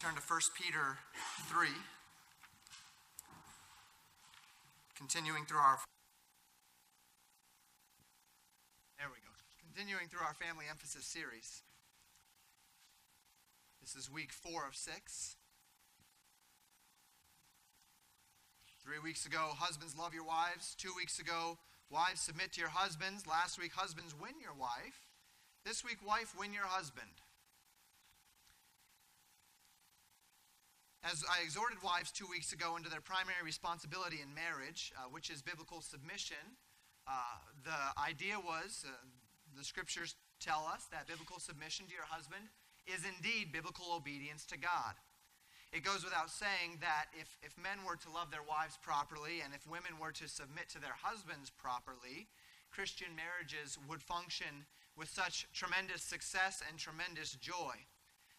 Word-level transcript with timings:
Turn 0.00 0.14
to 0.14 0.22
1 0.22 0.40
Peter 0.54 0.96
3. 1.50 1.68
Continuing 4.96 5.44
through 5.44 5.58
our 5.58 5.78
There 8.96 9.08
we 9.10 9.18
go. 9.18 9.34
Continuing 9.58 10.06
through 10.06 10.22
our 10.24 10.34
family 10.34 10.66
emphasis 10.70 11.04
series. 11.04 11.62
This 13.80 13.96
is 13.96 14.08
week 14.08 14.30
4 14.32 14.68
of 14.68 14.76
6. 14.76 15.36
3 18.84 18.98
weeks 19.02 19.26
ago, 19.26 19.50
husbands 19.58 19.96
love 19.98 20.14
your 20.14 20.24
wives. 20.24 20.76
2 20.78 20.90
weeks 20.96 21.18
ago, 21.18 21.58
wives 21.90 22.20
submit 22.20 22.52
to 22.52 22.60
your 22.60 22.70
husbands. 22.70 23.26
Last 23.26 23.58
week, 23.58 23.72
husbands 23.74 24.14
win 24.14 24.38
your 24.40 24.54
wife. 24.54 25.08
This 25.64 25.84
week, 25.84 25.98
wife 26.06 26.34
win 26.38 26.52
your 26.52 26.66
husband. 26.66 27.10
As 31.04 31.22
I 31.30 31.42
exhorted 31.44 31.78
wives 31.82 32.10
two 32.10 32.26
weeks 32.26 32.52
ago 32.52 32.76
into 32.76 32.90
their 32.90 33.00
primary 33.00 33.38
responsibility 33.44 34.18
in 34.18 34.34
marriage, 34.34 34.92
uh, 34.98 35.06
which 35.06 35.30
is 35.30 35.42
biblical 35.42 35.80
submission, 35.80 36.58
uh, 37.06 37.38
the 37.62 38.02
idea 38.02 38.34
was 38.34 38.84
uh, 38.84 38.90
the 39.56 39.62
scriptures 39.62 40.16
tell 40.40 40.66
us 40.66 40.86
that 40.90 41.06
biblical 41.06 41.38
submission 41.38 41.86
to 41.86 41.94
your 41.94 42.08
husband 42.10 42.50
is 42.86 43.06
indeed 43.06 43.52
biblical 43.52 43.94
obedience 43.94 44.44
to 44.46 44.58
God. 44.58 44.98
It 45.72 45.84
goes 45.84 46.02
without 46.02 46.30
saying 46.30 46.78
that 46.80 47.14
if, 47.14 47.38
if 47.46 47.54
men 47.54 47.86
were 47.86 47.96
to 47.96 48.10
love 48.10 48.32
their 48.32 48.42
wives 48.42 48.78
properly 48.82 49.38
and 49.44 49.54
if 49.54 49.68
women 49.70 50.00
were 50.00 50.12
to 50.18 50.26
submit 50.26 50.68
to 50.70 50.80
their 50.80 50.96
husbands 50.98 51.50
properly, 51.50 52.26
Christian 52.72 53.14
marriages 53.14 53.78
would 53.86 54.02
function 54.02 54.66
with 54.96 55.08
such 55.08 55.46
tremendous 55.54 56.02
success 56.02 56.62
and 56.66 56.78
tremendous 56.78 57.38
joy 57.38 57.86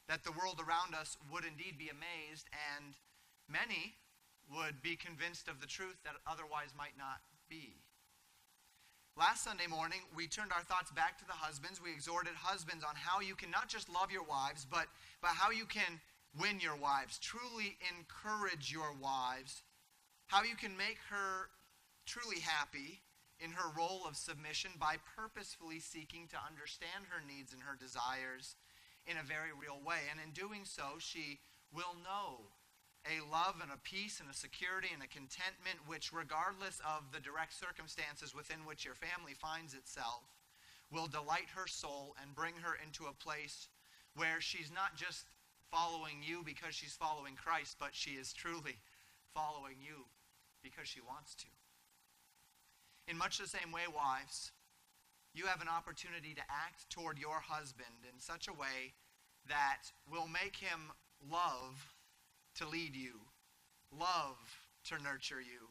that 0.10 0.26
the 0.26 0.34
world 0.34 0.58
around 0.58 0.98
us 0.98 1.16
would 1.32 1.46
indeed 1.46 1.78
be 1.78 1.94
amazed, 1.94 2.50
and 2.74 2.98
many 3.48 3.94
would 4.50 4.82
be 4.82 4.98
convinced 4.98 5.48
of 5.48 5.62
the 5.62 5.70
truth 5.70 6.02
that 6.04 6.18
otherwise 6.26 6.74
might 6.76 6.98
not 6.98 7.22
be. 7.48 7.78
Last 9.16 9.44
Sunday 9.44 9.68
morning, 9.70 10.02
we 10.18 10.26
turned 10.26 10.52
our 10.52 10.66
thoughts 10.66 10.90
back 10.92 11.20
to 11.20 11.26
the 11.30 11.38
husbands. 11.38 11.80
We 11.82 11.94
exhorted 11.94 12.34
husbands 12.34 12.84
on 12.84 12.96
how 12.96 13.22
you 13.22 13.36
can 13.36 13.52
not 13.52 13.70
just 13.70 13.88
love 13.88 14.12
your 14.12 14.24
wives, 14.24 14.66
but, 14.66 14.88
but 15.22 15.38
how 15.38 15.52
you 15.52 15.66
can 15.66 16.02
win 16.34 16.60
your 16.60 16.76
wives, 16.76 17.20
truly 17.20 17.78
encourage 17.94 18.74
your 18.74 18.98
wives, 18.98 19.62
how 20.26 20.42
you 20.42 20.56
can 20.56 20.76
make 20.76 20.98
her 21.10 21.54
truly 22.06 22.40
happy 22.40 23.02
in 23.40 23.52
her 23.52 23.70
role 23.78 24.02
of 24.08 24.18
submission 24.18 24.72
by 24.80 24.96
purposefully 25.16 25.80
seeking 25.80 26.28
to 26.30 26.38
understand 26.42 27.06
her 27.10 27.22
needs 27.22 27.54
and 27.54 27.62
her 27.62 27.78
desires 27.78 28.56
in 29.10 29.18
a 29.18 29.26
very 29.26 29.50
real 29.50 29.82
way. 29.82 30.06
And 30.14 30.22
in 30.22 30.30
doing 30.32 30.62
so, 30.64 31.02
she 31.02 31.42
will 31.74 31.98
know 32.06 32.54
a 33.10 33.26
love 33.26 33.58
and 33.62 33.72
a 33.74 33.82
peace 33.82 34.22
and 34.22 34.30
a 34.30 34.38
security 34.38 34.90
and 34.94 35.02
a 35.02 35.10
contentment 35.10 35.82
which, 35.90 36.14
regardless 36.14 36.78
of 36.86 37.10
the 37.10 37.20
direct 37.20 37.58
circumstances 37.58 38.36
within 38.38 38.62
which 38.70 38.86
your 38.86 38.94
family 38.94 39.34
finds 39.34 39.74
itself, 39.74 40.22
will 40.92 41.08
delight 41.08 41.50
her 41.56 41.66
soul 41.66 42.16
and 42.22 42.36
bring 42.36 42.54
her 42.62 42.78
into 42.86 43.10
a 43.10 43.18
place 43.18 43.68
where 44.16 44.42
she's 44.42 44.70
not 44.70 44.96
just 44.96 45.26
following 45.72 46.22
you 46.22 46.44
because 46.46 46.76
she's 46.76 46.94
following 46.94 47.34
Christ, 47.36 47.78
but 47.80 47.94
she 47.94 48.12
is 48.12 48.34
truly 48.34 48.78
following 49.34 49.82
you 49.82 50.06
because 50.62 50.88
she 50.88 51.02
wants 51.02 51.34
to. 51.36 51.48
In 53.08 53.18
much 53.18 53.38
the 53.40 53.48
same 53.48 53.72
way, 53.72 53.90
wives, 53.90 54.52
you 55.34 55.46
have 55.46 55.62
an 55.62 55.70
opportunity 55.70 56.34
to 56.34 56.42
act 56.50 56.90
toward 56.90 57.18
your 57.18 57.40
husband 57.40 58.06
in 58.12 58.20
such 58.20 58.48
a 58.48 58.54
way 58.54 58.94
that 59.48 59.90
will 60.12 60.28
make 60.28 60.56
him 60.56 60.92
love 61.32 61.94
to 62.56 62.68
lead 62.68 62.96
you, 62.96 63.20
love 63.92 64.38
to 64.86 65.02
nurture 65.04 65.42
you, 65.42 65.70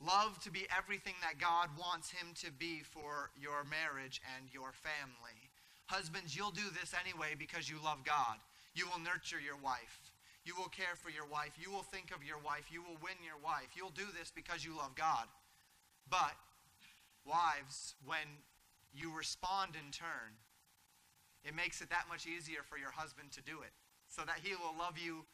love 0.00 0.40
to 0.42 0.50
be 0.50 0.66
everything 0.76 1.14
that 1.22 1.40
God 1.40 1.68
wants 1.78 2.10
him 2.10 2.28
to 2.42 2.50
be 2.50 2.80
for 2.80 3.30
your 3.40 3.64
marriage 3.64 4.20
and 4.36 4.48
your 4.52 4.72
family. 4.72 5.50
Husbands, 5.86 6.36
you'll 6.36 6.54
do 6.54 6.70
this 6.78 6.94
anyway 6.94 7.34
because 7.38 7.68
you 7.68 7.76
love 7.82 8.04
God. 8.04 8.38
You 8.74 8.86
will 8.86 9.02
nurture 9.02 9.40
your 9.42 9.58
wife. 9.58 10.12
You 10.44 10.54
will 10.56 10.70
care 10.70 10.96
for 10.96 11.10
your 11.10 11.26
wife. 11.26 11.58
You 11.60 11.70
will 11.70 11.82
think 11.82 12.14
of 12.14 12.24
your 12.24 12.38
wife. 12.38 12.70
You 12.70 12.80
will 12.82 12.96
win 13.02 13.18
your 13.20 13.36
wife. 13.42 13.74
You'll 13.76 13.92
do 13.92 14.06
this 14.16 14.32
because 14.34 14.64
you 14.64 14.76
love 14.76 14.94
God. 14.94 15.26
But, 16.08 16.38
wives, 17.26 17.94
when 18.06 18.40
you 18.92 19.14
respond 19.16 19.74
in 19.74 19.90
turn, 19.92 20.38
it 21.44 21.54
makes 21.54 21.80
it 21.80 21.90
that 21.90 22.06
much 22.08 22.26
easier 22.26 22.62
for 22.62 22.76
your 22.76 22.90
husband 22.90 23.32
to 23.32 23.42
do 23.42 23.62
it 23.62 23.72
so 24.08 24.22
that 24.26 24.40
he 24.42 24.52
will 24.54 24.76
love 24.76 24.98
you 24.98 25.24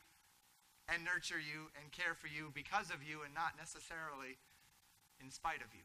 and 0.89 1.03
nurture 1.03 1.41
you 1.41 1.73
and 1.81 1.91
care 1.91 2.15
for 2.15 2.29
you 2.29 2.53
because 2.55 2.91
of 2.91 3.03
you 3.03 3.25
and 3.25 3.35
not 3.35 3.59
necessarily 3.59 4.39
in 5.19 5.31
spite 5.31 5.65
of 5.65 5.75
you. 5.75 5.83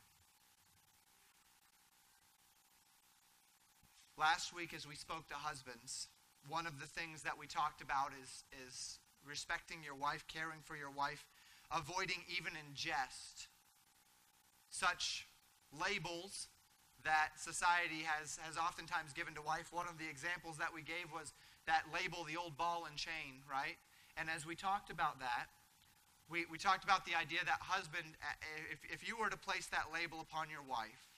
Last 4.19 4.53
week, 4.53 4.73
as 4.75 4.85
we 4.85 4.93
spoke 4.93 5.27
to 5.29 5.33
husbands, 5.33 6.07
one 6.47 6.67
of 6.67 6.79
the 6.79 6.85
things 6.85 7.23
that 7.23 7.39
we 7.39 7.47
talked 7.47 7.81
about 7.81 8.11
is, 8.21 8.43
is 8.67 8.99
respecting 9.25 9.77
your 9.83 9.95
wife, 9.95 10.25
caring 10.27 10.61
for 10.61 10.75
your 10.75 10.91
wife, 10.91 11.25
avoiding 11.71 12.21
even 12.29 12.53
in 12.53 12.75
jest 12.75 13.47
such 14.69 15.27
labels 15.71 16.47
that 17.03 17.37
society 17.37 18.03
has, 18.05 18.37
has 18.41 18.57
oftentimes 18.57 19.13
given 19.13 19.33
to 19.35 19.41
wife. 19.41 19.71
One 19.71 19.87
of 19.87 19.97
the 19.97 20.09
examples 20.09 20.57
that 20.57 20.73
we 20.73 20.81
gave 20.81 21.09
was 21.13 21.33
that 21.67 21.83
label, 21.93 22.23
the 22.23 22.37
old 22.37 22.57
ball 22.57 22.85
and 22.89 22.97
chain, 22.97 23.41
right? 23.49 23.77
And 24.17 24.29
as 24.29 24.45
we 24.45 24.55
talked 24.55 24.89
about 24.89 25.19
that, 25.19 25.47
we, 26.29 26.45
we 26.49 26.57
talked 26.57 26.83
about 26.83 27.05
the 27.05 27.15
idea 27.15 27.39
that 27.45 27.59
husband, 27.59 28.15
uh, 28.23 28.71
if, 28.71 28.79
if 28.87 29.07
you 29.07 29.17
were 29.17 29.29
to 29.29 29.37
place 29.37 29.67
that 29.67 29.91
label 29.93 30.21
upon 30.21 30.49
your 30.49 30.63
wife, 30.63 31.11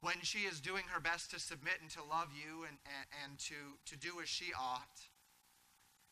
when 0.00 0.20
she 0.22 0.44
is 0.44 0.60
doing 0.60 0.84
her 0.92 1.00
best 1.00 1.30
to 1.32 1.38
submit 1.38 1.80
and 1.80 1.90
to 1.90 2.02
love 2.04 2.28
you 2.32 2.64
and, 2.64 2.76
and, 2.84 3.06
and 3.24 3.38
to, 3.38 3.56
to 3.88 3.96
do 3.96 4.20
as 4.20 4.28
she 4.28 4.52
ought, 4.52 5.00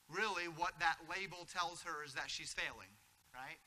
really 0.08 0.44
what 0.44 0.72
that 0.80 0.96
label 1.08 1.48
tells 1.48 1.82
her 1.82 2.04
is 2.04 2.14
that 2.14 2.28
she's 2.28 2.52
failing, 2.52 2.92
right? 3.34 3.60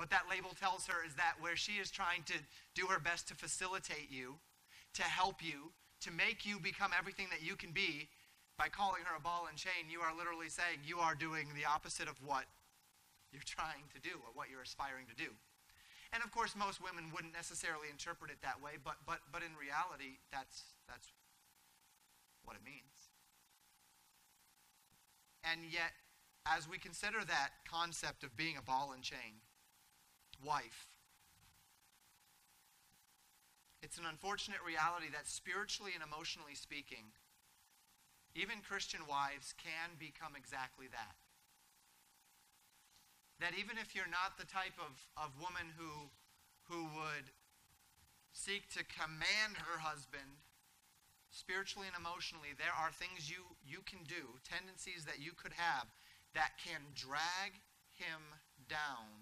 What 0.00 0.08
that 0.16 0.32
label 0.32 0.56
tells 0.56 0.88
her 0.88 1.04
is 1.04 1.12
that 1.20 1.36
where 1.44 1.60
she 1.60 1.76
is 1.76 1.92
trying 1.92 2.24
to 2.24 2.40
do 2.72 2.88
her 2.88 2.96
best 2.96 3.28
to 3.28 3.36
facilitate 3.36 4.08
you, 4.08 4.40
to 4.96 5.04
help 5.04 5.44
you, 5.44 5.76
to 6.00 6.10
make 6.10 6.48
you 6.48 6.56
become 6.56 6.96
everything 6.96 7.28
that 7.28 7.44
you 7.44 7.52
can 7.52 7.76
be, 7.76 8.08
by 8.56 8.72
calling 8.72 9.04
her 9.04 9.12
a 9.12 9.20
ball 9.20 9.44
and 9.44 9.60
chain, 9.60 9.92
you 9.92 10.00
are 10.00 10.16
literally 10.16 10.48
saying 10.48 10.80
you 10.88 11.04
are 11.04 11.12
doing 11.12 11.52
the 11.52 11.68
opposite 11.68 12.08
of 12.08 12.16
what 12.24 12.48
you're 13.28 13.44
trying 13.44 13.92
to 13.92 14.00
do 14.00 14.16
or 14.24 14.32
what 14.32 14.48
you're 14.48 14.64
aspiring 14.64 15.04
to 15.04 15.16
do. 15.20 15.36
And 16.16 16.24
of 16.24 16.32
course, 16.32 16.56
most 16.56 16.80
women 16.80 17.12
wouldn't 17.12 17.36
necessarily 17.36 17.92
interpret 17.92 18.32
it 18.32 18.40
that 18.40 18.56
way, 18.56 18.80
but, 18.80 19.04
but, 19.04 19.20
but 19.28 19.44
in 19.44 19.52
reality, 19.52 20.16
that's, 20.32 20.64
that's 20.88 21.12
what 22.48 22.56
it 22.56 22.64
means. 22.64 23.12
And 25.44 25.60
yet, 25.68 25.92
as 26.48 26.64
we 26.64 26.80
consider 26.80 27.20
that 27.28 27.68
concept 27.68 28.24
of 28.24 28.32
being 28.32 28.56
a 28.56 28.64
ball 28.64 28.96
and 28.96 29.04
chain, 29.04 29.44
wife. 30.44 30.86
It's 33.82 33.96
an 33.96 34.04
unfortunate 34.04 34.60
reality 34.60 35.08
that 35.12 35.26
spiritually 35.26 35.92
and 35.96 36.04
emotionally 36.04 36.54
speaking, 36.54 37.10
even 38.36 38.60
Christian 38.60 39.00
wives 39.08 39.56
can 39.56 39.96
become 39.98 40.36
exactly 40.36 40.86
that. 40.92 41.16
That 43.40 43.56
even 43.56 43.80
if 43.80 43.96
you're 43.96 44.10
not 44.10 44.36
the 44.36 44.44
type 44.44 44.76
of, 44.76 44.92
of 45.16 45.32
woman 45.40 45.72
who, 45.80 46.12
who 46.68 46.84
would 47.00 47.32
seek 48.36 48.68
to 48.76 48.84
command 48.84 49.56
her 49.56 49.80
husband, 49.80 50.44
spiritually 51.32 51.88
and 51.88 51.96
emotionally, 51.96 52.52
there 52.60 52.76
are 52.76 52.92
things 52.92 53.32
you, 53.32 53.48
you 53.64 53.80
can 53.88 54.04
do, 54.04 54.38
tendencies 54.44 55.08
that 55.08 55.18
you 55.24 55.32
could 55.32 55.56
have, 55.56 55.88
that 56.36 56.60
can 56.60 56.84
drag 56.94 57.56
him 57.96 58.20
down 58.68 59.19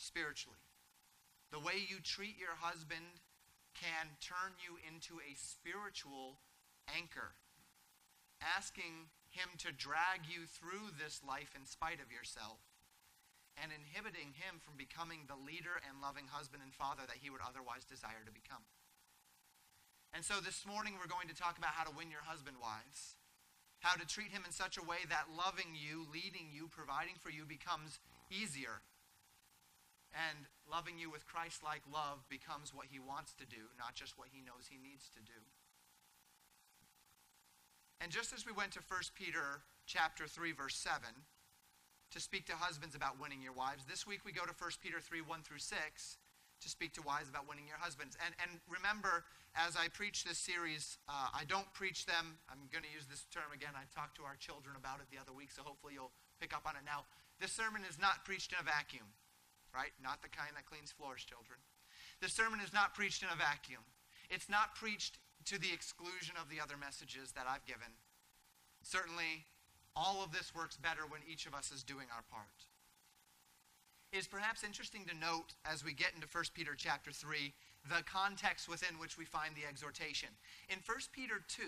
spiritually. 0.00 0.64
The 1.52 1.60
way 1.60 1.76
you 1.76 2.00
treat 2.00 2.40
your 2.40 2.56
husband 2.56 3.20
can 3.76 4.16
turn 4.18 4.56
you 4.56 4.80
into 4.80 5.20
a 5.20 5.36
spiritual 5.36 6.40
anchor, 6.88 7.36
asking 8.40 9.12
him 9.30 9.52
to 9.62 9.70
drag 9.70 10.26
you 10.26 10.48
through 10.48 10.96
this 10.98 11.22
life 11.22 11.54
in 11.54 11.68
spite 11.68 12.02
of 12.02 12.10
yourself 12.10 12.58
and 13.60 13.70
inhibiting 13.70 14.34
him 14.34 14.58
from 14.58 14.74
becoming 14.80 15.28
the 15.28 15.38
leader 15.38 15.78
and 15.84 16.00
loving 16.00 16.26
husband 16.32 16.64
and 16.64 16.74
father 16.74 17.04
that 17.06 17.20
he 17.20 17.30
would 17.30 17.44
otherwise 17.44 17.84
desire 17.84 18.24
to 18.24 18.32
become. 18.32 18.64
And 20.10 20.26
so 20.26 20.42
this 20.42 20.66
morning 20.66 20.98
we're 20.98 21.10
going 21.10 21.30
to 21.30 21.38
talk 21.38 21.58
about 21.60 21.76
how 21.76 21.86
to 21.86 21.94
win 21.94 22.10
your 22.10 22.26
husband, 22.26 22.58
wives. 22.58 23.14
How 23.80 23.96
to 23.96 24.04
treat 24.04 24.34
him 24.34 24.42
in 24.44 24.52
such 24.52 24.76
a 24.76 24.84
way 24.84 25.08
that 25.08 25.32
loving 25.32 25.72
you, 25.72 26.04
leading 26.12 26.52
you, 26.52 26.68
providing 26.68 27.16
for 27.16 27.30
you 27.30 27.46
becomes 27.46 28.02
easier 28.28 28.82
and 30.14 30.46
loving 30.70 30.98
you 30.98 31.10
with 31.10 31.26
Christ 31.26 31.62
like 31.62 31.82
love 31.86 32.26
becomes 32.28 32.74
what 32.74 32.86
he 32.90 32.98
wants 32.98 33.34
to 33.38 33.46
do, 33.46 33.70
not 33.78 33.94
just 33.94 34.18
what 34.18 34.28
he 34.30 34.42
knows 34.42 34.66
he 34.66 34.78
needs 34.78 35.10
to 35.14 35.20
do. 35.22 35.38
And 38.00 38.10
just 38.10 38.32
as 38.32 38.46
we 38.46 38.52
went 38.52 38.72
to 38.72 38.80
1 38.80 39.12
Peter 39.14 39.62
chapter 39.86 40.26
3, 40.26 40.52
verse 40.52 40.76
7, 40.76 41.04
to 42.10 42.18
speak 42.18 42.46
to 42.46 42.56
husbands 42.56 42.96
about 42.96 43.20
winning 43.20 43.42
your 43.42 43.52
wives. 43.52 43.84
This 43.86 44.06
week 44.06 44.24
we 44.24 44.32
go 44.32 44.42
to 44.42 44.54
1 44.56 44.82
Peter 44.82 44.98
3, 44.98 45.20
1 45.20 45.42
through 45.42 45.62
6, 45.62 46.18
to 46.60 46.68
speak 46.68 46.92
to 46.94 47.02
wives 47.02 47.28
about 47.28 47.48
winning 47.48 47.66
your 47.66 47.80
husbands. 47.80 48.16
And, 48.24 48.34
and 48.42 48.60
remember, 48.68 49.24
as 49.56 49.76
I 49.76 49.88
preach 49.88 50.24
this 50.24 50.36
series, 50.36 50.98
uh, 51.08 51.32
I 51.32 51.44
don't 51.48 51.68
preach 51.72 52.04
them. 52.04 52.36
I'm 52.52 52.68
going 52.68 52.84
to 52.84 52.92
use 52.92 53.08
this 53.08 53.24
term 53.32 53.48
again. 53.54 53.72
I 53.72 53.88
talked 53.96 54.16
to 54.20 54.24
our 54.28 54.36
children 54.36 54.76
about 54.76 55.00
it 55.00 55.08
the 55.08 55.20
other 55.20 55.32
week, 55.32 55.50
so 55.50 55.62
hopefully 55.64 55.96
you'll 55.96 56.12
pick 56.40 56.52
up 56.52 56.68
on 56.68 56.76
it 56.76 56.84
now. 56.84 57.08
This 57.40 57.52
sermon 57.52 57.82
is 57.88 57.96
not 57.96 58.24
preached 58.28 58.52
in 58.52 58.60
a 58.60 58.66
vacuum, 58.66 59.08
right? 59.74 59.92
Not 60.02 60.22
the 60.22 60.32
kind 60.32 60.52
that 60.56 60.66
cleans 60.66 60.92
floors, 60.92 61.24
children. 61.24 61.58
This 62.20 62.32
sermon 62.32 62.60
is 62.60 62.72
not 62.72 62.94
preached 62.94 63.22
in 63.22 63.32
a 63.32 63.38
vacuum. 63.38 63.82
It's 64.28 64.48
not 64.48 64.74
preached 64.74 65.18
to 65.46 65.58
the 65.58 65.72
exclusion 65.72 66.36
of 66.40 66.50
the 66.50 66.60
other 66.60 66.76
messages 66.76 67.32
that 67.32 67.48
I've 67.48 67.64
given. 67.64 67.96
Certainly, 68.82 69.46
all 69.96 70.22
of 70.22 70.32
this 70.32 70.54
works 70.54 70.76
better 70.76 71.02
when 71.08 71.20
each 71.26 71.46
of 71.46 71.54
us 71.54 71.72
is 71.72 71.82
doing 71.82 72.06
our 72.14 72.22
part. 72.30 72.68
It 74.12 74.18
is 74.18 74.26
perhaps 74.26 74.64
interesting 74.64 75.06
to 75.06 75.14
note 75.14 75.54
as 75.64 75.84
we 75.84 75.92
get 75.92 76.14
into 76.14 76.26
1 76.26 76.44
Peter 76.54 76.74
chapter 76.76 77.12
3 77.12 77.54
the 77.88 78.02
context 78.04 78.68
within 78.68 78.98
which 78.98 79.16
we 79.16 79.24
find 79.24 79.54
the 79.54 79.66
exhortation. 79.66 80.28
In 80.68 80.78
1 80.84 80.98
Peter 81.12 81.40
2, 81.48 81.62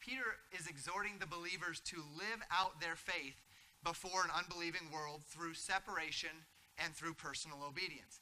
Peter 0.00 0.42
is 0.50 0.66
exhorting 0.66 1.18
the 1.20 1.26
believers 1.26 1.80
to 1.86 2.02
live 2.18 2.42
out 2.50 2.80
their 2.80 2.96
faith 2.96 3.38
before 3.84 4.24
an 4.24 4.34
unbelieving 4.34 4.90
world 4.92 5.22
through 5.28 5.54
separation 5.54 6.42
and 6.82 6.94
through 6.94 7.14
personal 7.14 7.62
obedience. 7.66 8.20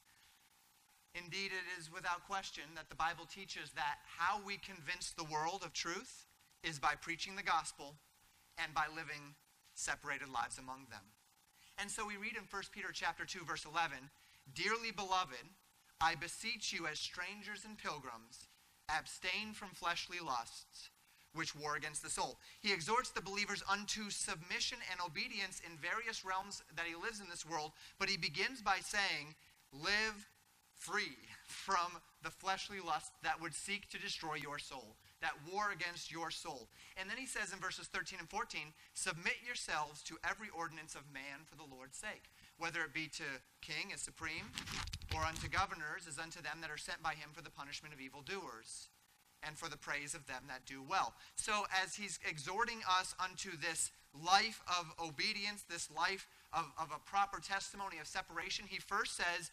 Indeed, 1.15 1.51
it 1.51 1.67
is 1.79 1.93
without 1.93 2.27
question 2.27 2.65
that 2.77 2.89
the 2.89 2.95
Bible 2.95 3.27
teaches 3.27 3.73
that 3.75 3.99
how 4.07 4.41
we 4.45 4.59
convince 4.59 5.11
the 5.11 5.25
world 5.25 5.62
of 5.65 5.73
truth 5.73 6.27
is 6.62 6.79
by 6.79 6.95
preaching 6.95 7.35
the 7.35 7.43
gospel 7.43 7.97
and 8.59 8.73
by 8.75 8.87
living 8.95 9.35
separated 9.75 10.29
lives 10.29 10.59
among 10.59 10.87
them. 10.91 11.03
And 11.79 11.91
so 11.91 12.07
we 12.07 12.17
read 12.17 12.37
in 12.37 12.45
1 12.49 12.62
Peter 12.73 12.93
chapter 12.93 13.25
2 13.25 13.45
verse 13.45 13.65
11, 13.65 14.11
"Dearly 14.53 14.93
beloved, 14.93 15.49
I 16.01 16.15
beseech 16.15 16.73
you 16.73 16.87
as 16.87 17.01
strangers 17.01 17.65
and 17.65 17.79
pilgrims, 17.79 18.49
abstain 18.89 19.55
from 19.55 19.71
fleshly 19.75 20.21
lusts 20.21 20.91
which 21.32 21.55
war 21.55 21.77
against 21.77 22.03
the 22.03 22.11
soul." 22.11 22.41
He 22.61 22.73
exhorts 22.73 23.11
the 23.11 23.21
believers 23.21 23.62
unto 23.69 24.11
submission 24.11 24.79
and 24.91 25.00
obedience 25.00 25.61
in 25.61 25.79
various 25.79 26.25
realms 26.25 26.62
that 26.73 26.87
he 26.87 26.94
lives 26.94 27.21
in 27.21 27.29
this 27.29 27.44
world, 27.44 27.73
but 27.99 28.09
he 28.09 28.17
begins 28.17 28.62
by 28.62 28.81
saying, 28.81 29.35
"Live 29.73 30.29
free 30.75 31.17
from 31.47 32.03
the 32.23 32.31
fleshly 32.31 32.81
lust 32.81 33.12
that 33.23 33.41
would 33.41 33.55
seek 33.55 33.88
to 33.91 33.99
destroy 33.99 34.35
your 34.35 34.59
soul 34.59 34.97
that 35.21 35.37
war 35.53 35.71
against 35.71 36.11
your 36.11 36.31
soul. 36.31 36.69
And 36.97 37.09
then 37.09 37.17
he 37.17 37.27
says 37.27 37.53
in 37.53 37.61
verses 37.61 37.87
13 37.88 38.19
and 38.19 38.29
14, 38.29 38.73
submit 38.94 39.37
yourselves 39.44 40.03
to 40.05 40.19
every 40.25 40.49
ordinance 40.50 40.94
of 40.94 41.11
man 41.12 41.44
for 41.44 41.56
the 41.56 41.65
Lord's 41.65 41.97
sake, 41.97 42.31
whether 42.56 42.82
it 42.82 42.93
be 42.93 43.09
to 43.09 43.25
king 43.61 43.93
as 43.93 44.00
supreme, 44.00 44.50
or 45.15 45.23
unto 45.25 45.49
governors 45.49 46.06
as 46.06 46.19
unto 46.19 46.41
them 46.41 46.61
that 46.61 46.71
are 46.71 46.79
sent 46.79 47.03
by 47.03 47.15
him 47.15 47.31
for 47.32 47.43
the 47.43 47.50
punishment 47.50 47.94
of 47.94 48.00
evildoers, 48.00 48.88
and 49.43 49.57
for 49.57 49.69
the 49.69 49.77
praise 49.77 50.15
of 50.15 50.27
them 50.27 50.45
that 50.49 50.67
do 50.67 50.83
well. 50.83 51.15
So 51.37 51.65
as 51.83 51.95
he's 51.95 52.19
exhorting 52.29 52.81
us 53.01 53.15
unto 53.23 53.51
this 53.57 53.91
life 54.15 54.63
of 54.67 54.93
obedience, 55.05 55.65
this 55.69 55.91
life 55.91 56.29
of, 56.53 56.67
of 56.79 56.91
a 56.95 56.99
proper 57.09 57.41
testimony 57.41 57.99
of 58.01 58.07
separation, 58.07 58.67
he 58.69 58.79
first 58.79 59.17
says, 59.17 59.51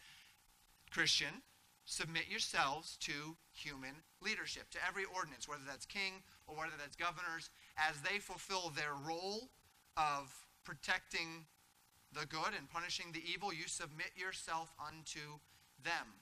Christian, 0.90 1.42
submit 1.84 2.28
yourselves 2.28 2.96
to 3.00 3.36
human 3.52 3.94
leadership, 4.20 4.70
to 4.70 4.78
every 4.86 5.04
ordinance, 5.14 5.48
whether 5.48 5.62
that's 5.66 5.86
king 5.86 6.22
or 6.46 6.56
whether 6.56 6.76
that's 6.78 6.96
governors, 6.96 7.50
as 7.76 8.00
they 8.02 8.18
fulfill 8.18 8.70
their 8.70 8.92
role 9.06 9.48
of 9.96 10.32
protecting 10.64 11.46
the 12.12 12.26
good 12.26 12.52
and 12.56 12.68
punishing 12.70 13.06
the 13.12 13.22
evil, 13.30 13.52
you 13.52 13.66
submit 13.66 14.12
yourself 14.16 14.72
unto 14.80 15.40
them. 15.84 16.20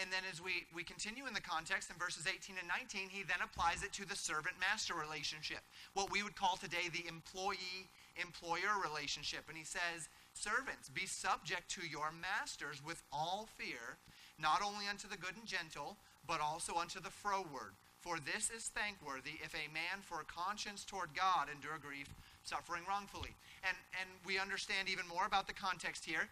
And 0.00 0.12
then 0.12 0.22
as 0.30 0.42
we, 0.42 0.68
we 0.74 0.84
continue 0.84 1.26
in 1.26 1.32
the 1.32 1.40
context 1.40 1.90
in 1.90 1.96
verses 1.96 2.28
18 2.28 2.56
and 2.60 2.68
19, 2.68 3.08
he 3.08 3.24
then 3.24 3.40
applies 3.40 3.82
it 3.82 3.92
to 3.94 4.06
the 4.06 4.16
servant 4.16 4.56
master 4.60 4.92
relationship, 4.92 5.64
what 5.94 6.12
we 6.12 6.22
would 6.22 6.36
call 6.36 6.56
today 6.56 6.92
the 6.92 7.08
employee 7.08 7.88
employer 8.20 8.76
relationship. 8.82 9.48
And 9.48 9.56
he 9.56 9.64
says, 9.64 10.08
Servants, 10.34 10.90
be 10.90 11.06
subject 11.06 11.70
to 11.80 11.88
your 11.88 12.12
masters 12.12 12.84
with 12.84 13.02
all 13.10 13.48
fear 13.56 13.96
not 14.38 14.60
only 14.60 14.84
unto 14.88 15.08
the 15.08 15.16
good 15.16 15.36
and 15.36 15.46
gentle, 15.46 15.96
but 16.26 16.40
also 16.40 16.76
unto 16.76 17.00
the 17.00 17.10
froward. 17.10 17.72
For 18.00 18.18
this 18.20 18.50
is 18.50 18.68
thankworthy 18.68 19.40
if 19.42 19.54
a 19.54 19.72
man 19.72 20.04
for 20.04 20.22
conscience 20.28 20.84
toward 20.84 21.16
God 21.16 21.48
endure 21.50 21.80
grief, 21.80 22.14
suffering 22.44 22.82
wrongfully. 22.86 23.34
And, 23.66 23.76
and 23.98 24.08
we 24.24 24.38
understand 24.38 24.88
even 24.88 25.08
more 25.08 25.26
about 25.26 25.46
the 25.46 25.56
context 25.56 26.04
here. 26.04 26.28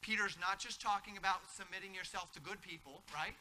Peter's 0.00 0.36
not 0.40 0.58
just 0.58 0.80
talking 0.80 1.16
about 1.16 1.40
submitting 1.54 1.94
yourself 1.94 2.32
to 2.32 2.40
good 2.40 2.60
people, 2.62 3.02
right? 3.14 3.34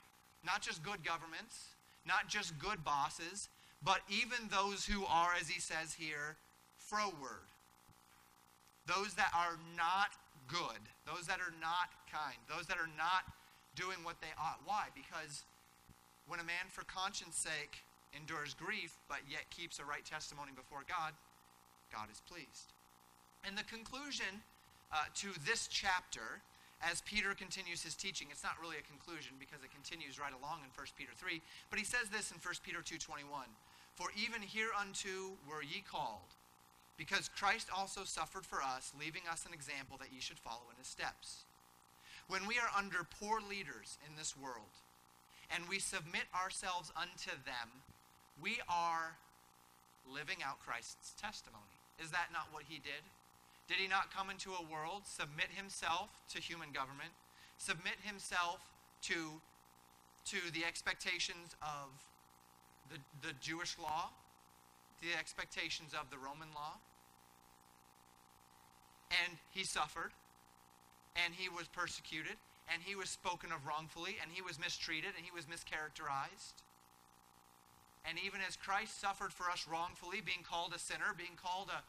Not 0.45 0.61
just 0.61 0.83
good 0.83 1.03
governments, 1.05 1.75
not 2.05 2.27
just 2.27 2.57
good 2.59 2.83
bosses, 2.83 3.49
but 3.83 4.01
even 4.09 4.49
those 4.49 4.85
who 4.85 5.05
are, 5.05 5.31
as 5.39 5.47
he 5.47 5.59
says 5.59 5.93
here, 5.93 6.35
froward. 6.77 7.47
Those 8.87 9.13
that 9.15 9.31
are 9.35 9.59
not 9.75 10.15
good, 10.47 10.79
those 11.05 11.27
that 11.27 11.39
are 11.39 11.53
not 11.61 11.91
kind, 12.11 12.37
those 12.47 12.65
that 12.67 12.77
are 12.77 12.89
not 12.97 13.27
doing 13.75 13.97
what 14.03 14.19
they 14.21 14.33
ought. 14.39 14.59
Why? 14.65 14.87
Because 14.95 15.43
when 16.27 16.39
a 16.39 16.43
man 16.43 16.71
for 16.71 16.83
conscience 16.85 17.37
sake 17.37 17.83
endures 18.15 18.55
grief, 18.55 18.97
but 19.07 19.19
yet 19.29 19.49
keeps 19.49 19.79
a 19.79 19.85
right 19.85 20.03
testimony 20.03 20.51
before 20.55 20.83
God, 20.87 21.13
God 21.91 22.07
is 22.11 22.21
pleased. 22.25 22.73
And 23.45 23.57
the 23.57 23.63
conclusion 23.63 24.41
uh, 24.91 25.09
to 25.15 25.27
this 25.45 25.67
chapter, 25.67 26.41
as 26.81 27.01
Peter 27.01 27.33
continues 27.33 27.81
his 27.81 27.95
teaching, 27.95 28.27
it's 28.31 28.43
not 28.43 28.55
really 28.61 28.77
a 28.77 28.85
conclusion 28.85 29.33
because 29.39 29.63
it 29.63 29.71
continues 29.73 30.19
right 30.19 30.33
along 30.33 30.61
in 30.61 30.69
1 30.75 30.87
Peter 30.97 31.11
3, 31.15 31.41
but 31.69 31.79
he 31.79 31.85
says 31.85 32.09
this 32.13 32.31
in 32.31 32.37
1 32.37 32.63
Peter 32.63 32.79
2.21, 32.79 33.25
For 33.95 34.07
even 34.13 34.41
hereunto 34.45 35.35
were 35.49 35.63
ye 35.63 35.81
called, 35.81 36.37
because 36.97 37.29
Christ 37.29 37.69
also 37.73 38.03
suffered 38.03 38.45
for 38.45 38.61
us, 38.61 38.93
leaving 38.99 39.25
us 39.29 39.45
an 39.45 39.53
example 39.53 39.97
that 39.97 40.13
ye 40.13 40.21
should 40.21 40.39
follow 40.39 40.69
in 40.69 40.77
his 40.77 40.87
steps. 40.87 41.45
When 42.27 42.45
we 42.45 42.59
are 42.59 42.69
under 42.77 43.07
poor 43.19 43.39
leaders 43.39 43.97
in 44.05 44.15
this 44.17 44.35
world 44.35 44.75
and 45.49 45.63
we 45.69 45.79
submit 45.79 46.27
ourselves 46.35 46.91
unto 46.95 47.31
them, 47.45 47.71
we 48.41 48.59
are 48.67 49.15
living 50.05 50.43
out 50.43 50.59
Christ's 50.59 51.15
testimony. 51.19 51.79
Is 52.03 52.11
that 52.11 52.29
not 52.33 52.51
what 52.51 52.63
he 52.67 52.79
did? 52.79 53.01
Did 53.67 53.77
he 53.77 53.87
not 53.87 54.13
come 54.15 54.29
into 54.29 54.51
a 54.51 54.63
world, 54.71 55.03
submit 55.03 55.47
himself 55.51 56.09
to 56.33 56.39
human 56.39 56.71
government, 56.71 57.11
submit 57.57 57.99
himself 58.01 58.63
to, 59.03 59.41
to 60.25 60.37
the 60.53 60.63
expectations 60.65 61.55
of 61.61 61.91
the, 62.89 63.27
the 63.27 63.33
Jewish 63.41 63.77
law, 63.77 64.09
the 65.01 65.17
expectations 65.17 65.91
of 65.93 66.09
the 66.09 66.17
Roman 66.17 66.47
law? 66.55 66.79
And 69.11 69.37
he 69.51 69.63
suffered 69.63 70.11
and 71.17 71.33
he 71.33 71.49
was 71.49 71.67
persecuted, 71.67 72.37
and 72.71 72.81
he 72.83 72.95
was 72.95 73.09
spoken 73.09 73.51
of 73.51 73.65
wrongfully, 73.65 74.17
and 74.21 74.29
he 74.31 74.41
was 74.41 74.59
mistreated, 74.59 75.17
and 75.17 75.25
he 75.25 75.33
was 75.33 75.45
mischaracterized. 75.45 76.61
And 78.05 78.17
even 78.23 78.39
as 78.47 78.55
Christ 78.55 79.01
suffered 79.01 79.33
for 79.33 79.49
us 79.49 79.65
wrongfully, 79.69 80.21
being 80.21 80.45
called 80.45 80.73
a 80.75 80.79
sinner, 80.79 81.17
being 81.17 81.35
called 81.35 81.69
a, 81.73 81.81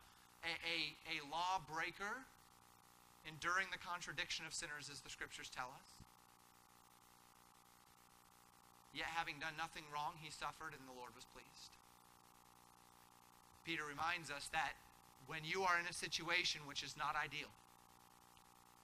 a, 0.45 0.52
a, 0.64 0.78
a 1.14 1.26
lawbreaker, 1.28 2.25
enduring 3.26 3.68
the 3.73 3.78
contradiction 3.78 4.47
of 4.47 4.54
sinners, 4.54 4.88
as 4.90 5.00
the 5.00 5.11
scriptures 5.11 5.50
tell 5.50 5.71
us. 5.75 5.90
Yet, 8.95 9.11
having 9.12 9.37
done 9.38 9.54
nothing 9.59 9.85
wrong, 9.92 10.16
he 10.18 10.30
suffered, 10.30 10.73
and 10.73 10.83
the 10.88 10.97
Lord 10.97 11.12
was 11.14 11.28
pleased. 11.28 11.76
Peter 13.68 13.85
reminds 13.85 14.33
us 14.33 14.49
that 14.57 14.80
when 15.28 15.45
you 15.45 15.62
are 15.62 15.76
in 15.76 15.85
a 15.85 15.92
situation 15.92 16.64
which 16.64 16.83
is 16.83 16.97
not 16.97 17.12
ideal, 17.12 17.52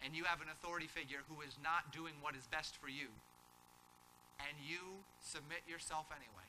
and 0.05 0.13
you 0.13 0.29
have 0.29 0.45
an 0.45 0.53
authority 0.53 0.87
figure 0.87 1.25
who 1.25 1.41
is 1.41 1.57
not 1.65 1.89
doing 1.89 2.13
what 2.21 2.37
is 2.37 2.45
best 2.53 2.77
for 2.77 2.93
you, 2.93 3.09
and 4.45 4.53
you 4.61 5.01
submit 5.25 5.65
yourself 5.65 6.13
anyway, 6.13 6.49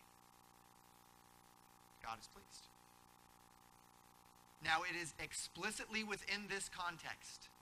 God 2.04 2.20
is 2.20 2.28
pleased. 2.28 2.75
Now, 4.66 4.82
it 4.82 4.98
is 4.98 5.14
explicitly 5.22 6.04
within 6.04 6.50
this 6.50 6.74
context 6.74 7.54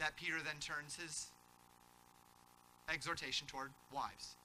that 0.00 0.16
Peter 0.16 0.40
then 0.40 0.56
turns 0.56 0.96
his 0.96 1.28
exhortation 2.88 3.46
toward 3.46 3.76
wives. 3.92 4.40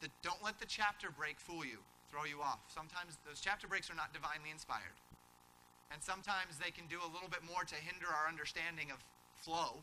The, 0.00 0.08
don't 0.22 0.38
let 0.46 0.62
the 0.62 0.70
chapter 0.70 1.10
break 1.10 1.40
fool 1.42 1.66
you, 1.66 1.82
throw 2.08 2.22
you 2.22 2.38
off. 2.38 2.62
Sometimes 2.70 3.18
those 3.26 3.42
chapter 3.42 3.66
breaks 3.66 3.90
are 3.90 3.98
not 3.98 4.14
divinely 4.14 4.54
inspired. 4.54 4.94
And 5.90 5.98
sometimes 5.98 6.62
they 6.62 6.70
can 6.70 6.86
do 6.86 7.02
a 7.02 7.10
little 7.10 7.28
bit 7.28 7.42
more 7.42 7.66
to 7.66 7.74
hinder 7.74 8.06
our 8.06 8.30
understanding 8.30 8.94
of 8.94 9.02
flow 9.42 9.82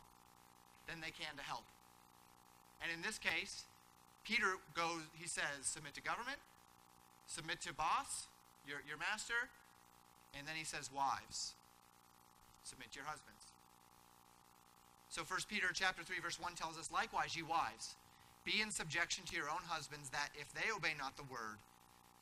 than 0.88 1.04
they 1.04 1.12
can 1.12 1.36
to 1.36 1.44
help. 1.44 1.68
And 2.80 2.88
in 2.88 3.04
this 3.04 3.20
case, 3.20 3.68
Peter 4.24 4.56
goes, 4.72 5.04
he 5.12 5.28
says, 5.28 5.68
submit 5.68 5.92
to 5.94 6.02
government, 6.02 6.40
submit 7.28 7.60
to 7.68 7.76
boss, 7.76 8.27
your, 8.68 8.84
your 8.84 9.00
master, 9.00 9.48
And 10.36 10.44
then 10.46 10.54
he 10.54 10.64
says, 10.68 10.92
Wives, 10.92 11.56
submit 12.62 12.92
to 12.92 13.00
your 13.00 13.08
husbands. 13.08 13.48
So 15.08 15.24
1 15.24 15.48
Peter 15.48 15.72
chapter 15.72 16.04
3, 16.04 16.20
verse 16.20 16.36
1 16.36 16.52
tells 16.52 16.76
us, 16.76 16.92
Likewise, 16.92 17.32
ye 17.32 17.40
wives, 17.40 17.96
be 18.44 18.60
in 18.60 18.70
subjection 18.70 19.24
to 19.32 19.34
your 19.34 19.48
own 19.48 19.64
husbands, 19.64 20.12
that 20.12 20.28
if 20.36 20.52
they 20.52 20.68
obey 20.68 20.92
not 21.00 21.16
the 21.16 21.24
word, 21.32 21.56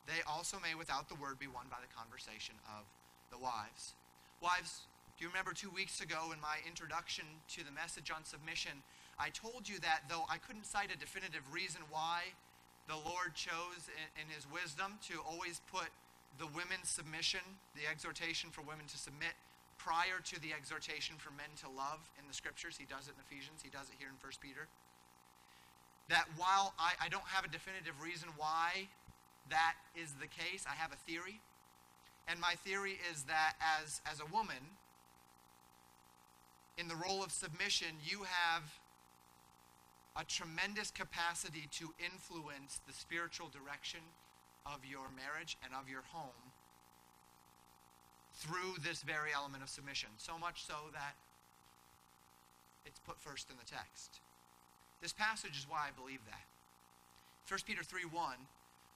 they 0.06 0.22
also 0.22 0.62
may 0.62 0.78
without 0.78 1.10
the 1.10 1.18
word 1.18 1.42
be 1.42 1.50
won 1.50 1.66
by 1.66 1.82
the 1.82 1.90
conversation 1.90 2.54
of 2.78 2.86
the 3.34 3.42
wives. 3.42 3.98
Wives, 4.38 4.86
do 5.18 5.26
you 5.26 5.28
remember 5.28 5.50
two 5.50 5.70
weeks 5.74 5.98
ago 5.98 6.30
in 6.30 6.38
my 6.38 6.62
introduction 6.62 7.26
to 7.58 7.66
the 7.66 7.74
message 7.74 8.14
on 8.14 8.22
submission, 8.22 8.86
I 9.18 9.34
told 9.34 9.66
you 9.66 9.82
that 9.82 10.06
though 10.06 10.22
I 10.30 10.38
couldn't 10.38 10.66
cite 10.66 10.94
a 10.94 10.98
definitive 10.98 11.42
reason 11.50 11.82
why 11.90 12.30
the 12.86 12.94
Lord 12.94 13.34
chose 13.34 13.90
in, 13.90 14.22
in 14.22 14.26
his 14.30 14.46
wisdom 14.46 15.02
to 15.10 15.18
always 15.26 15.58
put 15.72 15.90
the 16.38 16.46
women's 16.46 16.88
submission, 16.88 17.40
the 17.74 17.88
exhortation 17.88 18.50
for 18.50 18.62
women 18.62 18.86
to 18.88 18.98
submit, 18.98 19.34
prior 19.78 20.18
to 20.24 20.40
the 20.40 20.52
exhortation 20.52 21.16
for 21.16 21.30
men 21.36 21.52
to 21.62 21.68
love 21.68 22.00
in 22.18 22.26
the 22.26 22.34
scriptures. 22.34 22.76
He 22.76 22.84
does 22.84 23.08
it 23.08 23.14
in 23.14 23.22
Ephesians, 23.28 23.62
he 23.62 23.70
does 23.70 23.88
it 23.88 23.96
here 23.98 24.08
in 24.08 24.18
1 24.18 24.32
Peter. 24.40 24.68
That 26.08 26.26
while 26.36 26.74
I, 26.78 26.94
I 27.02 27.08
don't 27.08 27.26
have 27.26 27.44
a 27.44 27.48
definitive 27.48 28.00
reason 28.00 28.28
why 28.36 28.88
that 29.50 29.74
is 29.94 30.12
the 30.20 30.26
case, 30.26 30.64
I 30.66 30.74
have 30.74 30.92
a 30.92 31.00
theory. 31.06 31.40
And 32.28 32.40
my 32.40 32.54
theory 32.64 32.98
is 33.12 33.24
that 33.24 33.54
as, 33.62 34.00
as 34.10 34.20
a 34.20 34.26
woman, 34.26 34.74
in 36.78 36.88
the 36.88 36.96
role 36.96 37.22
of 37.22 37.30
submission, 37.30 38.02
you 38.04 38.24
have 38.24 38.62
a 40.16 40.24
tremendous 40.24 40.90
capacity 40.90 41.68
to 41.72 41.92
influence 42.02 42.80
the 42.86 42.92
spiritual 42.92 43.48
direction 43.48 44.00
of 44.74 44.84
your 44.84 45.06
marriage 45.14 45.56
and 45.62 45.72
of 45.72 45.88
your 45.88 46.02
home 46.10 46.52
through 48.34 48.82
this 48.82 49.02
very 49.02 49.30
element 49.34 49.62
of 49.62 49.68
submission. 49.68 50.10
So 50.18 50.38
much 50.38 50.64
so 50.66 50.92
that 50.92 51.14
it's 52.84 53.00
put 53.00 53.20
first 53.20 53.50
in 53.50 53.56
the 53.56 53.64
text. 53.64 54.20
This 55.00 55.12
passage 55.12 55.56
is 55.56 55.66
why 55.68 55.88
I 55.88 55.96
believe 55.96 56.24
that. 56.26 56.46
1 57.48 57.60
Peter 57.66 57.82
3 57.82 58.04
1, 58.04 58.34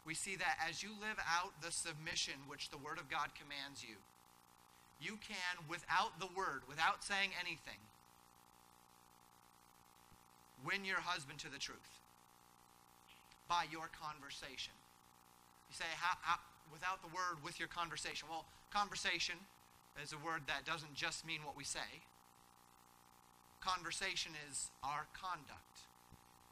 we 0.05 0.15
see 0.15 0.37
that 0.37 0.59
as 0.69 0.83
you 0.83 0.91
live 1.01 1.19
out 1.29 1.53
the 1.63 1.71
submission 1.71 2.35
which 2.49 2.71
the 2.71 2.79
Word 2.79 2.99
of 2.99 3.09
God 3.09 3.31
commands 3.39 3.83
you, 3.83 3.97
you 5.01 5.19
can, 5.23 5.65
without 5.69 6.19
the 6.19 6.29
Word, 6.37 6.63
without 6.69 7.05
saying 7.05 7.31
anything, 7.39 7.81
win 10.65 10.85
your 10.85 11.01
husband 11.01 11.39
to 11.41 11.51
the 11.51 11.59
truth 11.59 12.01
by 13.49 13.65
your 13.71 13.89
conversation. 13.97 14.75
You 15.71 15.79
say, 15.79 15.87
how, 16.03 16.19
how, 16.21 16.39
without 16.73 17.01
the 17.01 17.09
word, 17.15 17.39
with 17.47 17.59
your 17.63 17.71
conversation. 17.71 18.27
Well, 18.29 18.45
conversation 18.75 19.39
is 20.03 20.13
a 20.13 20.19
word 20.19 20.43
that 20.51 20.67
doesn't 20.67 20.95
just 20.95 21.27
mean 21.27 21.41
what 21.47 21.57
we 21.57 21.63
say. 21.63 22.03
Conversation 23.63 24.33
is 24.51 24.71
our 24.83 25.07
conduct, 25.15 25.87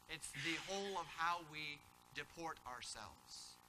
it's 0.07 0.31
the 0.47 0.55
whole 0.71 0.95
of 0.99 1.05
how 1.17 1.41
we 1.51 1.79
deport 2.15 2.57
ourselves. 2.65 3.59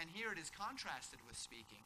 And 0.00 0.08
here 0.08 0.32
it 0.32 0.40
is 0.40 0.50
contrasted 0.50 1.20
with 1.28 1.36
speaking. 1.36 1.84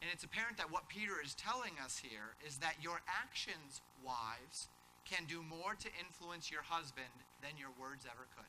And 0.00 0.08
it's 0.12 0.24
apparent 0.24 0.56
that 0.56 0.72
what 0.72 0.88
Peter 0.88 1.20
is 1.22 1.34
telling 1.34 1.76
us 1.84 2.00
here 2.00 2.32
is 2.46 2.58
that 2.58 2.76
your 2.80 3.02
actions, 3.04 3.82
wives, 4.00 4.68
can 5.04 5.26
do 5.28 5.42
more 5.42 5.74
to 5.76 5.88
influence 6.00 6.50
your 6.50 6.62
husband 6.62 7.12
than 7.42 7.58
your 7.58 7.74
words 7.76 8.06
ever 8.06 8.24
could. 8.36 8.48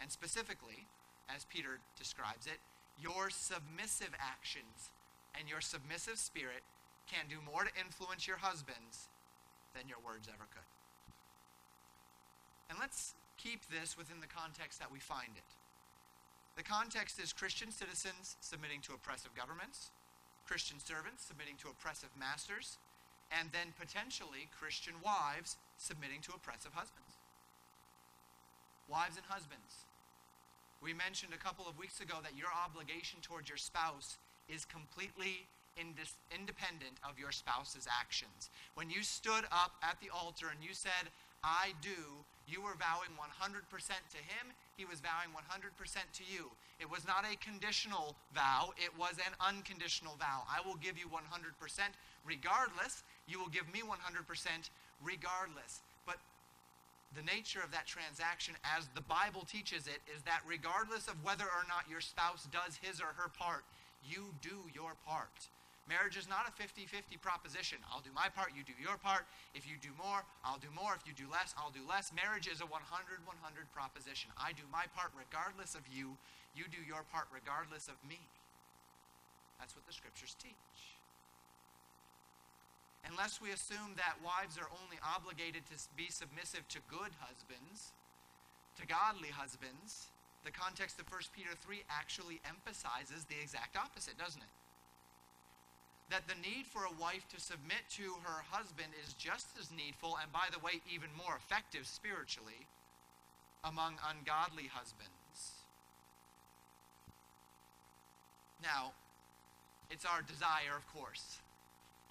And 0.00 0.10
specifically, 0.10 0.86
as 1.28 1.44
Peter 1.44 1.80
describes 1.98 2.46
it, 2.46 2.58
your 3.00 3.30
submissive 3.30 4.14
actions 4.20 4.90
and 5.38 5.48
your 5.48 5.60
submissive 5.60 6.18
spirit 6.18 6.64
can 7.10 7.26
do 7.28 7.38
more 7.44 7.64
to 7.64 7.70
influence 7.78 8.26
your 8.26 8.38
husbands 8.38 9.08
than 9.74 9.88
your 9.88 10.00
words 10.04 10.28
ever 10.28 10.48
could. 10.50 10.70
And 12.68 12.78
let's 12.80 13.14
keep 13.36 13.68
this 13.68 13.96
within 13.96 14.20
the 14.20 14.26
context 14.26 14.80
that 14.80 14.90
we 14.90 14.98
find 14.98 15.36
it. 15.36 15.50
The 16.56 16.64
context 16.64 17.20
is 17.20 17.32
Christian 17.32 17.70
citizens 17.70 18.36
submitting 18.40 18.80
to 18.88 18.94
oppressive 18.94 19.36
governments, 19.36 19.92
Christian 20.46 20.80
servants 20.80 21.22
submitting 21.22 21.56
to 21.62 21.68
oppressive 21.68 22.10
masters, 22.18 22.78
and 23.30 23.50
then 23.52 23.74
potentially 23.78 24.48
Christian 24.56 24.94
wives 25.04 25.56
submitting 25.76 26.22
to 26.22 26.32
oppressive 26.32 26.72
husbands. 26.72 27.20
Wives 28.88 29.16
and 29.16 29.26
husbands. 29.28 29.85
We 30.82 30.92
mentioned 30.92 31.32
a 31.34 31.38
couple 31.38 31.66
of 31.66 31.78
weeks 31.78 32.00
ago 32.00 32.16
that 32.22 32.36
your 32.36 32.50
obligation 32.52 33.20
towards 33.22 33.48
your 33.48 33.58
spouse 33.58 34.18
is 34.48 34.64
completely 34.64 35.46
independent 35.76 36.96
of 37.04 37.18
your 37.18 37.32
spouse's 37.32 37.86
actions. 37.90 38.50
When 38.74 38.88
you 38.88 39.02
stood 39.02 39.44
up 39.52 39.76
at 39.82 39.98
the 40.00 40.08
altar 40.08 40.46
and 40.48 40.62
you 40.64 40.72
said, 40.72 41.12
I 41.44 41.72
do, 41.82 42.24
you 42.48 42.62
were 42.62 42.74
vowing 42.78 43.12
100% 43.18 43.68
to 43.68 44.16
him, 44.18 44.44
he 44.76 44.84
was 44.84 45.00
vowing 45.00 45.34
100% 45.36 45.68
to 45.76 46.24
you. 46.24 46.50
It 46.80 46.90
was 46.90 47.06
not 47.06 47.24
a 47.24 47.36
conditional 47.38 48.16
vow, 48.34 48.72
it 48.76 48.90
was 48.98 49.18
an 49.18 49.34
unconditional 49.40 50.16
vow. 50.16 50.44
I 50.48 50.66
will 50.66 50.76
give 50.76 50.98
you 50.98 51.06
100% 51.06 51.20
regardless. 52.24 53.02
You 53.28 53.38
will 53.38 53.52
give 53.52 53.70
me 53.72 53.80
100% 53.80 53.90
regardless. 55.02 55.82
But 56.06 56.16
the 57.14 57.22
nature 57.22 57.62
of 57.62 57.70
that 57.70 57.86
transaction, 57.86 58.54
as 58.66 58.88
the 58.94 59.04
Bible 59.06 59.46
teaches 59.46 59.86
it, 59.86 60.02
is 60.10 60.22
that 60.26 60.42
regardless 60.46 61.06
of 61.06 61.22
whether 61.22 61.46
or 61.46 61.64
not 61.68 61.86
your 61.88 62.00
spouse 62.00 62.48
does 62.50 62.80
his 62.82 63.00
or 63.00 63.14
her 63.14 63.30
part, 63.30 63.62
you 64.02 64.34
do 64.42 64.66
your 64.74 64.98
part. 65.06 65.48
Marriage 65.86 66.18
is 66.18 66.26
not 66.26 66.50
a 66.50 66.52
50 66.58 66.82
50 66.82 67.14
proposition. 67.22 67.78
I'll 67.86 68.02
do 68.02 68.10
my 68.10 68.26
part, 68.26 68.50
you 68.58 68.66
do 68.66 68.74
your 68.74 68.98
part. 68.98 69.22
If 69.54 69.70
you 69.70 69.78
do 69.78 69.94
more, 69.94 70.26
I'll 70.42 70.58
do 70.58 70.70
more. 70.74 70.98
If 70.98 71.06
you 71.06 71.14
do 71.14 71.30
less, 71.30 71.54
I'll 71.54 71.70
do 71.70 71.86
less. 71.86 72.10
Marriage 72.10 72.50
is 72.50 72.58
a 72.58 72.66
100 72.66 72.82
100 72.82 72.82
proposition. 73.70 74.34
I 74.34 74.50
do 74.50 74.66
my 74.74 74.90
part 74.98 75.14
regardless 75.14 75.78
of 75.78 75.86
you, 75.86 76.18
you 76.58 76.66
do 76.66 76.82
your 76.82 77.06
part 77.14 77.30
regardless 77.30 77.86
of 77.86 77.94
me. 78.02 78.18
That's 79.62 79.78
what 79.78 79.86
the 79.86 79.94
scriptures 79.94 80.34
teach. 80.42 80.95
Unless 83.08 83.40
we 83.40 83.54
assume 83.54 83.94
that 83.96 84.18
wives 84.20 84.58
are 84.58 84.68
only 84.82 84.98
obligated 85.00 85.62
to 85.70 85.76
be 85.96 86.10
submissive 86.10 86.66
to 86.68 86.78
good 86.90 87.14
husbands, 87.22 87.94
to 88.80 88.86
godly 88.86 89.30
husbands, 89.30 90.10
the 90.44 90.50
context 90.50 90.98
of 90.98 91.10
1 91.10 91.32
Peter 91.34 91.54
3 91.54 91.82
actually 91.88 92.42
emphasizes 92.44 93.24
the 93.24 93.38
exact 93.40 93.78
opposite, 93.78 94.18
doesn't 94.18 94.42
it? 94.42 94.54
that 96.10 96.22
the 96.28 96.38
need 96.38 96.66
for 96.66 96.84
a 96.84 97.00
wife 97.00 97.26
to 97.34 97.40
submit 97.40 97.82
to 97.90 98.14
her 98.22 98.44
husband 98.50 98.88
is 99.02 99.14
just 99.14 99.48
as 99.58 99.70
needful, 99.74 100.18
and 100.22 100.30
by 100.32 100.46
the 100.52 100.60
way, 100.60 100.80
even 100.92 101.10
more 101.18 101.36
effective 101.36 101.86
spiritually, 101.86 102.66
among 103.64 103.98
ungodly 104.06 104.70
husbands. 104.70 105.10
Now, 108.62 108.92
it's 109.90 110.04
our 110.04 110.22
desire, 110.22 110.78
of 110.78 110.86
course. 110.94 111.38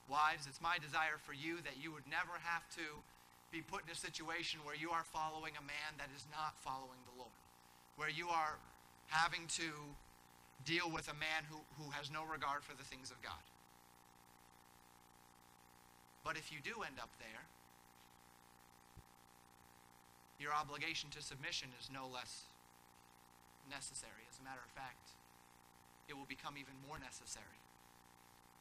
Wives, 0.10 0.46
it's 0.46 0.62
my 0.62 0.78
desire 0.78 1.18
for 1.18 1.34
you 1.34 1.62
that 1.66 1.82
you 1.82 1.92
would 1.92 2.06
never 2.06 2.38
have 2.46 2.68
to 2.78 2.86
be 3.52 3.62
put 3.62 3.86
in 3.86 3.90
a 3.90 3.98
situation 3.98 4.62
where 4.62 4.76
you 4.76 4.92
are 4.92 5.04
following 5.04 5.58
a 5.58 5.66
man 5.66 5.98
that 5.98 6.10
is 6.14 6.26
not 6.30 6.54
following 6.62 7.02
the 7.10 7.16
Lord, 7.18 7.40
where 7.98 8.10
you 8.10 8.30
are 8.30 8.58
having 9.10 9.50
to 9.58 9.70
deal 10.66 10.90
with 10.90 11.10
a 11.10 11.18
man 11.18 11.46
who, 11.50 11.58
who 11.82 11.90
has 11.92 12.14
no 12.14 12.26
regard 12.26 12.62
for 12.62 12.78
the 12.78 12.86
things 12.86 13.10
of 13.10 13.22
God. 13.22 13.42
But 16.26 16.38
if 16.38 16.50
you 16.50 16.58
do 16.62 16.82
end 16.82 16.98
up 16.98 17.14
there, 17.22 17.46
your 20.42 20.54
obligation 20.54 21.10
to 21.14 21.22
submission 21.22 21.70
is 21.80 21.90
no 21.94 22.10
less 22.10 22.50
necessary. 23.70 24.26
As 24.30 24.42
a 24.42 24.44
matter 24.44 24.62
of 24.62 24.74
fact, 24.74 25.14
it 26.10 26.18
will 26.18 26.28
become 26.28 26.58
even 26.58 26.74
more 26.86 26.98
necessary 26.98 27.62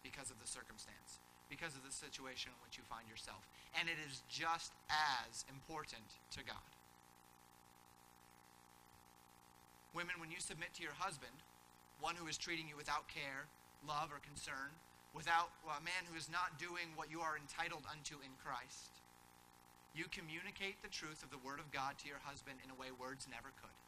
because 0.05 0.29
of 0.29 0.37
the 0.41 0.47
circumstance, 0.49 1.24
because 1.49 1.77
of 1.77 1.85
the 1.85 1.93
situation 1.93 2.53
in 2.53 2.59
which 2.65 2.77
you 2.77 2.85
find 2.89 3.05
yourself. 3.09 3.45
And 3.79 3.89
it 3.89 3.99
is 4.01 4.23
just 4.29 4.73
as 4.89 5.45
important 5.51 6.07
to 6.35 6.41
God. 6.43 6.71
Women, 9.95 10.19
when 10.19 10.35
you 10.35 10.43
submit 10.43 10.75
to 10.75 10.83
your 10.83 10.97
husband, 10.99 11.35
one 12.03 12.19
who 12.19 12.27
is 12.27 12.35
treating 12.35 12.67
you 12.67 12.75
without 12.75 13.07
care, 13.07 13.47
love, 13.87 14.11
or 14.11 14.19
concern, 14.27 14.75
without 15.15 15.55
a 15.71 15.79
man 15.79 16.03
who 16.11 16.19
is 16.19 16.27
not 16.27 16.59
doing 16.59 16.91
what 16.99 17.07
you 17.07 17.23
are 17.23 17.39
entitled 17.39 17.87
unto 17.87 18.19
in 18.19 18.35
Christ. 18.43 18.91
You 19.95 20.11
communicate 20.11 20.83
the 20.83 20.91
truth 20.91 21.23
of 21.23 21.31
the 21.31 21.39
Word 21.39 21.63
of 21.63 21.71
God 21.71 21.95
to 22.03 22.11
your 22.11 22.19
husband 22.27 22.59
in 22.67 22.75
a 22.75 22.77
way 22.77 22.91
words 22.91 23.31
never 23.31 23.55
could. 23.63 23.79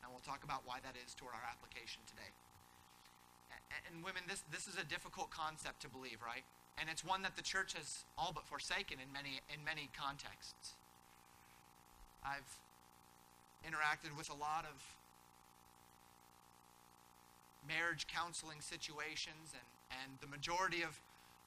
And 0.00 0.08
we'll 0.08 0.24
talk 0.24 0.40
about 0.40 0.64
why 0.64 0.80
that 0.80 0.96
is 0.96 1.12
toward 1.12 1.36
our 1.36 1.44
application 1.44 2.00
today. 2.08 2.32
And 3.92 4.00
women, 4.00 4.24
this, 4.24 4.40
this 4.48 4.64
is 4.64 4.80
a 4.80 4.86
difficult 4.88 5.28
concept 5.28 5.84
to 5.84 5.92
believe, 5.92 6.24
right? 6.24 6.48
And 6.78 6.88
it's 6.88 7.04
one 7.04 7.22
that 7.22 7.36
the 7.36 7.42
church 7.42 7.74
has 7.74 8.04
all 8.16 8.32
but 8.34 8.46
forsaken 8.46 8.98
in 9.02 9.12
many, 9.12 9.40
in 9.52 9.64
many 9.64 9.90
contexts. 9.96 10.74
I've 12.24 12.48
interacted 13.64 14.16
with 14.16 14.30
a 14.30 14.36
lot 14.36 14.64
of 14.64 14.76
marriage 17.68 18.06
counseling 18.08 18.60
situations, 18.60 19.52
and, 19.52 19.68
and 20.00 20.10
the 20.20 20.26
majority 20.26 20.80
of, 20.80 20.96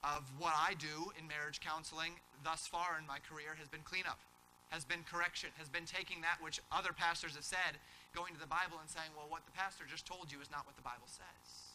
of 0.05 0.29
what 0.37 0.53
I 0.53 0.77
do 0.77 1.09
in 1.17 1.25
marriage 1.25 1.59
counseling 1.59 2.21
thus 2.45 2.69
far 2.69 2.97
in 3.01 3.05
my 3.09 3.17
career 3.17 3.57
has 3.57 3.67
been 3.67 3.81
cleanup, 3.81 4.21
has 4.69 4.85
been 4.85 5.01
correction, 5.09 5.49
has 5.57 5.69
been 5.69 5.89
taking 5.89 6.21
that 6.21 6.37
which 6.41 6.61
other 6.69 6.93
pastors 6.93 7.33
have 7.33 7.45
said, 7.45 7.81
going 8.13 8.33
to 8.33 8.41
the 8.41 8.49
Bible 8.49 8.77
and 8.77 8.89
saying, 8.89 9.09
well, 9.17 9.29
what 9.29 9.45
the 9.49 9.55
pastor 9.57 9.89
just 9.89 10.05
told 10.05 10.29
you 10.29 10.37
is 10.41 10.53
not 10.53 10.69
what 10.69 10.77
the 10.77 10.85
Bible 10.85 11.09
says. 11.09 11.73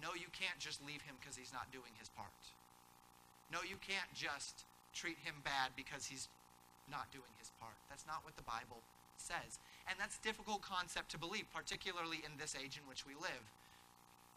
No, 0.00 0.12
you 0.12 0.28
can't 0.36 0.60
just 0.60 0.84
leave 0.84 1.00
him 1.02 1.16
because 1.20 1.36
he's 1.36 1.52
not 1.52 1.72
doing 1.72 1.96
his 1.96 2.12
part. 2.12 2.32
No, 3.52 3.60
you 3.60 3.76
can't 3.84 4.08
just 4.16 4.64
treat 4.96 5.20
him 5.20 5.44
bad 5.44 5.76
because 5.76 6.08
he's 6.08 6.32
not 6.88 7.12
doing 7.12 7.28
his 7.36 7.52
part. 7.60 7.76
That's 7.92 8.08
not 8.08 8.24
what 8.24 8.34
the 8.40 8.48
Bible 8.48 8.80
says. 9.20 9.60
And 9.84 10.00
that's 10.00 10.16
a 10.16 10.24
difficult 10.24 10.64
concept 10.64 11.12
to 11.12 11.20
believe, 11.20 11.44
particularly 11.52 12.24
in 12.24 12.40
this 12.40 12.56
age 12.56 12.80
in 12.80 12.88
which 12.88 13.04
we 13.04 13.12
live. 13.12 13.44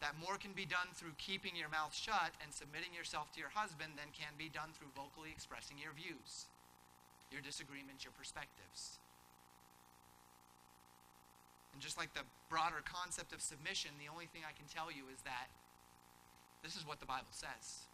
That 0.03 0.19
more 0.19 0.36
can 0.36 0.51
be 0.51 0.67
done 0.67 0.91
through 0.91 1.15
keeping 1.15 1.55
your 1.55 1.72
mouth 1.72 1.95
shut 1.95 2.36
and 2.43 2.51
submitting 2.51 2.91
yourself 2.91 3.31
to 3.34 3.39
your 3.39 3.55
husband 3.55 3.95
than 3.95 4.12
can 4.12 4.36
be 4.36 4.51
done 4.51 4.75
through 4.75 4.91
vocally 4.91 5.31
expressing 5.31 5.79
your 5.79 5.95
views, 5.95 6.51
your 7.31 7.39
disagreements, 7.39 8.03
your 8.03 8.12
perspectives. 8.19 9.00
And 11.72 11.79
just 11.79 11.95
like 11.95 12.12
the 12.12 12.27
broader 12.51 12.84
concept 12.84 13.31
of 13.31 13.39
submission, 13.39 13.95
the 13.95 14.12
only 14.12 14.27
thing 14.27 14.43
I 14.43 14.51
can 14.51 14.67
tell 14.67 14.91
you 14.91 15.07
is 15.07 15.24
that 15.24 15.48
this 16.60 16.75
is 16.75 16.84
what 16.84 17.00
the 17.00 17.07
Bible 17.07 17.31
says. 17.31 17.88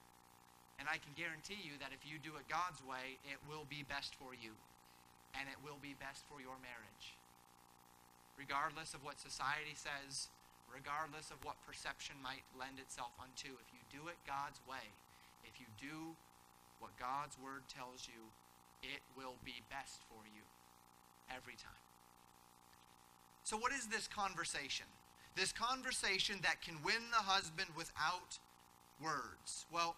And 0.82 0.90
I 0.90 0.98
can 0.98 1.14
guarantee 1.14 1.62
you 1.62 1.78
that 1.78 1.94
if 1.94 2.02
you 2.10 2.18
do 2.18 2.42
it 2.42 2.50
God's 2.50 2.82
way, 2.82 3.22
it 3.30 3.38
will 3.46 3.70
be 3.70 3.86
best 3.86 4.18
for 4.18 4.34
you. 4.34 4.58
And 5.38 5.46
it 5.46 5.62
will 5.62 5.78
be 5.78 5.94
best 5.94 6.26
for 6.26 6.42
your 6.42 6.58
marriage. 6.58 7.14
Regardless 8.34 8.98
of 8.98 9.06
what 9.06 9.22
society 9.22 9.78
says, 9.78 10.34
regardless 10.74 11.30
of 11.30 11.38
what 11.46 11.62
perception 11.70 12.18
might 12.26 12.42
lend 12.58 12.82
itself 12.82 13.14
unto, 13.22 13.54
if 13.62 13.70
you 13.70 13.86
do 13.94 14.10
it 14.10 14.18
God's 14.26 14.58
way, 14.66 14.90
if 15.46 15.62
you 15.62 15.70
do 15.78 16.18
what 16.82 16.98
God's 16.98 17.38
word 17.38 17.62
tells 17.70 18.10
you, 18.10 18.34
it 18.82 19.06
will 19.14 19.38
be 19.46 19.62
best 19.70 20.02
for 20.10 20.26
you 20.34 20.42
every 21.30 21.62
time. 21.62 21.86
So, 23.46 23.54
what 23.54 23.70
is 23.70 23.86
this 23.86 24.10
conversation? 24.10 24.90
This 25.38 25.54
conversation 25.54 26.42
that 26.42 26.66
can 26.66 26.82
win 26.82 27.06
the 27.14 27.22
husband 27.22 27.70
without 27.78 28.42
words. 28.98 29.70
Well, 29.70 29.94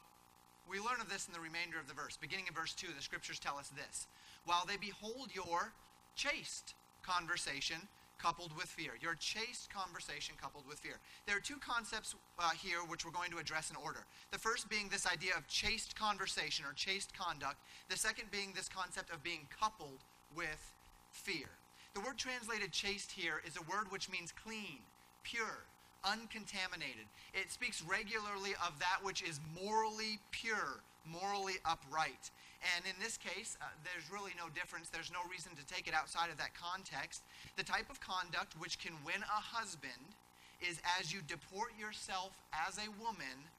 we 0.69 0.79
learn 0.79 1.01
of 1.01 1.09
this 1.09 1.27
in 1.27 1.33
the 1.33 1.39
remainder 1.39 1.79
of 1.79 1.87
the 1.87 1.93
verse. 1.93 2.17
Beginning 2.17 2.47
in 2.47 2.53
verse 2.53 2.73
2, 2.73 2.87
the 2.95 3.01
scriptures 3.01 3.39
tell 3.39 3.57
us 3.57 3.69
this 3.69 4.07
While 4.45 4.65
they 4.65 4.77
behold 4.77 5.29
your 5.33 5.73
chaste 6.15 6.73
conversation 7.01 7.77
coupled 8.17 8.55
with 8.55 8.67
fear. 8.67 8.91
Your 9.01 9.15
chaste 9.15 9.69
conversation 9.69 10.35
coupled 10.41 10.67
with 10.67 10.79
fear. 10.79 10.99
There 11.27 11.35
are 11.35 11.41
two 11.41 11.57
concepts 11.57 12.15
uh, 12.39 12.51
here 12.51 12.79
which 12.87 13.03
we're 13.03 13.11
going 13.11 13.31
to 13.31 13.37
address 13.37 13.69
in 13.69 13.75
order. 13.75 14.05
The 14.31 14.39
first 14.39 14.69
being 14.69 14.87
this 14.87 15.05
idea 15.05 15.33
of 15.37 15.47
chaste 15.47 15.95
conversation 15.95 16.65
or 16.65 16.73
chaste 16.73 17.17
conduct. 17.17 17.57
The 17.89 17.97
second 17.97 18.31
being 18.31 18.53
this 18.55 18.69
concept 18.69 19.11
of 19.11 19.23
being 19.23 19.47
coupled 19.59 19.99
with 20.35 20.71
fear. 21.11 21.49
The 21.93 22.01
word 22.01 22.17
translated 22.17 22.71
chaste 22.71 23.11
here 23.11 23.41
is 23.45 23.57
a 23.57 23.61
word 23.61 23.91
which 23.91 24.09
means 24.09 24.31
clean, 24.31 24.79
pure, 25.23 25.65
uncontaminated. 26.03 27.05
It 27.33 27.51
speaks 27.51 27.81
regularly 27.81 28.53
of 28.65 28.79
that 28.79 28.99
which 29.01 29.21
is 29.21 29.39
morally 29.55 30.19
pure, 30.31 30.83
morally 31.05 31.55
upright. 31.65 32.31
And 32.75 32.85
in 32.87 32.95
this 33.03 33.17
case, 33.17 33.57
uh, 33.59 33.67
there's 33.83 34.07
really 34.07 34.31
no 34.39 34.47
difference. 34.55 34.87
There's 34.87 35.11
no 35.11 35.19
reason 35.27 35.51
to 35.59 35.65
take 35.67 35.87
it 35.87 35.93
outside 35.93 36.31
of 36.31 36.37
that 36.37 36.55
context. 36.55 37.23
The 37.57 37.63
type 37.63 37.89
of 37.91 37.99
conduct 37.99 38.55
which 38.55 38.79
can 38.79 38.95
win 39.03 39.19
a 39.19 39.41
husband 39.43 40.15
is 40.63 40.79
as 40.99 41.11
you 41.11 41.19
deport 41.27 41.75
yourself 41.75 42.31
as 42.55 42.79
a 42.79 42.87
woman 43.03 43.51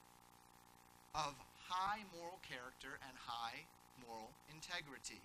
of 1.13 1.37
high 1.69 2.01
moral 2.17 2.41
character 2.41 2.97
and 3.05 3.13
high 3.13 3.61
moral 4.01 4.33
integrity. 4.49 5.21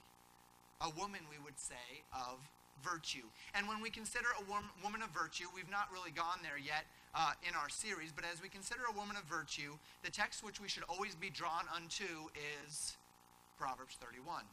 A 0.85 0.93
woman, 0.97 1.21
we 1.33 1.41
would 1.41 1.57
say, 1.57 2.05
of 2.13 2.41
virtue. 2.85 3.25
And 3.55 3.69
when 3.69 3.81
we 3.81 3.91
consider 3.91 4.29
a 4.37 4.45
woman 4.45 5.03
of 5.03 5.11
virtue, 5.11 5.49
we've 5.53 5.71
not 5.71 5.89
really 5.93 6.11
gone 6.11 6.41
there 6.43 6.57
yet, 6.57 6.89
uh, 7.15 7.33
in 7.47 7.55
our 7.55 7.69
series, 7.69 8.13
but 8.13 8.25
as 8.25 8.43
we 8.43 8.49
consider 8.49 8.83
a 8.89 8.97
woman 8.97 9.17
of 9.17 9.25
virtue, 9.25 9.75
the 10.03 10.11
text 10.11 10.45
which 10.45 10.61
we 10.61 10.69
should 10.69 10.85
always 10.89 11.15
be 11.15 11.31
drawn 11.31 11.65
unto 11.75 12.31
is 12.65 12.97
Proverbs 13.59 13.99
31. 14.01 14.45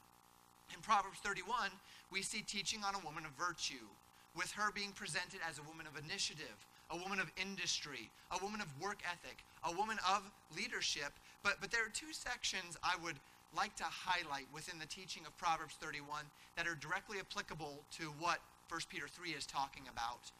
In 0.73 0.81
Proverbs 0.81 1.19
31, 1.23 1.69
we 2.11 2.21
see 2.21 2.41
teaching 2.41 2.83
on 2.83 2.95
a 2.95 3.05
woman 3.05 3.25
of 3.25 3.31
virtue, 3.37 3.87
with 4.35 4.51
her 4.51 4.71
being 4.73 4.91
presented 4.91 5.39
as 5.47 5.57
a 5.57 5.65
woman 5.69 5.87
of 5.87 5.97
initiative, 5.97 6.65
a 6.91 6.97
woman 6.97 7.19
of 7.19 7.31
industry, 7.41 8.09
a 8.31 8.43
woman 8.43 8.61
of 8.61 8.67
work 8.81 8.99
ethic, 9.05 9.43
a 9.63 9.71
woman 9.73 9.97
of 10.07 10.21
leadership. 10.55 11.13
But, 11.43 11.57
but 11.59 11.71
there 11.71 11.85
are 11.85 11.93
two 11.93 12.13
sections 12.13 12.77
I 12.83 12.95
would 13.03 13.15
like 13.55 13.75
to 13.77 13.85
highlight 13.85 14.45
within 14.53 14.77
the 14.77 14.85
teaching 14.85 15.25
of 15.25 15.35
Proverbs 15.37 15.75
31 15.79 16.25
that 16.55 16.67
are 16.67 16.75
directly 16.75 17.17
applicable 17.19 17.79
to 17.97 18.13
what 18.19 18.39
1 18.69 18.81
Peter 18.89 19.07
3 19.07 19.31
is 19.31 19.45
talking 19.45 19.83
about. 19.91 20.31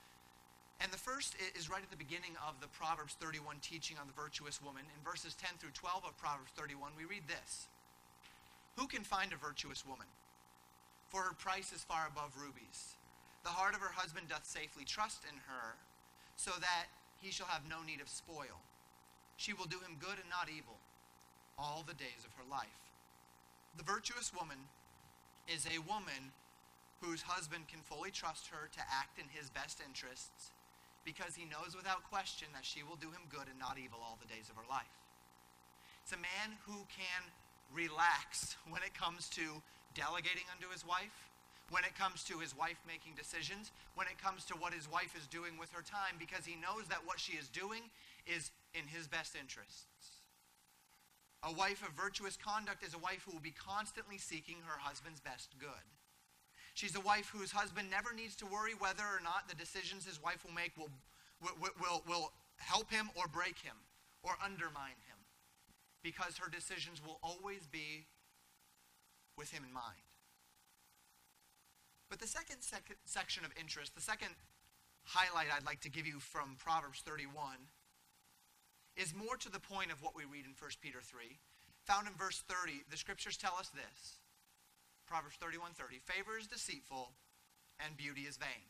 And 0.80 0.94
the 0.94 0.98
first 0.98 1.36
is 1.58 1.70
right 1.70 1.82
at 1.82 1.90
the 1.90 1.98
beginning 1.98 2.38
of 2.46 2.62
the 2.62 2.70
Proverbs 2.70 3.18
31 3.18 3.58
teaching 3.62 3.98
on 3.98 4.06
the 4.06 4.14
virtuous 4.14 4.62
woman. 4.62 4.86
In 4.86 5.02
verses 5.02 5.34
10 5.34 5.58
through 5.58 5.74
12 5.74 6.06
of 6.06 6.18
Proverbs 6.18 6.54
31, 6.54 6.94
we 6.94 7.06
read 7.06 7.26
this 7.26 7.68
Who 8.78 8.86
can 8.86 9.02
find 9.02 9.34
a 9.34 9.42
virtuous 9.42 9.86
woman? 9.86 10.06
For 11.10 11.22
her 11.22 11.34
price 11.34 11.74
is 11.74 11.82
far 11.82 12.06
above 12.06 12.38
rubies. 12.38 12.94
The 13.42 13.56
heart 13.56 13.74
of 13.74 13.82
her 13.82 13.96
husband 13.96 14.30
doth 14.30 14.46
safely 14.46 14.84
trust 14.84 15.24
in 15.24 15.38
her, 15.50 15.80
so 16.36 16.52
that 16.60 16.92
he 17.22 17.32
shall 17.32 17.48
have 17.48 17.66
no 17.66 17.82
need 17.82 18.02
of 18.02 18.10
spoil. 18.10 18.62
She 19.38 19.54
will 19.54 19.66
do 19.66 19.80
him 19.80 19.98
good 19.98 20.22
and 20.22 20.30
not 20.30 20.52
evil 20.52 20.78
all 21.58 21.82
the 21.88 21.98
days 21.98 22.22
of 22.22 22.34
her 22.38 22.46
life. 22.46 22.92
The 23.78 23.88
virtuous 23.88 24.30
woman 24.36 24.70
is 25.48 25.66
a 25.66 25.82
woman 25.90 26.36
whose 27.02 27.22
husband 27.22 27.66
can 27.70 27.82
fully 27.82 28.12
trust 28.12 28.48
her 28.48 28.70
to 28.74 28.82
act 28.94 29.18
in 29.18 29.26
his 29.34 29.50
best 29.50 29.82
interests 29.82 30.52
because 31.08 31.40
he 31.40 31.48
knows 31.48 31.72
without 31.72 32.04
question 32.12 32.52
that 32.52 32.68
she 32.68 32.84
will 32.84 33.00
do 33.00 33.08
him 33.08 33.24
good 33.32 33.48
and 33.48 33.56
not 33.56 33.80
evil 33.80 34.04
all 34.04 34.20
the 34.20 34.28
days 34.28 34.52
of 34.52 34.60
her 34.60 34.68
life. 34.68 34.92
It's 36.04 36.12
a 36.12 36.20
man 36.20 36.60
who 36.68 36.84
can 36.92 37.24
relax 37.72 38.60
when 38.68 38.84
it 38.84 38.92
comes 38.92 39.32
to 39.40 39.64
delegating 39.96 40.44
unto 40.52 40.68
his 40.68 40.84
wife, 40.84 41.16
when 41.72 41.88
it 41.88 41.96
comes 41.96 42.28
to 42.28 42.44
his 42.44 42.52
wife 42.52 42.76
making 42.84 43.16
decisions, 43.16 43.72
when 43.96 44.12
it 44.12 44.20
comes 44.20 44.44
to 44.52 44.56
what 44.60 44.76
his 44.76 44.92
wife 44.92 45.16
is 45.16 45.32
doing 45.32 45.56
with 45.56 45.72
her 45.72 45.84
time, 45.84 46.20
because 46.20 46.44
he 46.44 46.60
knows 46.60 46.92
that 46.92 47.08
what 47.08 47.24
she 47.24 47.40
is 47.40 47.48
doing 47.48 47.88
is 48.28 48.52
in 48.76 48.84
his 48.88 49.08
best 49.08 49.32
interests. 49.32 50.20
A 51.44 51.56
wife 51.56 51.84
of 51.88 51.96
virtuous 51.96 52.36
conduct 52.36 52.84
is 52.84 52.92
a 52.92 53.00
wife 53.00 53.24
who 53.24 53.32
will 53.32 53.44
be 53.44 53.56
constantly 53.56 54.20
seeking 54.20 54.60
her 54.68 54.80
husband's 54.80 55.24
best 55.24 55.56
good. 55.60 55.88
She's 56.78 56.96
a 56.96 57.02
wife 57.02 57.34
whose 57.34 57.50
husband 57.50 57.90
never 57.90 58.14
needs 58.14 58.36
to 58.36 58.46
worry 58.46 58.78
whether 58.78 59.02
or 59.02 59.18
not 59.24 59.50
the 59.50 59.58
decisions 59.58 60.06
his 60.06 60.22
wife 60.22 60.46
will 60.46 60.54
make 60.54 60.78
will, 60.78 60.94
will, 61.42 61.74
will, 61.82 62.04
will 62.06 62.32
help 62.58 62.92
him 62.92 63.10
or 63.18 63.26
break 63.26 63.58
him 63.58 63.74
or 64.22 64.38
undermine 64.46 65.02
him 65.10 65.18
because 66.04 66.38
her 66.38 66.52
decisions 66.54 67.02
will 67.02 67.18
always 67.24 67.66
be 67.66 68.06
with 69.36 69.50
him 69.50 69.64
in 69.66 69.74
mind. 69.74 70.06
But 72.12 72.20
the 72.20 72.28
second 72.28 72.62
sec- 72.62 73.02
section 73.06 73.44
of 73.44 73.50
interest, 73.60 73.96
the 73.96 74.02
second 74.06 74.38
highlight 75.02 75.48
I'd 75.52 75.66
like 75.66 75.82
to 75.82 75.90
give 75.90 76.06
you 76.06 76.20
from 76.20 76.58
Proverbs 76.60 77.02
31 77.04 77.58
is 78.96 79.16
more 79.16 79.36
to 79.38 79.50
the 79.50 79.60
point 79.60 79.92
of 79.92 80.04
what 80.04 80.16
we 80.16 80.26
read 80.26 80.46
in 80.46 80.54
1 80.54 80.70
Peter 80.80 81.02
3. 81.02 81.40
Found 81.86 82.06
in 82.06 82.14
verse 82.14 82.44
30, 82.48 82.84
the 82.92 82.98
scriptures 82.98 83.36
tell 83.36 83.58
us 83.58 83.70
this 83.74 84.22
Proverbs 85.08 85.38
31:30, 85.38 86.00
favor 86.00 86.38
is 86.38 86.48
deceitful 86.48 87.14
and 87.80 87.98
beauty 87.98 88.28
is 88.28 88.38
vain. 88.38 88.70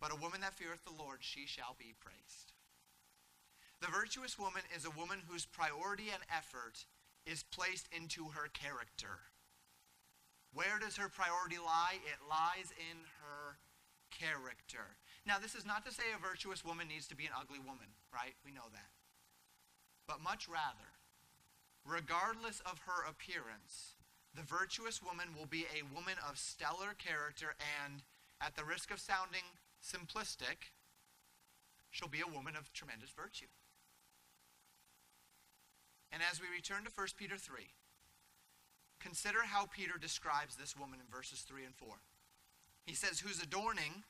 But 0.00 0.12
a 0.12 0.16
woman 0.16 0.40
that 0.42 0.54
feareth 0.54 0.84
the 0.84 0.92
Lord, 0.92 1.22
she 1.22 1.46
shall 1.46 1.74
be 1.78 1.94
praised. 1.98 2.52
The 3.80 3.88
virtuous 3.88 4.38
woman 4.38 4.62
is 4.74 4.84
a 4.84 4.90
woman 4.90 5.22
whose 5.28 5.46
priority 5.46 6.10
and 6.10 6.22
effort 6.34 6.86
is 7.24 7.44
placed 7.44 7.88
into 7.92 8.30
her 8.30 8.48
character. 8.48 9.30
Where 10.52 10.78
does 10.80 10.96
her 10.96 11.08
priority 11.08 11.58
lie? 11.58 12.00
It 12.02 12.28
lies 12.28 12.72
in 12.72 12.98
her 13.22 13.58
character. 14.10 14.96
Now, 15.26 15.38
this 15.38 15.54
is 15.54 15.66
not 15.66 15.84
to 15.84 15.92
say 15.92 16.10
a 16.14 16.18
virtuous 16.18 16.64
woman 16.64 16.88
needs 16.88 17.06
to 17.08 17.16
be 17.16 17.26
an 17.26 17.36
ugly 17.38 17.58
woman, 17.58 17.94
right? 18.12 18.34
We 18.44 18.50
know 18.50 18.66
that. 18.72 18.90
But 20.06 20.22
much 20.22 20.48
rather, 20.48 20.96
regardless 21.84 22.60
of 22.60 22.80
her 22.86 23.04
appearance, 23.04 23.97
the 24.38 24.46
virtuous 24.46 25.02
woman 25.02 25.34
will 25.36 25.50
be 25.50 25.66
a 25.74 25.82
woman 25.92 26.14
of 26.22 26.38
stellar 26.38 26.94
character, 26.94 27.58
and 27.82 28.02
at 28.40 28.54
the 28.54 28.62
risk 28.62 28.92
of 28.92 29.00
sounding 29.00 29.42
simplistic, 29.82 30.70
she'll 31.90 32.06
be 32.06 32.22
a 32.22 32.30
woman 32.30 32.54
of 32.54 32.72
tremendous 32.72 33.10
virtue. 33.10 33.50
And 36.12 36.22
as 36.22 36.40
we 36.40 36.46
return 36.46 36.84
to 36.84 36.94
1 36.94 37.18
Peter 37.18 37.36
3, 37.36 37.66
consider 39.00 39.42
how 39.42 39.66
Peter 39.66 39.98
describes 39.98 40.54
this 40.54 40.78
woman 40.78 41.00
in 41.02 41.10
verses 41.10 41.40
3 41.42 41.64
and 41.64 41.74
4. 41.74 41.98
He 42.86 42.94
says, 42.94 43.18
Whose 43.18 43.42
adorning 43.42 44.04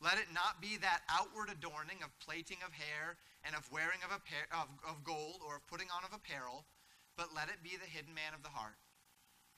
Let 0.00 0.16
it 0.16 0.32
not 0.32 0.60
be 0.60 0.76
that 0.80 1.04
outward 1.12 1.52
adorning 1.52 2.00
of 2.00 2.18
plaiting 2.20 2.56
of 2.64 2.72
hair 2.72 3.20
and 3.44 3.54
of 3.54 3.68
wearing 3.72 4.00
of, 4.00 4.12
appa- 4.12 4.48
of, 4.48 4.68
of 4.88 5.04
gold 5.04 5.44
or 5.44 5.56
of 5.56 5.66
putting 5.68 5.88
on 5.92 6.04
of 6.04 6.16
apparel, 6.16 6.64
but 7.16 7.36
let 7.36 7.48
it 7.48 7.62
be 7.62 7.76
the 7.76 7.88
hidden 7.88 8.14
man 8.16 8.32
of 8.32 8.42
the 8.42 8.48
heart, 8.48 8.80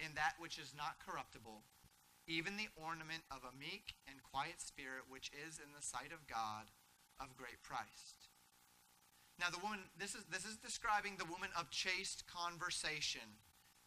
in 0.03 0.15
that 0.19 0.35
which 0.43 0.59
is 0.59 0.75
not 0.77 0.99
corruptible, 0.99 1.63
even 2.27 2.57
the 2.59 2.69
ornament 2.75 3.23
of 3.31 3.47
a 3.47 3.55
meek 3.55 3.95
and 4.11 4.19
quiet 4.23 4.59
spirit, 4.59 5.07
which 5.09 5.31
is 5.31 5.63
in 5.63 5.71
the 5.71 5.85
sight 5.85 6.11
of 6.11 6.27
God 6.27 6.75
of 7.21 7.37
great 7.39 7.63
price. 7.63 8.29
Now, 9.39 9.51
the 9.51 9.63
woman, 9.63 9.81
this 9.99 10.15
is, 10.15 10.25
this 10.31 10.45
is 10.45 10.57
describing 10.59 11.17
the 11.17 11.31
woman 11.31 11.51
of 11.59 11.71
chaste 11.71 12.25
conversation, 12.27 13.39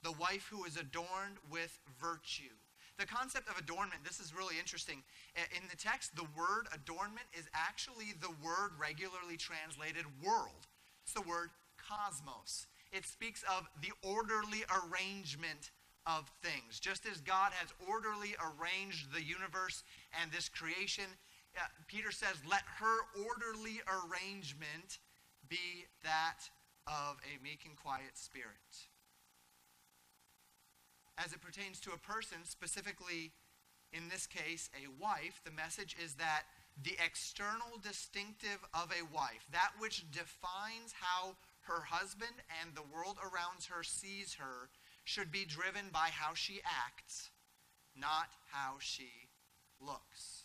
the 0.04 0.16
wife 0.16 0.48
who 0.50 0.66
is 0.66 0.76
adorned 0.76 1.38
with 1.52 1.80
virtue. 2.00 2.56
The 2.98 3.06
concept 3.06 3.50
of 3.50 3.58
adornment, 3.58 4.04
this 4.04 4.20
is 4.20 4.34
really 4.34 4.56
interesting. 4.58 5.04
In 5.36 5.68
the 5.70 5.76
text, 5.76 6.16
the 6.16 6.28
word 6.36 6.68
adornment 6.74 7.28
is 7.38 7.48
actually 7.54 8.16
the 8.22 8.32
word 8.44 8.72
regularly 8.80 9.36
translated 9.36 10.06
world. 10.24 10.68
It's 11.04 11.14
the 11.14 11.28
word 11.28 11.52
cosmos. 11.76 12.68
It 12.92 13.06
speaks 13.06 13.44
of 13.44 13.68
the 13.82 13.92
orderly 14.02 14.64
arrangement 14.72 15.72
of 16.06 16.32
things. 16.42 16.80
Just 16.80 17.06
as 17.06 17.22
God 17.22 17.52
has 17.54 17.74
orderly 17.88 18.36
arranged 18.40 19.14
the 19.14 19.24
universe 19.24 19.84
and 20.22 20.32
this 20.32 20.50
creation, 20.50 21.06
uh, 21.58 21.66
Peter 21.88 22.12
says, 22.12 22.36
let 22.50 22.64
her 22.80 22.98
orderly 23.26 23.82
arrangement 23.88 25.00
be 25.50 25.86
that 26.04 26.50
of 26.88 27.18
a 27.26 27.42
meek 27.44 27.66
and 27.66 27.76
quiet 27.76 28.14
spirit. 28.14 28.90
As 31.18 31.34
it 31.34 31.42
pertains 31.42 31.80
to 31.82 31.92
a 31.92 31.98
person, 31.98 32.40
specifically 32.44 33.32
in 33.94 34.10
this 34.10 34.28
case, 34.28 34.70
a 34.76 34.92
wife, 35.02 35.42
the 35.46 35.52
message 35.52 35.96
is 36.04 36.16
that 36.16 36.44
the 36.84 36.98
external 37.04 37.80
distinctive 37.82 38.60
of 38.74 38.92
a 38.92 39.06
wife, 39.16 39.48
that 39.52 39.72
which 39.80 40.10
defines 40.12 40.94
how 41.00 41.36
her 41.62 41.82
husband 41.82 42.36
and 42.62 42.76
the 42.76 42.84
world 42.94 43.18
around 43.24 43.64
her 43.70 43.82
sees 43.82 44.36
her, 44.36 44.70
should 45.06 45.32
be 45.32 45.46
driven 45.46 45.86
by 45.94 46.10
how 46.12 46.34
she 46.34 46.60
acts, 46.66 47.30
not 47.96 48.28
how 48.52 48.76
she 48.80 49.30
looks. 49.80 50.44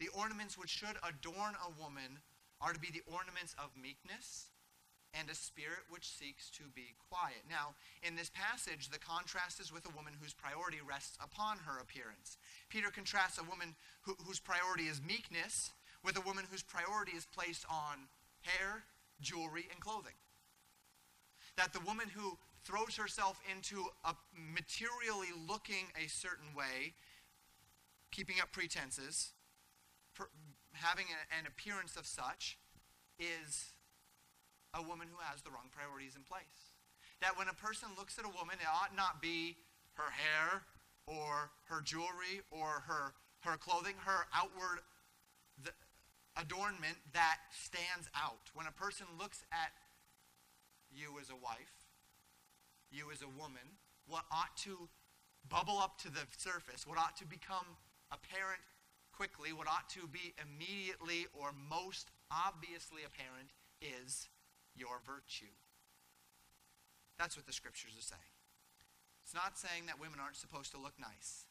The 0.00 0.08
ornaments 0.08 0.58
which 0.58 0.70
should 0.70 0.96
adorn 1.06 1.54
a 1.62 1.80
woman 1.80 2.18
are 2.60 2.72
to 2.72 2.80
be 2.80 2.90
the 2.90 3.04
ornaments 3.06 3.54
of 3.62 3.70
meekness 3.80 4.48
and 5.12 5.30
a 5.30 5.34
spirit 5.34 5.86
which 5.88 6.08
seeks 6.10 6.50
to 6.50 6.64
be 6.74 6.96
quiet. 7.08 7.44
Now, 7.48 7.76
in 8.02 8.16
this 8.16 8.30
passage, 8.34 8.90
the 8.90 8.98
contrast 8.98 9.60
is 9.60 9.72
with 9.72 9.86
a 9.86 9.94
woman 9.94 10.14
whose 10.20 10.34
priority 10.34 10.78
rests 10.82 11.16
upon 11.22 11.58
her 11.58 11.78
appearance. 11.78 12.36
Peter 12.68 12.90
contrasts 12.90 13.38
a 13.38 13.44
woman 13.44 13.76
who, 14.02 14.16
whose 14.26 14.40
priority 14.40 14.84
is 14.84 15.00
meekness 15.06 15.70
with 16.02 16.16
a 16.16 16.26
woman 16.26 16.44
whose 16.50 16.62
priority 16.62 17.12
is 17.12 17.26
placed 17.26 17.64
on 17.70 18.08
hair, 18.42 18.82
jewelry, 19.20 19.68
and 19.70 19.80
clothing. 19.80 20.18
That 21.56 21.72
the 21.72 21.86
woman 21.86 22.08
who 22.08 22.36
throws 22.64 22.96
herself 22.96 23.40
into 23.50 23.84
a 24.04 24.14
materially 24.34 25.28
looking 25.48 25.92
a 26.02 26.08
certain 26.08 26.54
way, 26.56 26.94
keeping 28.10 28.36
up 28.40 28.52
pretenses, 28.52 29.32
having 30.72 31.06
a, 31.06 31.38
an 31.38 31.46
appearance 31.46 31.96
of 31.96 32.06
such, 32.06 32.58
is 33.18 33.72
a 34.72 34.82
woman 34.82 35.08
who 35.08 35.18
has 35.22 35.42
the 35.42 35.50
wrong 35.50 35.70
priorities 35.70 36.16
in 36.16 36.22
place. 36.22 36.72
That 37.20 37.38
when 37.38 37.48
a 37.48 37.54
person 37.54 37.88
looks 37.96 38.18
at 38.18 38.24
a 38.24 38.28
woman, 38.28 38.56
it 38.60 38.66
ought 38.66 38.96
not 38.96 39.22
be 39.22 39.56
her 39.94 40.10
hair 40.10 40.62
or 41.06 41.50
her 41.68 41.80
jewelry 41.80 42.42
or 42.50 42.82
her, 42.88 43.14
her 43.40 43.56
clothing, 43.56 43.94
her 44.04 44.26
outward 44.34 44.80
the, 45.62 45.70
adornment 46.36 46.98
that 47.12 47.38
stands 47.52 48.08
out. 48.14 48.50
When 48.54 48.66
a 48.66 48.72
person 48.72 49.06
looks 49.18 49.44
at 49.52 49.70
you 50.90 51.14
as 51.20 51.30
a 51.30 51.36
wife, 51.36 51.83
you 52.94 53.10
as 53.10 53.22
a 53.22 53.28
woman, 53.28 53.66
what 54.06 54.24
ought 54.30 54.56
to 54.64 54.88
bubble 55.48 55.78
up 55.78 55.98
to 55.98 56.10
the 56.10 56.24
surface, 56.38 56.86
what 56.86 56.98
ought 56.98 57.16
to 57.18 57.26
become 57.26 57.76
apparent 58.10 58.62
quickly, 59.12 59.52
what 59.52 59.66
ought 59.66 59.88
to 59.90 60.06
be 60.08 60.34
immediately 60.38 61.26
or 61.34 61.50
most 61.52 62.10
obviously 62.30 63.02
apparent 63.06 63.50
is 63.82 64.28
your 64.74 65.02
virtue. 65.06 65.52
That's 67.18 67.36
what 67.36 67.46
the 67.46 67.54
scriptures 67.54 67.94
are 67.98 68.02
saying. 68.02 68.34
It's 69.22 69.34
not 69.34 69.56
saying 69.56 69.86
that 69.86 70.02
women 70.02 70.18
aren't 70.18 70.36
supposed 70.36 70.72
to 70.74 70.82
look 70.82 70.98
nice, 70.98 71.46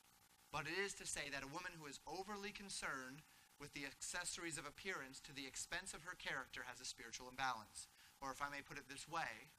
but 0.52 0.68
it 0.68 0.78
is 0.78 0.94
to 1.00 1.08
say 1.08 1.32
that 1.32 1.44
a 1.44 1.50
woman 1.56 1.74
who 1.80 1.88
is 1.88 2.04
overly 2.06 2.52
concerned 2.52 3.24
with 3.60 3.74
the 3.74 3.88
accessories 3.88 4.60
of 4.60 4.68
appearance 4.68 5.24
to 5.24 5.34
the 5.34 5.48
expense 5.48 5.94
of 5.94 6.04
her 6.04 6.20
character 6.20 6.68
has 6.68 6.82
a 6.82 6.86
spiritual 6.86 7.30
imbalance. 7.30 7.88
Or 8.22 8.30
if 8.30 8.42
I 8.42 8.52
may 8.52 8.62
put 8.62 8.78
it 8.78 8.92
this 8.92 9.08
way, 9.08 9.50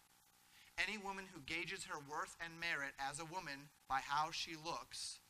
any 0.79 0.99
woman 0.99 1.27
who 1.33 1.41
gauges 1.47 1.85
her 1.85 1.99
worth 1.99 2.37
and 2.43 2.61
merit 2.61 2.95
as 2.99 3.21
a 3.21 3.25
woman 3.25 3.71
by 3.89 4.01
how 4.03 4.31
she 4.31 4.57
looks 4.57 5.21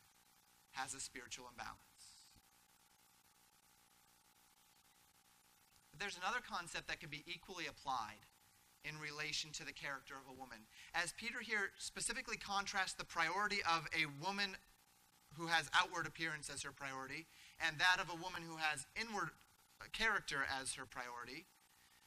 has 0.73 0.95
a 0.95 1.01
spiritual 1.01 1.47
imbalance. 1.51 1.79
But 5.93 6.01
there's 6.01 6.19
another 6.19 6.43
concept 6.43 6.89
that 6.89 7.01
can 7.01 7.11
be 7.11 7.23
equally 7.27 7.67
applied 7.67 8.27
in 8.85 8.99
relation 8.99 9.51
to 9.53 9.65
the 9.65 9.73
character 9.73 10.15
of 10.15 10.29
a 10.29 10.39
woman. 10.39 10.59
As 10.95 11.15
Peter 11.17 11.41
here 11.41 11.71
specifically 11.79 12.37
contrasts 12.37 12.95
the 12.95 13.05
priority 13.05 13.61
of 13.65 13.87
a 13.97 14.11
woman 14.25 14.57
who 15.39 15.47
has 15.47 15.71
outward 15.75 16.07
appearance 16.07 16.51
as 16.53 16.63
her 16.63 16.73
priority 16.73 17.27
and 17.65 17.79
that 17.79 18.01
of 18.01 18.11
a 18.11 18.23
woman 18.23 18.43
who 18.47 18.57
has 18.57 18.87
inward 19.01 19.31
character 19.93 20.45
as 20.61 20.75
her 20.75 20.87
priority, 20.87 21.47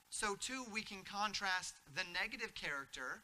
so 0.10 0.36
too 0.36 0.64
we 0.72 0.82
can 0.82 1.04
contrast 1.04 1.76
the 1.96 2.04
negative 2.14 2.54
character 2.56 3.24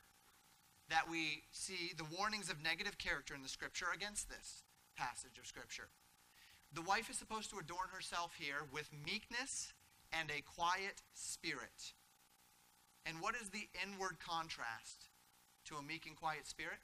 that 0.89 1.09
we 1.09 1.43
see, 1.51 1.93
the 1.97 2.05
warnings 2.17 2.49
of 2.49 2.61
negative 2.61 2.97
character 2.97 3.33
in 3.33 3.41
the 3.41 3.49
scripture 3.49 3.87
against 3.93 4.29
this 4.29 4.63
passage 4.97 5.37
of 5.39 5.47
scripture. 5.47 5.89
The 6.73 6.81
wife 6.81 7.09
is 7.09 7.17
supposed 7.17 7.49
to 7.51 7.59
adorn 7.59 7.89
herself 7.93 8.33
here 8.37 8.67
with 8.71 8.89
meekness 9.05 9.73
and 10.11 10.29
a 10.29 10.41
quiet 10.41 11.01
spirit. 11.13 11.93
And 13.05 13.21
what 13.21 13.35
is 13.35 13.49
the 13.49 13.67
inward 13.83 14.17
contrast 14.19 15.09
to 15.65 15.75
a 15.75 15.83
meek 15.83 16.05
and 16.05 16.15
quiet 16.15 16.47
spirit? 16.47 16.79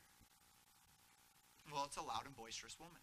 Well, 1.72 1.84
it's 1.86 1.98
a 1.98 2.02
loud 2.02 2.26
and 2.26 2.36
boisterous 2.36 2.78
woman. 2.80 3.02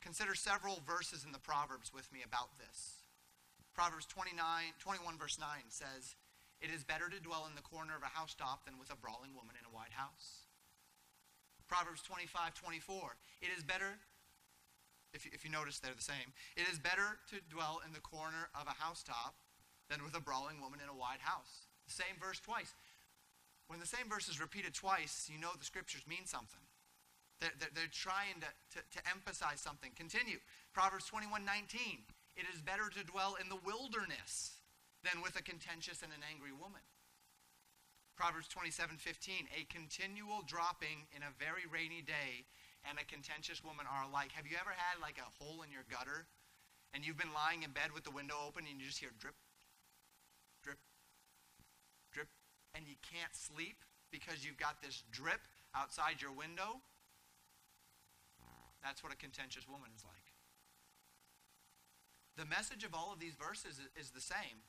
Consider 0.00 0.34
several 0.34 0.80
verses 0.86 1.24
in 1.24 1.32
the 1.32 1.38
Proverbs 1.38 1.92
with 1.92 2.12
me 2.12 2.20
about 2.24 2.56
this. 2.58 2.97
Proverbs 3.78 4.10
29, 4.10 4.34
21, 4.82 5.22
verse 5.22 5.38
9 5.38 5.46
says, 5.70 6.18
It 6.58 6.74
is 6.74 6.82
better 6.82 7.06
to 7.06 7.22
dwell 7.22 7.46
in 7.46 7.54
the 7.54 7.62
corner 7.62 7.94
of 7.94 8.02
a 8.02 8.10
housetop 8.10 8.66
than 8.66 8.74
with 8.74 8.90
a 8.90 8.98
brawling 8.98 9.38
woman 9.38 9.54
in 9.54 9.62
a 9.62 9.70
wide 9.70 9.94
house. 9.94 10.50
Proverbs 11.70 12.02
25, 12.02 12.58
24, 12.58 12.74
It 13.38 13.54
is 13.54 13.62
better 13.62 14.02
if 15.14 15.22
you, 15.22 15.30
if 15.30 15.46
you 15.46 15.54
notice 15.54 15.78
they're 15.78 15.94
the 15.94 16.02
same. 16.02 16.34
It 16.58 16.66
is 16.66 16.82
better 16.82 17.22
to 17.30 17.38
dwell 17.54 17.78
in 17.86 17.94
the 17.94 18.02
corner 18.02 18.50
of 18.58 18.66
a 18.66 18.74
housetop 18.74 19.38
than 19.86 20.02
with 20.02 20.18
a 20.18 20.26
brawling 20.26 20.58
woman 20.58 20.82
in 20.82 20.90
a 20.90 20.98
wide 20.98 21.22
house. 21.22 21.70
The 21.86 21.94
same 21.94 22.18
verse 22.18 22.42
twice. 22.42 22.74
When 23.70 23.78
the 23.78 23.86
same 23.86 24.10
verse 24.10 24.26
is 24.26 24.42
repeated 24.42 24.74
twice, 24.74 25.30
you 25.30 25.38
know 25.38 25.54
the 25.54 25.62
scriptures 25.62 26.02
mean 26.02 26.26
something. 26.26 26.66
They're, 27.38 27.54
they're, 27.62 27.70
they're 27.78 27.94
trying 27.94 28.42
to, 28.42 28.50
to, 28.74 28.78
to, 28.82 29.00
emphasize 29.06 29.62
something. 29.62 29.94
Continue. 29.94 30.42
Proverbs 30.74 31.06
21 31.06 31.46
19. 31.46 32.02
It 32.38 32.46
is 32.54 32.62
better 32.62 32.86
to 32.86 33.02
dwell 33.02 33.34
in 33.34 33.50
the 33.50 33.58
wilderness 33.66 34.62
than 35.02 35.18
with 35.26 35.34
a 35.34 35.42
contentious 35.42 36.06
and 36.06 36.14
an 36.14 36.22
angry 36.22 36.54
woman. 36.54 36.86
Proverbs 38.14 38.46
27 38.46 38.94
15. 38.94 39.50
A 39.58 39.66
continual 39.66 40.46
dropping 40.46 41.10
in 41.10 41.26
a 41.26 41.34
very 41.34 41.66
rainy 41.66 41.98
day 41.98 42.46
and 42.86 42.94
a 42.94 43.10
contentious 43.10 43.58
woman 43.66 43.90
are 43.90 44.06
alike. 44.06 44.30
Have 44.38 44.46
you 44.46 44.54
ever 44.54 44.70
had 44.70 45.02
like 45.02 45.18
a 45.18 45.26
hole 45.42 45.66
in 45.66 45.74
your 45.74 45.82
gutter 45.90 46.30
and 46.94 47.02
you've 47.02 47.18
been 47.18 47.34
lying 47.34 47.66
in 47.66 47.74
bed 47.74 47.90
with 47.90 48.06
the 48.06 48.14
window 48.14 48.38
open 48.46 48.70
and 48.70 48.78
you 48.78 48.86
just 48.86 49.02
hear 49.02 49.10
drip, 49.18 49.34
drip, 50.62 50.78
drip, 52.14 52.30
and 52.70 52.86
you 52.86 52.94
can't 53.02 53.34
sleep 53.34 53.82
because 54.14 54.46
you've 54.46 54.62
got 54.62 54.78
this 54.78 55.02
drip 55.10 55.42
outside 55.74 56.22
your 56.22 56.30
window? 56.30 56.78
That's 58.78 59.02
what 59.02 59.10
a 59.10 59.18
contentious 59.18 59.66
woman 59.66 59.90
is 59.90 60.06
like. 60.06 60.27
The 62.38 62.46
message 62.46 62.84
of 62.86 62.94
all 62.94 63.10
of 63.12 63.18
these 63.18 63.34
verses 63.34 63.82
is 63.98 64.10
the 64.14 64.22
same 64.22 64.62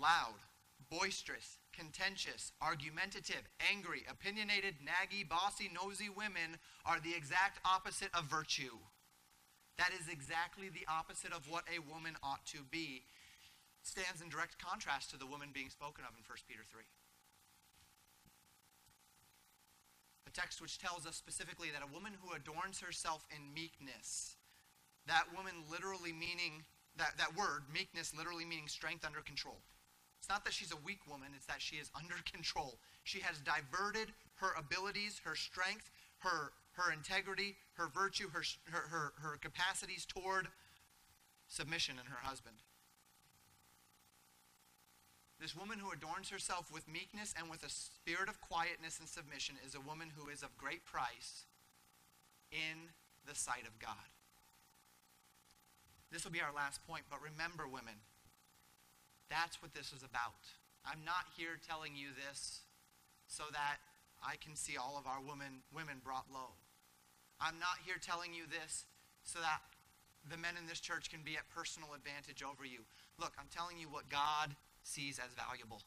loud, 0.00 0.40
boisterous, 0.88 1.60
contentious, 1.70 2.50
argumentative, 2.64 3.44
angry, 3.60 4.08
opinionated, 4.08 4.80
naggy, 4.80 5.28
bossy, 5.28 5.68
nosy 5.68 6.08
women 6.08 6.56
are 6.86 6.98
the 6.98 7.14
exact 7.14 7.60
opposite 7.62 8.08
of 8.16 8.24
virtue. 8.24 8.80
That 9.76 9.92
is 9.92 10.08
exactly 10.08 10.72
the 10.72 10.88
opposite 10.88 11.32
of 11.32 11.44
what 11.44 11.68
a 11.68 11.84
woman 11.92 12.16
ought 12.24 12.46
to 12.56 12.64
be. 12.72 13.04
Stands 13.82 14.22
in 14.24 14.30
direct 14.32 14.56
contrast 14.56 15.10
to 15.10 15.18
the 15.18 15.28
woman 15.28 15.50
being 15.52 15.68
spoken 15.68 16.08
of 16.08 16.16
in 16.16 16.24
1 16.24 16.48
Peter 16.48 16.64
3. 16.72 16.80
A 20.26 20.30
text 20.32 20.62
which 20.62 20.78
tells 20.78 21.04
us 21.04 21.16
specifically 21.16 21.68
that 21.68 21.84
a 21.84 21.92
woman 21.92 22.16
who 22.16 22.32
adorns 22.32 22.80
herself 22.80 23.26
in 23.28 23.52
meekness, 23.52 24.40
that 25.06 25.28
woman 25.36 25.68
literally 25.70 26.10
meaning 26.10 26.64
that, 26.96 27.18
that 27.18 27.36
word, 27.36 27.62
meekness, 27.72 28.14
literally 28.16 28.44
meaning 28.44 28.68
strength 28.68 29.04
under 29.04 29.20
control. 29.20 29.58
It's 30.18 30.28
not 30.28 30.44
that 30.44 30.54
she's 30.54 30.72
a 30.72 30.80
weak 30.84 31.00
woman, 31.10 31.28
it's 31.36 31.46
that 31.46 31.60
she 31.60 31.76
is 31.76 31.90
under 31.94 32.14
control. 32.32 32.78
She 33.02 33.20
has 33.20 33.38
diverted 33.40 34.12
her 34.36 34.54
abilities, 34.58 35.20
her 35.24 35.34
strength, 35.34 35.90
her, 36.18 36.52
her 36.72 36.92
integrity, 36.92 37.56
her 37.74 37.88
virtue, 37.88 38.28
her, 38.32 38.42
her, 38.70 38.88
her, 38.88 39.12
her 39.20 39.36
capacities 39.36 40.06
toward 40.06 40.48
submission 41.48 41.96
in 42.00 42.06
her 42.06 42.22
husband. 42.22 42.56
This 45.40 45.54
woman 45.54 45.78
who 45.78 45.92
adorns 45.92 46.30
herself 46.30 46.72
with 46.72 46.88
meekness 46.88 47.34
and 47.38 47.50
with 47.50 47.64
a 47.64 47.68
spirit 47.68 48.28
of 48.28 48.40
quietness 48.40 48.98
and 48.98 49.08
submission 49.08 49.56
is 49.66 49.74
a 49.74 49.80
woman 49.80 50.08
who 50.16 50.30
is 50.30 50.42
of 50.42 50.56
great 50.56 50.86
price 50.86 51.44
in 52.50 52.88
the 53.28 53.34
sight 53.34 53.66
of 53.66 53.78
God. 53.78 54.13
This 56.14 56.22
will 56.22 56.30
be 56.30 56.46
our 56.46 56.54
last 56.54 56.78
point, 56.86 57.02
but 57.10 57.18
remember, 57.18 57.66
women, 57.66 57.98
that's 59.26 59.58
what 59.58 59.74
this 59.74 59.90
is 59.90 60.06
about. 60.06 60.46
I'm 60.86 61.02
not 61.02 61.26
here 61.34 61.58
telling 61.58 61.98
you 61.98 62.14
this 62.14 62.62
so 63.26 63.50
that 63.50 63.82
I 64.22 64.38
can 64.38 64.54
see 64.54 64.78
all 64.78 64.94
of 64.94 65.10
our 65.10 65.18
women, 65.18 65.66
women 65.74 65.98
brought 66.06 66.30
low. 66.30 66.54
I'm 67.42 67.58
not 67.58 67.82
here 67.82 67.98
telling 67.98 68.30
you 68.30 68.46
this 68.46 68.86
so 69.26 69.42
that 69.42 69.58
the 70.30 70.38
men 70.38 70.54
in 70.54 70.70
this 70.70 70.78
church 70.78 71.10
can 71.10 71.26
be 71.26 71.34
at 71.34 71.50
personal 71.50 71.98
advantage 71.98 72.46
over 72.46 72.62
you. 72.62 72.86
Look, 73.18 73.34
I'm 73.34 73.50
telling 73.50 73.82
you 73.82 73.90
what 73.90 74.06
God 74.06 74.54
sees 74.86 75.18
as 75.18 75.34
valuable, 75.34 75.82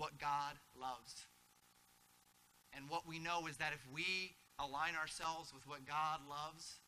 what 0.00 0.16
God 0.16 0.56
loves. 0.72 1.28
And 2.72 2.88
what 2.88 3.04
we 3.06 3.20
know 3.20 3.44
is 3.44 3.60
that 3.60 3.76
if 3.76 3.84
we 3.92 4.40
align 4.56 4.96
ourselves 4.96 5.52
with 5.52 5.68
what 5.68 5.84
God 5.84 6.24
loves, 6.24 6.80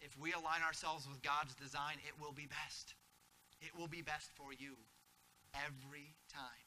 if 0.00 0.16
we 0.18 0.32
align 0.32 0.62
ourselves 0.66 1.08
with 1.08 1.22
God's 1.22 1.54
design, 1.54 1.96
it 2.06 2.20
will 2.20 2.32
be 2.32 2.46
best. 2.46 2.94
It 3.60 3.72
will 3.78 3.88
be 3.88 4.02
best 4.02 4.30
for 4.34 4.52
you 4.52 4.76
every 5.54 6.14
time. 6.32 6.66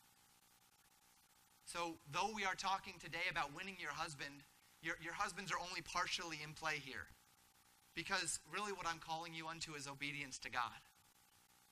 So, 1.66 2.02
though 2.12 2.34
we 2.34 2.46
are 2.46 2.56
talking 2.56 2.94
today 2.98 3.30
about 3.30 3.54
winning 3.56 3.78
your 3.80 3.94
husband, 3.94 4.42
your, 4.82 4.96
your 5.04 5.14
husbands 5.14 5.52
are 5.52 5.62
only 5.62 5.82
partially 5.82 6.40
in 6.44 6.54
play 6.54 6.82
here. 6.82 7.14
Because 7.94 8.40
really, 8.52 8.74
what 8.74 8.88
I'm 8.88 8.98
calling 8.98 9.36
you 9.36 9.48
unto 9.48 9.76
is 9.76 9.88
obedience 9.88 10.40
to 10.40 10.50
God. 10.50 10.82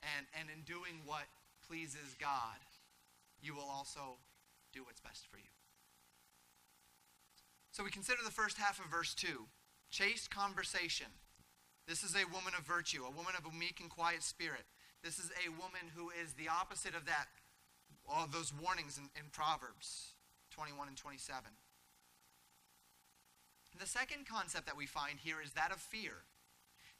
And, 0.03 0.27
and 0.37 0.49
in 0.53 0.61
doing 0.61 1.01
what 1.05 1.25
pleases 1.65 2.13
God, 2.19 2.61
you 3.41 3.55
will 3.55 3.65
also 3.65 4.21
do 4.71 4.83
what's 4.83 5.01
best 5.01 5.25
for 5.31 5.37
you. 5.37 5.49
So, 7.71 7.83
we 7.83 7.89
consider 7.89 8.21
the 8.23 8.29
first 8.29 8.59
half 8.59 8.79
of 8.79 8.91
verse 8.91 9.15
2 9.15 9.45
chaste 9.89 10.29
conversation. 10.29 11.07
This 11.87 12.03
is 12.03 12.15
a 12.15 12.27
woman 12.35 12.51
of 12.57 12.65
virtue, 12.65 13.03
a 13.07 13.11
woman 13.11 13.33
of 13.37 13.45
a 13.45 13.55
meek 13.55 13.79
and 13.79 13.89
quiet 13.89 14.21
spirit. 14.21 14.65
This 15.03 15.19
is 15.19 15.31
a 15.45 15.49
woman 15.51 15.87
who 15.95 16.11
is 16.21 16.33
the 16.33 16.49
opposite 16.49 16.95
of 16.95 17.05
that, 17.05 17.27
all 18.07 18.27
those 18.27 18.53
warnings 18.53 18.97
in, 18.97 19.07
in 19.15 19.31
Proverbs 19.31 20.13
21 20.51 20.89
and 20.89 20.97
27. 20.97 21.45
And 23.71 23.81
the 23.81 23.87
second 23.87 24.27
concept 24.27 24.65
that 24.65 24.75
we 24.75 24.85
find 24.85 25.19
here 25.19 25.37
is 25.43 25.53
that 25.53 25.71
of 25.71 25.79
fear. 25.79 26.25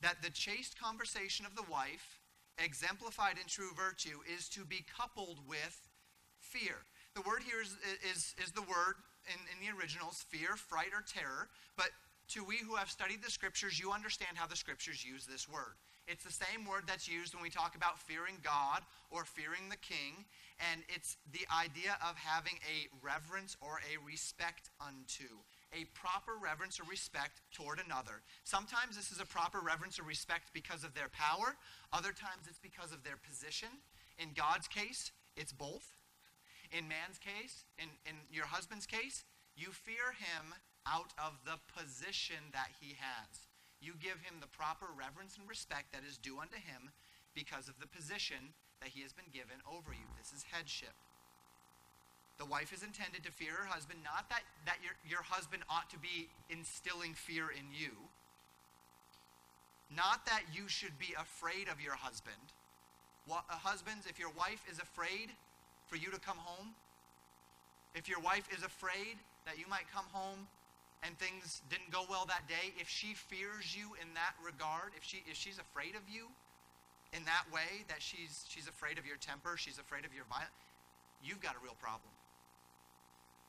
That 0.02 0.22
the 0.22 0.30
chaste 0.30 0.80
conversation 0.80 1.46
of 1.46 1.56
the 1.56 1.66
wife, 1.70 2.22
exemplified 2.58 3.36
in 3.42 3.48
true 3.48 3.72
virtue, 3.76 4.20
is 4.24 4.48
to 4.50 4.64
be 4.64 4.86
coupled 4.96 5.40
with 5.50 5.90
fear. 6.40 6.86
The 7.16 7.22
word 7.22 7.44
here 7.44 7.62
is, 7.62 7.76
is, 8.08 8.36
is 8.42 8.52
the 8.52 8.62
word 8.62 9.02
in, 9.28 9.40
in 9.52 9.58
the 9.60 9.74
originals 9.76 10.24
fear, 10.30 10.56
fright, 10.56 10.94
or 10.94 11.02
terror. 11.02 11.50
But 11.76 11.90
to 12.30 12.44
we 12.44 12.58
who 12.58 12.76
have 12.76 12.90
studied 12.90 13.24
the 13.24 13.32
scriptures, 13.32 13.80
you 13.80 13.92
understand 13.92 14.38
how 14.38 14.48
the 14.48 14.56
scriptures 14.56 15.04
use 15.04 15.26
this 15.26 15.48
word. 15.48 15.76
It's 16.08 16.24
the 16.24 16.32
same 16.32 16.66
word 16.66 16.84
that's 16.88 17.08
used 17.08 17.34
when 17.34 17.44
we 17.44 17.50
talk 17.50 17.76
about 17.76 18.00
fearing 18.00 18.36
God 18.44 18.82
or 19.12 19.26
fearing 19.26 19.68
the 19.70 19.78
king, 19.78 20.24
and 20.72 20.82
it's 20.88 21.18
the 21.34 21.44
idea 21.52 22.00
of 22.00 22.16
having 22.16 22.56
a 22.64 22.88
reverence 23.04 23.58
or 23.60 23.80
a 23.84 24.00
respect 24.06 24.70
unto. 24.80 25.28
A 25.76 25.84
proper 25.92 26.40
reverence 26.42 26.80
or 26.80 26.88
respect 26.88 27.42
toward 27.52 27.80
another. 27.84 28.24
Sometimes 28.46 28.96
this 28.96 29.12
is 29.12 29.20
a 29.20 29.28
proper 29.28 29.60
reverence 29.60 30.00
or 30.00 30.04
respect 30.04 30.52
because 30.54 30.86
of 30.86 30.96
their 30.96 31.12
power, 31.12 31.56
other 31.92 32.16
times 32.16 32.48
it's 32.48 32.60
because 32.60 32.94
of 32.94 33.04
their 33.04 33.20
position. 33.20 33.70
In 34.18 34.32
God's 34.32 34.68
case, 34.68 35.12
it's 35.36 35.52
both. 35.52 35.92
In 36.72 36.88
man's 36.88 37.20
case, 37.20 37.66
in, 37.78 37.88
in 38.08 38.16
your 38.32 38.46
husband's 38.46 38.86
case, 38.86 39.24
you 39.56 39.72
fear 39.72 40.16
him 40.16 40.56
out 40.88 41.12
of 41.20 41.36
the 41.44 41.60
position 41.76 42.40
that 42.56 42.72
he 42.80 42.96
has. 42.96 43.48
You 43.84 43.94
give 44.00 44.24
him 44.24 44.40
the 44.40 44.50
proper 44.50 44.88
reverence 44.96 45.38
and 45.38 45.46
respect 45.46 45.92
that 45.94 46.08
is 46.08 46.18
due 46.18 46.40
unto 46.40 46.58
him 46.58 46.90
because 47.36 47.68
of 47.68 47.78
the 47.78 47.86
position 47.86 48.56
that 48.82 48.90
he 48.90 49.04
has 49.04 49.14
been 49.14 49.30
given 49.30 49.62
over 49.68 49.92
you. 49.94 50.08
This 50.18 50.34
is 50.34 50.48
headship. 50.50 50.96
The 52.38 52.46
wife 52.46 52.72
is 52.74 52.82
intended 52.82 53.26
to 53.26 53.32
fear 53.32 53.54
her 53.54 53.66
husband, 53.66 54.00
not 54.04 54.30
that, 54.30 54.46
that 54.66 54.78
your, 54.86 54.94
your 55.06 55.26
husband 55.26 55.64
ought 55.70 55.90
to 55.90 55.98
be 55.98 56.30
instilling 56.50 57.14
fear 57.14 57.50
in 57.50 57.66
you, 57.74 57.94
not 59.90 60.26
that 60.26 60.44
you 60.54 60.68
should 60.68 60.98
be 61.00 61.18
afraid 61.18 61.68
of 61.70 61.82
your 61.82 61.96
husband. 61.96 62.54
What, 63.26 63.44
uh, 63.50 63.58
husbands, 63.58 64.06
if 64.06 64.20
your 64.20 64.30
wife 64.38 64.62
is 64.70 64.78
afraid 64.78 65.34
for 65.88 65.96
you 65.96 66.12
to 66.12 66.20
come 66.20 66.38
home, 66.38 66.78
if 67.96 68.08
your 68.08 68.20
wife 68.20 68.46
is 68.56 68.64
afraid 68.64 69.18
that 69.46 69.58
you 69.58 69.66
might 69.68 69.90
come 69.92 70.06
home 70.12 70.46
and 71.08 71.16
things 71.16 71.64
didn't 71.72 71.88
go 71.88 72.04
well 72.12 72.28
that 72.28 72.44
day, 72.52 72.76
if 72.76 72.92
she 72.92 73.16
fears 73.16 73.72
you 73.72 73.96
in 74.04 74.12
that 74.20 74.36
regard, 74.44 74.92
if 75.00 75.08
she 75.08 75.24
if 75.24 75.40
she's 75.40 75.56
afraid 75.56 75.96
of 75.96 76.04
you 76.12 76.28
in 77.16 77.24
that 77.24 77.48
way, 77.48 77.88
that 77.88 78.04
she's 78.04 78.44
she's 78.52 78.68
afraid 78.68 79.00
of 79.00 79.08
your 79.08 79.16
temper, 79.16 79.56
she's 79.56 79.80
afraid 79.80 80.04
of 80.04 80.12
your 80.12 80.28
violence, 80.28 80.68
you've 81.24 81.40
got 81.40 81.56
a 81.56 81.62
real 81.64 81.80
problem 81.80 82.12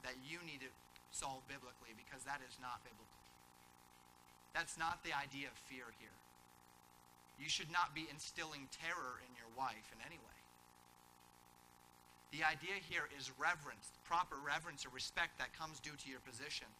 that 0.07 0.15
you 0.23 0.39
need 0.47 0.63
to 0.63 0.71
solve 1.11 1.43
biblically 1.51 1.91
because 1.99 2.23
that 2.23 2.39
is 2.47 2.55
not 2.63 2.79
biblical. 2.87 3.19
That's 4.55 4.79
not 4.79 5.03
the 5.03 5.11
idea 5.11 5.51
of 5.51 5.57
fear 5.67 5.91
here. 5.99 6.15
You 7.43 7.51
should 7.51 7.71
not 7.75 7.95
be 7.95 8.07
instilling 8.07 8.71
terror 8.71 9.19
in 9.27 9.31
your 9.35 9.51
wife 9.59 9.91
in 9.91 9.99
any 10.07 10.23
way. 10.23 10.39
The 12.31 12.47
idea 12.47 12.79
here 12.87 13.11
is 13.19 13.35
reverence, 13.35 13.91
proper 14.07 14.39
reverence 14.39 14.87
or 14.87 14.91
respect 14.95 15.39
that 15.43 15.51
comes 15.59 15.81
due 15.81 15.97
to 15.99 16.07
your 16.11 16.23
position. 16.23 16.71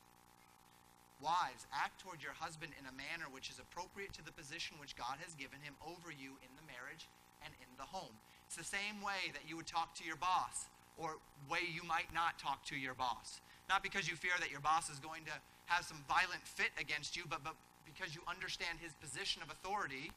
Wives, 1.19 1.67
act 1.75 1.99
toward 1.99 2.23
your 2.23 2.33
husband 2.33 2.71
in 2.79 2.87
a 2.87 2.95
manner 2.95 3.27
which 3.27 3.51
is 3.51 3.59
appropriate 3.59 4.15
to 4.15 4.23
the 4.23 4.31
position 4.31 4.79
which 4.79 4.95
God 4.95 5.19
has 5.19 5.35
given 5.35 5.59
him 5.67 5.75
over 5.83 6.15
you 6.15 6.39
in 6.47 6.53
the 6.55 6.63
marriage 6.71 7.11
and 7.43 7.51
in 7.59 7.71
the 7.75 7.87
home. 7.87 8.15
It's 8.47 8.55
the 8.55 8.67
same 8.67 9.03
way 9.03 9.35
that 9.35 9.43
you 9.43 9.59
would 9.59 9.67
talk 9.67 9.99
to 9.99 10.07
your 10.07 10.17
boss 10.17 10.71
or 10.95 11.19
way 11.51 11.67
you 11.67 11.83
might 11.83 12.15
not 12.15 12.39
talk 12.39 12.63
to 12.71 12.79
your 12.79 12.95
boss. 12.95 13.43
Not 13.67 13.83
because 13.83 14.07
you 14.07 14.15
fear 14.15 14.39
that 14.39 14.51
your 14.51 14.63
boss 14.63 14.89
is 14.89 15.03
going 15.03 15.27
to 15.27 15.35
have 15.67 15.85
some 15.85 15.99
violent 16.07 16.47
fit 16.47 16.71
against 16.79 17.19
you, 17.19 17.27
but, 17.29 17.43
but 17.43 17.59
because 17.83 18.15
you 18.15 18.23
understand 18.31 18.79
his 18.79 18.95
position 19.03 19.43
of 19.43 19.51
authority 19.51 20.15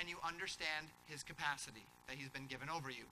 and 0.00 0.08
you 0.08 0.16
understand 0.24 0.88
his 1.06 1.22
capacity 1.22 1.84
that 2.08 2.16
he's 2.16 2.32
been 2.32 2.48
given 2.48 2.72
over 2.72 2.88
you. 2.88 3.04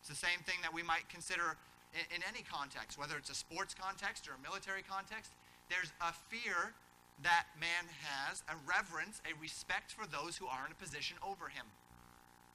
It's 0.00 0.08
the 0.08 0.18
same 0.18 0.40
thing 0.46 0.62
that 0.62 0.72
we 0.72 0.86
might 0.86 1.08
consider 1.10 1.58
in, 1.90 2.06
in 2.16 2.20
any 2.22 2.46
context, 2.46 2.98
whether 2.98 3.16
it's 3.16 3.30
a 3.30 3.34
sports 3.34 3.74
context 3.74 4.30
or 4.30 4.38
a 4.38 4.42
military 4.46 4.86
context 4.86 5.34
there's 5.68 5.92
a 6.00 6.12
fear 6.32 6.74
that 7.22 7.46
man 7.58 7.84
has, 8.02 8.42
a 8.48 8.56
reverence, 8.64 9.20
a 9.26 9.34
respect 9.40 9.90
for 9.92 10.06
those 10.06 10.36
who 10.36 10.46
are 10.46 10.64
in 10.66 10.72
a 10.72 10.78
position 10.78 11.16
over 11.22 11.48
him. 11.48 11.66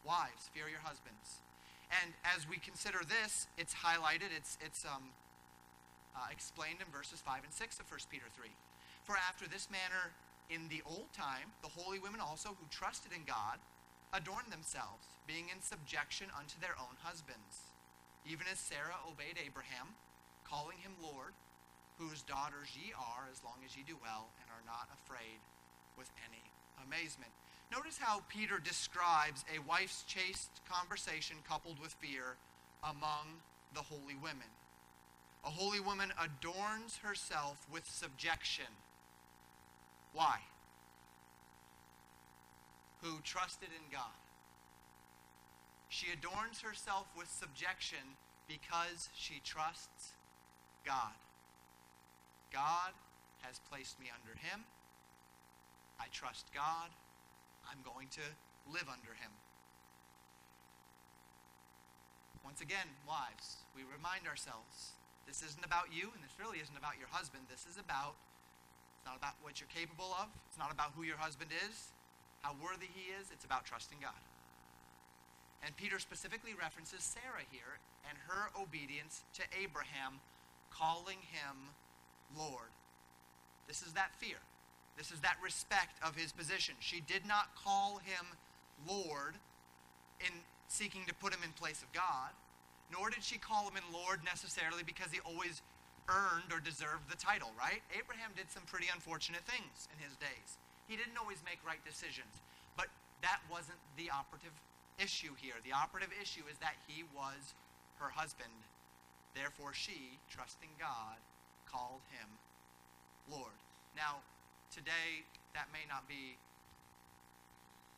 Wives, 0.06 0.50
fear 0.54 0.68
your 0.68 0.84
husbands. 0.84 1.44
And 2.02 2.16
as 2.24 2.50
we 2.50 2.58
consider 2.58 3.04
this, 3.06 3.48
it's 3.58 3.76
highlighted, 3.76 4.34
it's, 4.36 4.58
it's 4.64 4.86
um, 4.86 5.14
uh, 6.16 6.32
explained 6.32 6.80
in 6.82 6.90
verses 6.90 7.22
5 7.22 7.44
and 7.44 7.54
6 7.54 7.80
of 7.80 7.86
1 7.92 8.10
Peter 8.10 8.28
3. 8.34 8.50
For 9.04 9.20
after 9.20 9.46
this 9.48 9.70
manner, 9.70 10.16
in 10.50 10.68
the 10.72 10.82
old 10.88 11.12
time, 11.12 11.52
the 11.62 11.72
holy 11.72 12.00
women 12.00 12.20
also 12.24 12.56
who 12.56 12.66
trusted 12.72 13.12
in 13.12 13.28
God 13.28 13.60
adorned 14.14 14.52
themselves, 14.52 15.20
being 15.28 15.50
in 15.52 15.60
subjection 15.62 16.28
unto 16.38 16.56
their 16.62 16.78
own 16.80 16.96
husbands, 17.04 17.74
even 18.24 18.48
as 18.52 18.60
Sarah 18.60 19.02
obeyed 19.04 19.42
Abraham, 19.42 19.98
calling 20.46 20.78
him 20.78 20.94
Lord 21.02 21.34
whose 21.98 22.22
daughters 22.24 22.70
ye 22.76 22.94
are, 22.94 23.30
as 23.32 23.44
long 23.44 23.58
as 23.66 23.78
ye 23.78 23.84
do 23.86 23.98
well, 24.02 24.30
and 24.42 24.50
are 24.50 24.66
not 24.66 24.90
afraid 24.94 25.40
with 25.98 26.10
any 26.28 26.42
amazement. 26.86 27.32
Notice 27.72 27.98
how 27.98 28.22
Peter 28.30 28.60
describes 28.60 29.46
a 29.54 29.62
wife's 29.68 30.04
chaste 30.04 30.62
conversation 30.70 31.38
coupled 31.48 31.80
with 31.80 31.94
fear 31.94 32.38
among 32.84 33.42
the 33.74 33.82
holy 33.82 34.16
women. 34.22 34.50
A 35.46 35.50
holy 35.50 35.80
woman 35.80 36.14
adorns 36.22 36.98
herself 37.04 37.58
with 37.72 37.90
subjection. 37.90 38.72
Why? 40.14 40.40
Who 43.02 43.20
trusted 43.24 43.70
in 43.70 43.92
God. 43.92 44.16
She 45.90 46.08
adorns 46.12 46.62
herself 46.62 47.08
with 47.18 47.30
subjection 47.30 48.18
because 48.48 49.10
she 49.14 49.42
trusts 49.44 50.14
God. 50.86 51.14
God 52.54 52.94
has 53.42 53.60
placed 53.68 54.00
me 54.00 54.08
under 54.14 54.38
him. 54.38 54.64
I 56.00 56.06
trust 56.14 56.48
God. 56.54 56.94
I'm 57.66 57.82
going 57.82 58.08
to 58.16 58.26
live 58.70 58.88
under 58.88 59.18
him. 59.18 59.34
Once 62.46 62.62
again, 62.62 62.86
wives, 63.08 63.64
we 63.74 63.82
remind 63.88 64.28
ourselves 64.28 64.94
this 65.26 65.42
isn't 65.42 65.64
about 65.64 65.90
you, 65.90 66.12
and 66.12 66.20
this 66.20 66.36
really 66.36 66.60
isn't 66.60 66.76
about 66.76 67.00
your 67.00 67.08
husband. 67.10 67.48
This 67.48 67.66
is 67.66 67.80
about, 67.80 68.20
it's 69.00 69.08
not 69.08 69.16
about 69.16 69.40
what 69.42 69.58
you're 69.64 69.72
capable 69.72 70.12
of. 70.20 70.28
It's 70.52 70.60
not 70.60 70.70
about 70.70 70.92
who 70.94 71.08
your 71.08 71.18
husband 71.18 71.50
is, 71.50 71.96
how 72.44 72.54
worthy 72.60 72.92
he 72.92 73.16
is. 73.16 73.32
It's 73.32 73.48
about 73.48 73.64
trusting 73.64 73.98
God. 74.04 74.20
And 75.64 75.72
Peter 75.80 75.98
specifically 75.98 76.52
references 76.54 77.00
Sarah 77.00 77.48
here 77.48 77.80
and 78.04 78.20
her 78.28 78.52
obedience 78.60 79.24
to 79.40 79.44
Abraham, 79.56 80.20
calling 80.68 81.24
him 81.32 81.72
Lord. 82.38 82.72
This 83.68 83.82
is 83.82 83.94
that 83.94 84.16
fear. 84.18 84.38
This 84.98 85.12
is 85.12 85.20
that 85.22 85.38
respect 85.42 85.98
of 86.06 86.16
his 86.16 86.32
position. 86.32 86.76
She 86.80 87.02
did 87.02 87.26
not 87.26 87.56
call 87.56 88.00
him 88.04 88.26
Lord 88.88 89.36
in 90.22 90.34
seeking 90.68 91.06
to 91.08 91.14
put 91.14 91.34
him 91.34 91.42
in 91.44 91.52
place 91.54 91.82
of 91.82 91.92
God, 91.94 92.34
nor 92.92 93.10
did 93.10 93.24
she 93.24 93.38
call 93.38 93.70
him 93.70 93.78
in 93.78 93.86
Lord 93.94 94.22
necessarily 94.26 94.84
because 94.84 95.10
he 95.12 95.20
always 95.26 95.62
earned 96.10 96.52
or 96.52 96.60
deserved 96.60 97.10
the 97.10 97.18
title, 97.18 97.50
right? 97.58 97.82
Abraham 97.96 98.36
did 98.36 98.52
some 98.52 98.64
pretty 98.68 98.88
unfortunate 98.92 99.42
things 99.48 99.88
in 99.90 99.98
his 100.04 100.14
days. 100.20 100.60
He 100.88 101.00
didn't 101.00 101.18
always 101.18 101.40
make 101.48 101.64
right 101.66 101.82
decisions, 101.88 102.44
but 102.76 102.92
that 103.24 103.40
wasn't 103.48 103.80
the 103.96 104.12
operative 104.12 104.54
issue 105.00 105.32
here. 105.40 105.56
The 105.64 105.72
operative 105.72 106.12
issue 106.20 106.44
is 106.52 106.60
that 106.60 106.76
he 106.86 107.08
was 107.16 107.56
her 107.98 108.12
husband. 108.12 108.52
Therefore, 109.34 109.74
she, 109.74 110.20
trusting 110.30 110.70
God, 110.78 111.18
called 111.74 112.06
him 112.14 112.30
Lord. 113.26 113.58
Now, 113.98 114.22
today, 114.70 115.26
that 115.58 115.74
may 115.74 115.90
not 115.90 116.06
be 116.06 116.38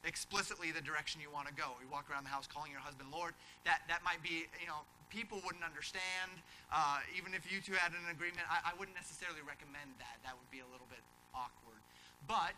explicitly 0.07 0.71
the 0.71 0.79
direction 0.79 1.19
you 1.19 1.27
want 1.27 1.51
to 1.51 1.55
go. 1.55 1.75
You 1.83 1.91
walk 1.91 2.07
around 2.07 2.23
the 2.23 2.31
house 2.31 2.47
calling 2.47 2.71
your 2.71 2.79
husband 2.79 3.11
Lord. 3.11 3.35
That, 3.67 3.83
that 3.91 3.99
might 4.07 4.23
be, 4.23 4.47
you 4.61 4.69
know, 4.69 4.87
people 5.11 5.41
wouldn't 5.43 5.65
understand. 5.65 6.31
Uh, 6.71 7.03
even 7.17 7.35
if 7.35 7.51
you 7.51 7.59
two 7.59 7.75
had 7.75 7.91
an 7.91 8.07
agreement, 8.07 8.47
I, 8.47 8.71
I 8.71 8.73
wouldn't 8.79 8.95
necessarily 8.95 9.43
recommend 9.43 9.91
that. 9.99 10.23
That 10.23 10.39
would 10.39 10.47
be 10.53 10.63
a 10.63 10.69
little 10.71 10.87
bit 10.87 11.03
awkward. 11.35 11.81
But 12.29 12.55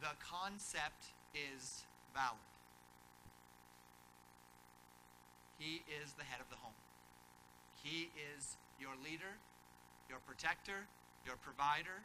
the 0.00 0.14
concept 0.22 1.12
is 1.34 1.84
valid. 2.14 2.40
He 5.58 5.82
is 6.02 6.14
the 6.14 6.24
head 6.24 6.40
of 6.40 6.48
the 6.50 6.58
home. 6.58 6.74
He 7.82 8.10
is 8.16 8.56
your 8.80 8.94
leader, 9.02 9.38
your 10.08 10.18
protector, 10.26 10.86
your 11.26 11.36
provider, 11.40 12.02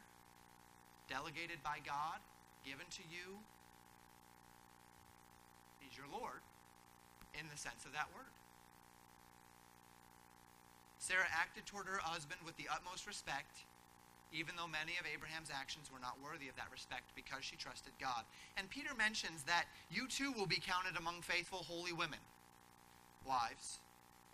delegated 1.08 1.62
by 1.62 1.82
God, 1.84 2.22
given 2.64 2.86
to 2.90 3.04
you. 3.10 3.38
He's 5.80 5.96
your 5.96 6.08
Lord 6.12 6.40
in 7.34 7.46
the 7.50 7.58
sense 7.58 7.84
of 7.84 7.92
that 7.92 8.08
word. 8.14 8.32
Sarah 10.98 11.28
acted 11.32 11.66
toward 11.66 11.86
her 11.86 11.98
husband 11.98 12.40
with 12.44 12.56
the 12.56 12.68
utmost 12.70 13.06
respect, 13.06 13.64
even 14.32 14.54
though 14.54 14.68
many 14.68 14.94
of 15.00 15.08
Abraham's 15.08 15.50
actions 15.50 15.90
were 15.90 15.98
not 15.98 16.14
worthy 16.22 16.46
of 16.46 16.54
that 16.56 16.70
respect 16.70 17.10
because 17.16 17.42
she 17.42 17.56
trusted 17.56 17.92
God. 17.98 18.22
And 18.56 18.70
Peter 18.70 18.94
mentions 18.94 19.42
that 19.44 19.64
you 19.90 20.06
too 20.06 20.30
will 20.36 20.46
be 20.46 20.60
counted 20.60 20.96
among 21.00 21.22
faithful, 21.22 21.64
holy 21.66 21.92
women 21.92 22.20
wives, 23.26 23.80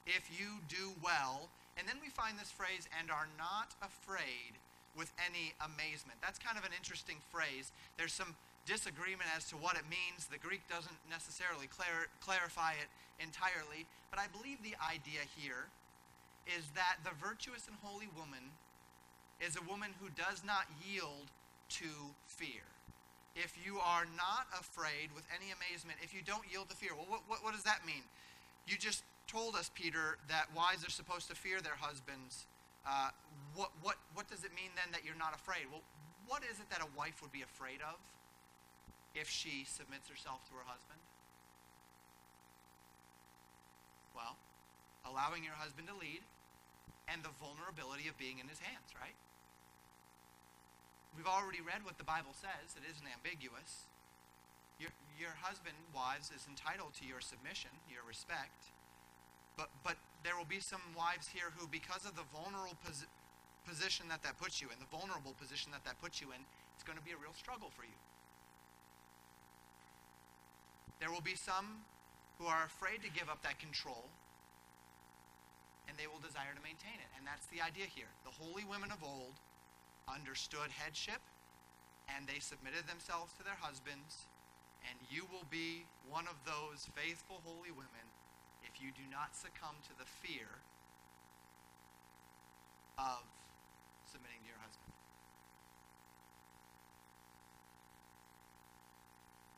if 0.06 0.28
you 0.38 0.60
do 0.68 0.92
well. 1.02 1.48
And 1.76 1.86
then 1.86 1.96
we 2.00 2.08
find 2.08 2.38
this 2.38 2.50
phrase, 2.50 2.88
and 2.98 3.10
are 3.10 3.28
not 3.36 3.76
afraid 3.84 4.56
with 4.96 5.12
any 5.20 5.52
amazement. 5.60 6.16
That's 6.24 6.40
kind 6.40 6.56
of 6.56 6.64
an 6.64 6.72
interesting 6.72 7.20
phrase. 7.28 7.70
There's 8.00 8.16
some 8.16 8.32
disagreement 8.64 9.28
as 9.36 9.44
to 9.52 9.56
what 9.60 9.76
it 9.76 9.84
means. 9.86 10.26
The 10.26 10.40
Greek 10.40 10.64
doesn't 10.72 10.96
necessarily 11.08 11.68
clar- 11.68 12.10
clarify 12.24 12.80
it 12.80 12.88
entirely, 13.20 13.84
but 14.10 14.18
I 14.18 14.26
believe 14.32 14.58
the 14.64 14.74
idea 14.80 15.22
here 15.36 15.68
is 16.48 16.64
that 16.74 16.96
the 17.04 17.12
virtuous 17.20 17.68
and 17.68 17.76
holy 17.82 18.08
woman 18.16 18.52
is 19.40 19.56
a 19.56 19.64
woman 19.68 19.92
who 20.00 20.08
does 20.16 20.42
not 20.46 20.64
yield 20.80 21.28
to 21.68 21.90
fear. 22.26 22.64
If 23.36 23.52
you 23.60 23.76
are 23.84 24.08
not 24.16 24.48
afraid 24.56 25.12
with 25.12 25.28
any 25.28 25.52
amazement, 25.52 26.00
if 26.00 26.14
you 26.14 26.24
don't 26.24 26.44
yield 26.48 26.70
to 26.70 26.76
fear, 26.76 26.96
well, 26.96 27.06
what, 27.08 27.20
what, 27.28 27.44
what 27.44 27.52
does 27.52 27.64
that 27.68 27.84
mean? 27.84 28.00
You 28.66 28.78
just 28.78 29.04
told 29.26 29.54
us, 29.54 29.70
Peter, 29.74 30.18
that 30.28 30.46
wives 30.54 30.86
are 30.86 30.90
supposed 30.90 31.28
to 31.28 31.34
fear 31.34 31.60
their 31.60 31.78
husbands. 31.78 32.46
Uh, 32.86 33.10
what, 33.54 33.70
what, 33.82 33.96
what 34.14 34.30
does 34.30 34.44
it 34.44 34.54
mean 34.54 34.70
then 34.78 34.90
that 34.92 35.04
you're 35.04 35.18
not 35.18 35.34
afraid? 35.34 35.66
Well, 35.70 35.82
what 36.26 36.42
is 36.46 36.58
it 36.58 36.70
that 36.70 36.82
a 36.82 36.90
wife 36.98 37.22
would 37.22 37.32
be 37.32 37.42
afraid 37.42 37.82
of 37.82 37.98
if 39.14 39.30
she 39.30 39.66
submits 39.66 40.08
herself 40.08 40.46
to 40.50 40.52
her 40.54 40.66
husband? 40.66 40.98
Well, 44.14 44.38
allowing 45.04 45.42
your 45.42 45.58
husband 45.58 45.90
to 45.90 45.96
lead 45.98 46.22
and 47.06 47.22
the 47.22 47.34
vulnerability 47.38 48.10
of 48.10 48.18
being 48.18 48.38
in 48.38 48.46
his 48.46 48.58
hands, 48.58 48.90
right? 48.98 49.14
We've 51.14 51.30
already 51.30 51.64
read 51.64 51.86
what 51.86 51.96
the 51.96 52.06
Bible 52.06 52.34
says. 52.34 52.76
It 52.76 52.84
isn't 52.84 53.06
ambiguous. 53.06 53.88
Your, 54.76 54.92
your 55.16 55.32
husband, 55.40 55.78
wives, 55.94 56.28
is 56.28 56.44
entitled 56.44 56.92
to 57.00 57.08
your 57.08 57.24
submission, 57.24 57.72
your 57.88 58.04
respect. 58.04 58.75
But, 59.56 59.72
but 59.82 59.96
there 60.22 60.36
will 60.36 60.48
be 60.48 60.60
some 60.60 60.84
wives 60.96 61.28
here 61.28 61.48
who, 61.56 61.66
because 61.66 62.04
of 62.04 62.14
the 62.16 62.28
vulnerable 62.28 62.76
pos- 62.84 63.08
position 63.64 64.06
that 64.08 64.22
that 64.22 64.38
puts 64.38 64.60
you 64.60 64.68
in, 64.68 64.76
the 64.78 64.92
vulnerable 64.92 65.32
position 65.40 65.72
that 65.72 65.84
that 65.84 65.96
puts 66.00 66.20
you 66.20 66.30
in, 66.30 66.40
it's 66.76 66.84
going 66.84 66.98
to 66.98 67.04
be 67.04 67.16
a 67.16 67.20
real 67.20 67.32
struggle 67.32 67.72
for 67.72 67.82
you. 67.82 67.98
There 71.00 71.10
will 71.10 71.24
be 71.24 71.36
some 71.36 71.84
who 72.38 72.46
are 72.46 72.64
afraid 72.68 73.00
to 73.00 73.10
give 73.10 73.32
up 73.32 73.40
that 73.42 73.56
control, 73.58 74.04
and 75.88 75.96
they 75.96 76.06
will 76.06 76.20
desire 76.20 76.52
to 76.52 76.62
maintain 76.62 77.00
it. 77.00 77.10
And 77.16 77.24
that's 77.24 77.48
the 77.48 77.64
idea 77.64 77.88
here. 77.88 78.12
The 78.28 78.32
holy 78.36 78.64
women 78.68 78.92
of 78.92 79.00
old 79.00 79.40
understood 80.04 80.68
headship, 80.68 81.20
and 82.12 82.28
they 82.28 82.44
submitted 82.44 82.84
themselves 82.84 83.32
to 83.40 83.42
their 83.42 83.56
husbands 83.56 84.28
and 84.86 84.98
you 85.10 85.26
will 85.32 85.46
be 85.50 85.82
one 86.06 86.26
of 86.30 86.38
those 86.46 86.86
faithful, 86.94 87.42
holy 87.42 87.74
women 87.74 88.05
if 88.66 88.82
you 88.82 88.90
do 88.90 89.06
not 89.06 89.38
succumb 89.38 89.78
to 89.86 89.94
the 89.94 90.04
fear 90.04 90.60
of 92.98 93.22
submitting 94.10 94.42
to 94.42 94.48
your 94.50 94.58
husband. 94.58 94.90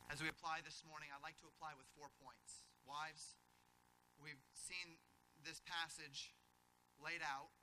As 0.09 0.21
we 0.21 0.29
apply 0.29 0.65
this 0.65 0.81
morning, 0.85 1.09
I'd 1.13 1.25
like 1.25 1.37
to 1.41 1.49
apply 1.49 1.77
with 1.77 1.85
four 1.93 2.09
points. 2.17 2.65
Wives, 2.85 3.37
we've 4.17 4.41
seen 4.53 4.97
this 5.45 5.61
passage 5.65 6.33
laid 6.97 7.21
out. 7.21 7.53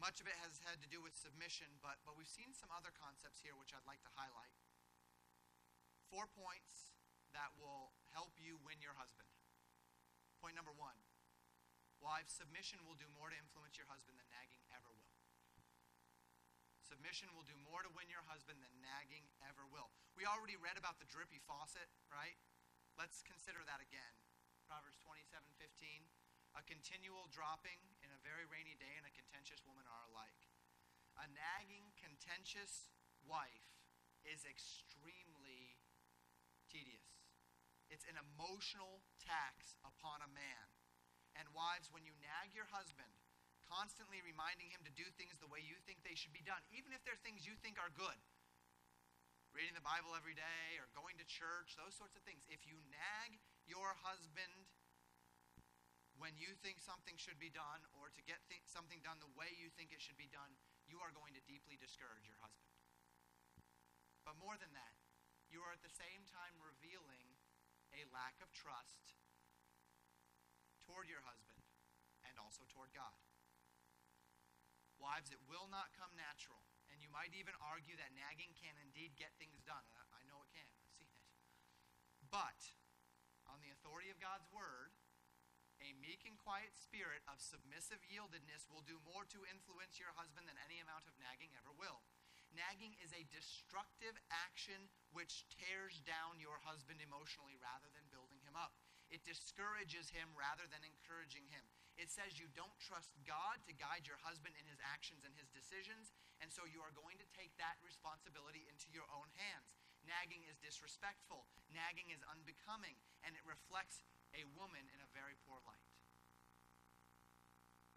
Much 0.00 0.20
of 0.20 0.28
it 0.28 0.36
has 0.40 0.60
had 0.64 0.80
to 0.80 0.88
do 0.88 1.00
with 1.00 1.16
submission, 1.16 1.68
but, 1.80 2.00
but 2.04 2.16
we've 2.16 2.28
seen 2.28 2.52
some 2.56 2.72
other 2.72 2.92
concepts 2.92 3.40
here 3.40 3.56
which 3.56 3.72
I'd 3.72 3.84
like 3.88 4.00
to 4.04 4.12
highlight. 4.16 4.52
Four 6.08 6.28
points 6.28 6.96
that 7.36 7.52
will 7.60 7.92
help 8.16 8.32
you 8.40 8.56
win 8.64 8.80
your 8.80 8.96
husband. 8.96 9.35
Point 10.46 10.62
number 10.62 10.78
one 10.78 10.94
Wives, 11.98 12.30
submission 12.30 12.78
will 12.86 12.94
do 12.94 13.10
more 13.18 13.26
to 13.26 13.34
influence 13.34 13.74
your 13.74 13.90
husband 13.90 14.14
than 14.14 14.30
nagging 14.30 14.62
ever 14.70 14.94
will. 14.94 15.18
Submission 16.86 17.34
will 17.34 17.42
do 17.42 17.58
more 17.66 17.82
to 17.82 17.90
win 17.90 18.06
your 18.06 18.22
husband 18.30 18.62
than 18.62 18.70
nagging 18.78 19.26
ever 19.42 19.66
will. 19.66 19.90
We 20.14 20.22
already 20.22 20.54
read 20.54 20.78
about 20.78 21.02
the 21.02 21.10
drippy 21.10 21.42
faucet, 21.42 21.90
right? 22.14 22.38
Let's 22.94 23.26
consider 23.26 23.58
that 23.66 23.82
again. 23.82 24.14
Proverbs 24.70 25.02
27 25.02 25.26
15. 25.58 26.06
A 26.54 26.62
continual 26.62 27.26
dropping 27.34 27.82
in 27.98 28.14
a 28.14 28.22
very 28.22 28.46
rainy 28.46 28.78
day 28.78 28.94
and 28.94 29.02
a 29.02 29.18
contentious 29.18 29.66
woman 29.66 29.82
are 29.90 30.06
alike. 30.14 30.46
A 31.18 31.26
nagging, 31.26 31.90
contentious 31.98 32.94
wife 33.26 33.82
is 34.22 34.46
extremely 34.46 35.82
tedious. 36.70 37.15
It's 37.88 38.06
an 38.06 38.18
emotional 38.18 39.04
tax 39.22 39.78
upon 39.86 40.22
a 40.22 40.30
man. 40.30 40.66
And 41.36 41.46
wives, 41.52 41.92
when 41.92 42.08
you 42.08 42.16
nag 42.18 42.56
your 42.56 42.66
husband, 42.72 43.12
constantly 43.68 44.22
reminding 44.22 44.72
him 44.72 44.82
to 44.86 44.92
do 44.94 45.04
things 45.18 45.36
the 45.38 45.50
way 45.50 45.60
you 45.60 45.76
think 45.84 46.00
they 46.02 46.16
should 46.16 46.32
be 46.32 46.42
done, 46.42 46.62
even 46.72 46.94
if 46.94 47.02
they're 47.04 47.20
things 47.20 47.44
you 47.44 47.58
think 47.60 47.76
are 47.76 47.92
good, 47.92 48.16
reading 49.52 49.76
the 49.76 49.84
Bible 49.84 50.16
every 50.16 50.36
day 50.36 50.80
or 50.80 50.88
going 50.96 51.18
to 51.20 51.26
church, 51.28 51.76
those 51.76 51.96
sorts 51.96 52.16
of 52.16 52.22
things. 52.24 52.44
If 52.48 52.64
you 52.64 52.78
nag 52.88 53.36
your 53.68 53.96
husband 54.06 54.68
when 56.16 56.32
you 56.40 56.56
think 56.64 56.80
something 56.80 57.16
should 57.20 57.36
be 57.36 57.52
done 57.52 57.84
or 57.92 58.08
to 58.08 58.22
get 58.24 58.40
th- 58.48 58.64
something 58.64 59.00
done 59.04 59.20
the 59.20 59.32
way 59.36 59.52
you 59.60 59.68
think 59.76 59.92
it 59.92 60.00
should 60.00 60.16
be 60.16 60.32
done, 60.32 60.48
you 60.88 60.96
are 61.04 61.12
going 61.12 61.36
to 61.36 61.42
deeply 61.44 61.76
discourage 61.76 62.24
your 62.24 62.40
husband. 62.40 62.72
But 64.24 64.40
more 64.40 64.56
than 64.56 64.72
that, 64.72 64.96
you 65.52 65.60
are 65.62 65.76
at 65.76 65.84
the 65.84 65.92
same 65.92 66.24
time 66.26 66.56
revealing 66.58 67.35
a 67.96 68.04
lack 68.12 68.36
of 68.44 68.52
trust 68.52 69.16
toward 70.84 71.08
your 71.08 71.24
husband 71.24 71.64
and 72.28 72.36
also 72.36 72.62
toward 72.68 72.92
God. 72.92 73.16
Wives, 75.00 75.32
it 75.32 75.40
will 75.48 75.68
not 75.68 75.92
come 75.96 76.12
natural. 76.16 76.64
And 76.88 77.02
you 77.04 77.10
might 77.12 77.36
even 77.36 77.52
argue 77.60 77.98
that 78.00 78.16
nagging 78.16 78.56
can 78.56 78.76
indeed 78.80 79.18
get 79.18 79.34
things 79.36 79.60
done. 79.66 79.84
I 80.16 80.22
know 80.24 80.40
it 80.46 80.50
can. 80.54 80.64
I've 80.80 80.94
seen 80.96 81.10
it. 81.12 81.24
But, 82.32 82.72
on 83.44 83.60
the 83.60 83.72
authority 83.74 84.08
of 84.08 84.22
God's 84.22 84.48
word, 84.48 84.96
a 85.84 85.92
meek 86.00 86.24
and 86.24 86.40
quiet 86.40 86.72
spirit 86.72 87.20
of 87.28 87.36
submissive 87.36 88.00
yieldedness 88.08 88.64
will 88.72 88.80
do 88.80 88.96
more 89.04 89.28
to 89.28 89.44
influence 89.44 90.00
your 90.00 90.16
husband 90.16 90.48
than 90.48 90.56
any 90.64 90.80
amount 90.80 91.04
of 91.04 91.14
nagging 91.20 91.52
ever 91.52 91.72
will. 91.76 92.00
Nagging 92.56 92.96
is 93.04 93.12
a 93.12 93.28
destructive 93.28 94.16
action 94.32 94.88
which 95.12 95.44
tears 95.52 96.00
down 96.08 96.40
your 96.40 96.56
husband 96.64 97.04
emotionally 97.04 97.60
rather 97.60 97.92
than 97.92 98.08
building 98.08 98.40
him 98.48 98.56
up. 98.56 98.72
It 99.12 99.28
discourages 99.28 100.08
him 100.08 100.32
rather 100.32 100.64
than 100.64 100.80
encouraging 100.80 101.44
him. 101.52 101.62
It 102.00 102.08
says 102.08 102.40
you 102.40 102.48
don't 102.56 102.74
trust 102.80 103.12
God 103.28 103.60
to 103.68 103.76
guide 103.76 104.08
your 104.08 104.20
husband 104.24 104.56
in 104.56 104.64
his 104.64 104.80
actions 104.80 105.28
and 105.28 105.36
his 105.36 105.52
decisions, 105.52 106.16
and 106.40 106.48
so 106.48 106.64
you 106.64 106.80
are 106.80 106.96
going 106.96 107.20
to 107.20 107.28
take 107.36 107.52
that 107.60 107.76
responsibility 107.84 108.64
into 108.72 108.88
your 108.88 109.06
own 109.12 109.28
hands. 109.36 109.76
Nagging 110.08 110.44
is 110.48 110.56
disrespectful, 110.60 111.44
nagging 111.72 112.08
is 112.08 112.24
unbecoming, 112.24 112.96
and 113.20 113.36
it 113.36 113.44
reflects 113.44 114.00
a 114.32 114.48
woman 114.56 114.88
in 114.96 115.00
a 115.04 115.12
very 115.12 115.36
poor 115.44 115.60
light. 115.68 115.88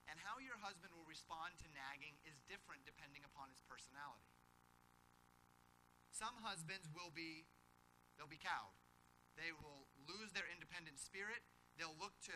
And 0.09 0.17
how 0.19 0.41
your 0.41 0.57
husband 0.59 0.91
will 0.95 1.05
respond 1.05 1.55
to 1.61 1.67
nagging 1.71 2.17
is 2.25 2.39
different 2.49 2.81
depending 2.83 3.21
upon 3.23 3.53
his 3.53 3.61
personality. 3.61 4.38
Some 6.19 6.35
husbands 6.43 6.91
will 6.91 7.15
be 7.15 7.47
they'll 8.19 8.27
be 8.27 8.43
cowed. 8.43 8.75
They 9.39 9.55
will 9.55 9.87
lose 10.03 10.35
their 10.35 10.43
independent 10.51 10.99
spirit. 10.99 11.39
They'll 11.79 11.95
look 11.95 12.19
to 12.27 12.35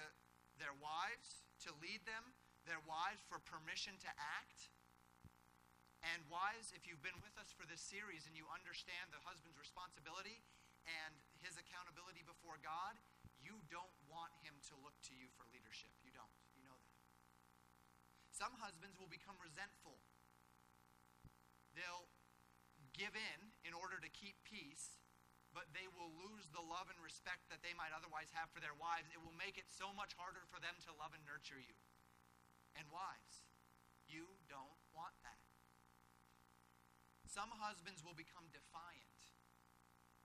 their 0.55 0.71
wives 0.79 1.43
to 1.67 1.75
lead 1.83 2.07
them, 2.07 2.31
their 2.63 2.79
wives 2.87 3.19
for 3.27 3.43
permission 3.43 3.99
to 4.07 4.11
act. 4.15 4.71
And 5.99 6.23
wives, 6.31 6.71
if 6.71 6.87
you've 6.87 7.03
been 7.03 7.19
with 7.19 7.35
us 7.35 7.51
for 7.51 7.67
this 7.67 7.83
series 7.83 8.23
and 8.23 8.39
you 8.39 8.47
understand 8.55 9.11
the 9.11 9.19
husband's 9.27 9.59
responsibility 9.59 10.39
and 10.87 11.19
his 11.43 11.59
accountability 11.59 12.23
before 12.23 12.63
God, 12.63 12.95
you 13.43 13.59
don't 13.67 13.91
want 14.07 14.31
him 14.47 14.55
to 14.71 14.79
look 14.79 14.95
to 15.11 15.13
you 15.15 15.27
for 15.35 15.43
leadership. 15.51 15.91
You 15.99 16.15
don't. 16.15 16.31
You 16.55 16.63
know 16.63 16.79
that. 16.87 17.03
Some 18.31 18.55
husbands 18.63 18.95
will 18.95 19.11
become 19.11 19.35
resentful. 19.43 19.99
They'll 21.75 22.07
give 22.95 23.11
in 23.19 23.51
in 23.63 23.73
order 23.75 23.99
to 23.99 24.09
keep 24.11 24.35
peace, 24.43 24.99
but 25.55 25.71
they 25.71 25.87
will 25.87 26.11
lose 26.19 26.51
the 26.51 26.63
love 26.63 26.91
and 26.91 26.99
respect 26.99 27.47
that 27.49 27.63
they 27.63 27.75
might 27.75 27.95
otherwise 27.95 28.31
have 28.35 28.51
for 28.51 28.59
their 28.59 28.75
wives. 28.75 29.09
It 29.09 29.23
will 29.23 29.35
make 29.35 29.55
it 29.55 29.67
so 29.71 29.91
much 29.95 30.15
harder 30.19 30.43
for 30.51 30.59
them 30.59 30.75
to 30.87 30.91
love 30.95 31.15
and 31.15 31.23
nurture 31.23 31.61
you. 31.61 31.77
And 32.73 32.89
wives, 32.89 33.45
you 34.09 34.25
don't 34.49 34.77
want 34.91 35.13
that. 35.21 35.41
Some 37.29 37.53
husbands 37.57 38.01
will 38.01 38.17
become 38.17 38.49
defiant 38.53 39.13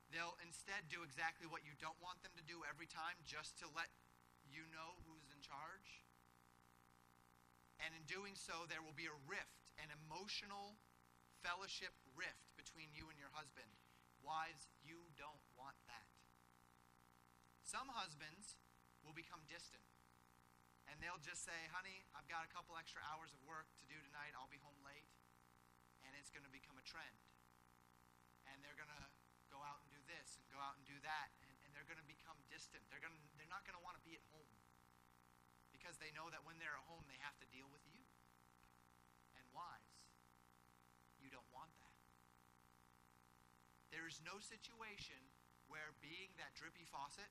They'll 0.09 0.41
instead 0.41 0.89
do 0.89 1.05
exactly 1.05 1.45
what 1.45 1.69
you 1.69 1.77
don't 1.77 1.99
want 2.01 2.25
them 2.25 2.33
to 2.41 2.45
do 2.45 2.65
every 2.65 2.89
time 2.89 3.21
just 3.29 3.61
to 3.61 3.69
let 3.77 3.93
you 4.49 4.65
know 4.73 4.97
who's 5.05 5.29
in 5.29 5.41
charge. 5.45 6.01
And 7.77 7.93
in 7.93 8.03
doing 8.09 8.33
so, 8.33 8.65
there 8.67 8.81
will 8.81 8.97
be 8.97 9.07
a 9.07 9.19
rift, 9.29 9.77
an 9.77 9.93
emotional 9.93 10.81
fellowship 11.45 11.95
rift 12.15 12.51
between 12.59 12.91
you 12.93 13.09
and 13.09 13.19
your 13.19 13.33
husband. 13.35 13.69
Wives, 14.23 14.67
you 14.83 14.99
don't 15.15 15.43
want 15.55 15.79
that. 15.87 16.09
Some 17.63 17.93
husbands 17.93 18.57
will 19.05 19.15
become 19.15 19.45
distant. 19.47 19.85
And 20.89 20.97
they'll 21.05 21.21
just 21.21 21.45
say, 21.45 21.69
honey, 21.69 22.09
I've 22.17 22.27
got 22.33 22.43
a 22.43 22.51
couple 22.51 22.73
extra 22.81 23.05
hours 23.05 23.31
of 23.37 23.41
work 23.45 23.69
to 23.79 23.85
do 23.87 24.01
tonight. 24.09 24.33
I'll 24.33 24.49
be 24.49 24.61
home 24.65 24.81
late. 24.81 25.05
And 26.09 26.17
it's 26.17 26.33
going 26.33 26.49
to 26.49 26.53
become 26.53 26.81
a 26.81 26.87
trend. 26.89 27.19
And 28.49 28.65
they're 28.65 28.77
going 28.77 28.89
to 28.89 29.05
go 29.53 29.61
out 29.61 29.85
and 29.85 29.89
do 29.93 30.01
this 30.09 30.41
and 30.41 30.45
go 30.49 30.61
out 30.61 30.77
and 30.81 30.85
do 30.89 30.97
that, 31.05 31.29
and, 31.45 31.53
and 31.65 31.69
they're 31.77 31.89
going 31.89 32.01
to 32.01 32.09
become 32.09 32.37
distant. 32.49 32.81
They're 32.89 33.03
going 33.05 33.13
to, 33.13 33.23
they're 33.37 33.53
not 33.53 33.65
going 33.69 33.77
to 33.77 33.85
want 33.85 34.01
to 34.01 34.05
be 34.05 34.17
at 34.17 34.25
home 34.33 34.49
because 35.73 36.01
they 36.01 36.13
know 36.17 36.29
that 36.33 36.45
when 36.45 36.57
they're 36.61 36.77
at 36.77 36.87
home, 36.89 37.05
they 37.09 37.21
have 37.21 37.37
to 37.41 37.49
deal 37.53 37.69
with 37.69 37.85
you. 37.89 38.01
And 39.37 39.45
wives, 39.53 39.93
you 41.21 41.29
don't 41.33 41.49
want 41.53 41.73
that. 41.81 41.97
There 44.09 44.17
is 44.17 44.25
no 44.25 44.41
situation 44.41 45.21
where 45.69 45.93
being 46.01 46.33
that 46.41 46.57
drippy 46.57 46.89
faucet, 46.89 47.29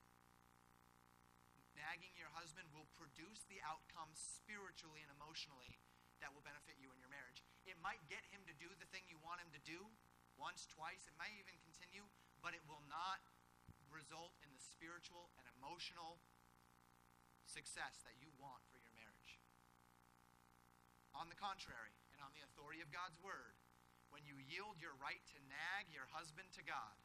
nagging 1.74 2.14
your 2.14 2.30
husband 2.38 2.70
will 2.70 2.86
produce 2.94 3.50
the 3.50 3.58
outcome 3.66 4.14
spiritually 4.14 5.02
and 5.02 5.10
emotionally 5.18 5.82
that 6.22 6.30
will 6.38 6.46
benefit 6.46 6.78
you 6.78 6.94
in 6.94 7.02
your 7.02 7.10
marriage. 7.10 7.42
It 7.66 7.82
might 7.82 7.98
get 8.06 8.22
him 8.30 8.46
to 8.46 8.54
do 8.62 8.70
the 8.78 8.86
thing 8.94 9.02
you 9.10 9.18
want 9.26 9.42
him 9.42 9.50
to 9.58 9.64
do, 9.66 9.90
once, 10.38 10.70
twice, 10.70 11.10
it 11.10 11.18
may 11.18 11.34
even 11.42 11.58
continue, 11.66 12.06
but 12.46 12.54
it 12.54 12.62
will 12.70 12.86
not 12.86 13.26
result 13.90 14.38
in 14.46 14.54
the 14.54 14.62
spiritual 14.62 15.34
and 15.42 15.50
emotional 15.58 16.22
success 17.50 18.06
that 18.06 18.22
you 18.22 18.30
want 18.38 18.62
for 18.70 18.78
your 18.78 18.94
marriage. 18.94 19.42
On 21.18 21.26
the 21.26 21.40
contrary, 21.42 21.98
and 22.14 22.22
on 22.22 22.30
the 22.38 22.46
authority 22.46 22.86
of 22.86 22.94
God's 22.94 23.18
word, 23.18 23.58
when 24.18 24.26
you 24.26 24.42
yield 24.50 24.82
your 24.82 24.98
right 24.98 25.22
to 25.30 25.38
nag 25.46 25.94
your 25.94 26.10
husband 26.10 26.50
to 26.58 26.66
God 26.66 26.98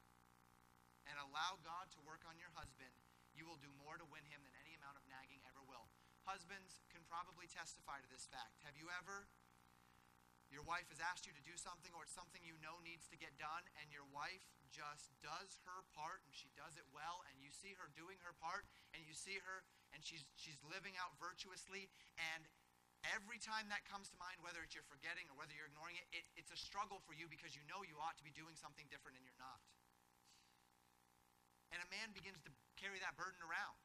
and 1.04 1.20
allow 1.20 1.60
God 1.60 1.92
to 1.92 2.00
work 2.08 2.24
on 2.24 2.40
your 2.40 2.48
husband, 2.56 2.88
you 3.36 3.44
will 3.44 3.60
do 3.60 3.68
more 3.76 4.00
to 4.00 4.08
win 4.08 4.24
him 4.32 4.40
than 4.40 4.56
any 4.64 4.72
amount 4.80 4.96
of 4.96 5.04
nagging 5.12 5.44
ever 5.44 5.60
will. 5.68 5.92
Husbands 6.24 6.80
can 6.88 7.04
probably 7.04 7.44
testify 7.52 8.00
to 8.00 8.08
this 8.08 8.24
fact. 8.32 8.64
Have 8.64 8.80
you 8.80 8.88
ever 8.96 9.28
your 10.52 10.64
wife 10.68 10.84
has 10.92 11.00
asked 11.00 11.24
you 11.24 11.32
to 11.32 11.44
do 11.48 11.56
something 11.56 11.88
or 11.96 12.04
it's 12.04 12.12
something 12.12 12.44
you 12.44 12.52
know 12.60 12.76
needs 12.84 13.08
to 13.08 13.16
get 13.16 13.32
done 13.40 13.64
and 13.80 13.88
your 13.88 14.04
wife 14.12 14.44
just 14.68 15.08
does 15.24 15.56
her 15.64 15.80
part 15.96 16.20
and 16.28 16.32
she 16.36 16.52
does 16.52 16.76
it 16.76 16.84
well 16.92 17.24
and 17.24 17.40
you 17.40 17.48
see 17.48 17.72
her 17.80 17.88
doing 17.96 18.20
her 18.20 18.36
part 18.36 18.68
and 18.92 19.00
you 19.00 19.16
see 19.16 19.40
her 19.40 19.64
and 19.96 20.04
she's 20.04 20.28
she's 20.36 20.60
living 20.60 20.92
out 21.00 21.16
virtuously 21.16 21.88
and 22.36 22.44
every 23.11 23.42
time 23.42 23.66
that 23.72 23.82
comes 23.88 24.07
to 24.11 24.16
mind 24.22 24.38
whether 24.42 24.62
it's 24.62 24.78
you're 24.78 24.86
forgetting 24.86 25.26
or 25.26 25.34
whether 25.34 25.50
you're 25.55 25.70
ignoring 25.70 25.98
it, 25.98 26.07
it 26.14 26.24
it's 26.38 26.55
a 26.55 26.59
struggle 26.59 27.03
for 27.03 27.14
you 27.16 27.26
because 27.26 27.55
you 27.59 27.64
know 27.66 27.82
you 27.82 27.98
ought 27.98 28.14
to 28.14 28.26
be 28.26 28.34
doing 28.34 28.55
something 28.55 28.86
different 28.86 29.18
and 29.18 29.24
you're 29.26 29.42
not 29.42 29.59
and 31.74 31.82
a 31.82 31.88
man 31.90 32.14
begins 32.14 32.38
to 32.44 32.50
carry 32.78 33.03
that 33.03 33.18
burden 33.18 33.42
around 33.42 33.78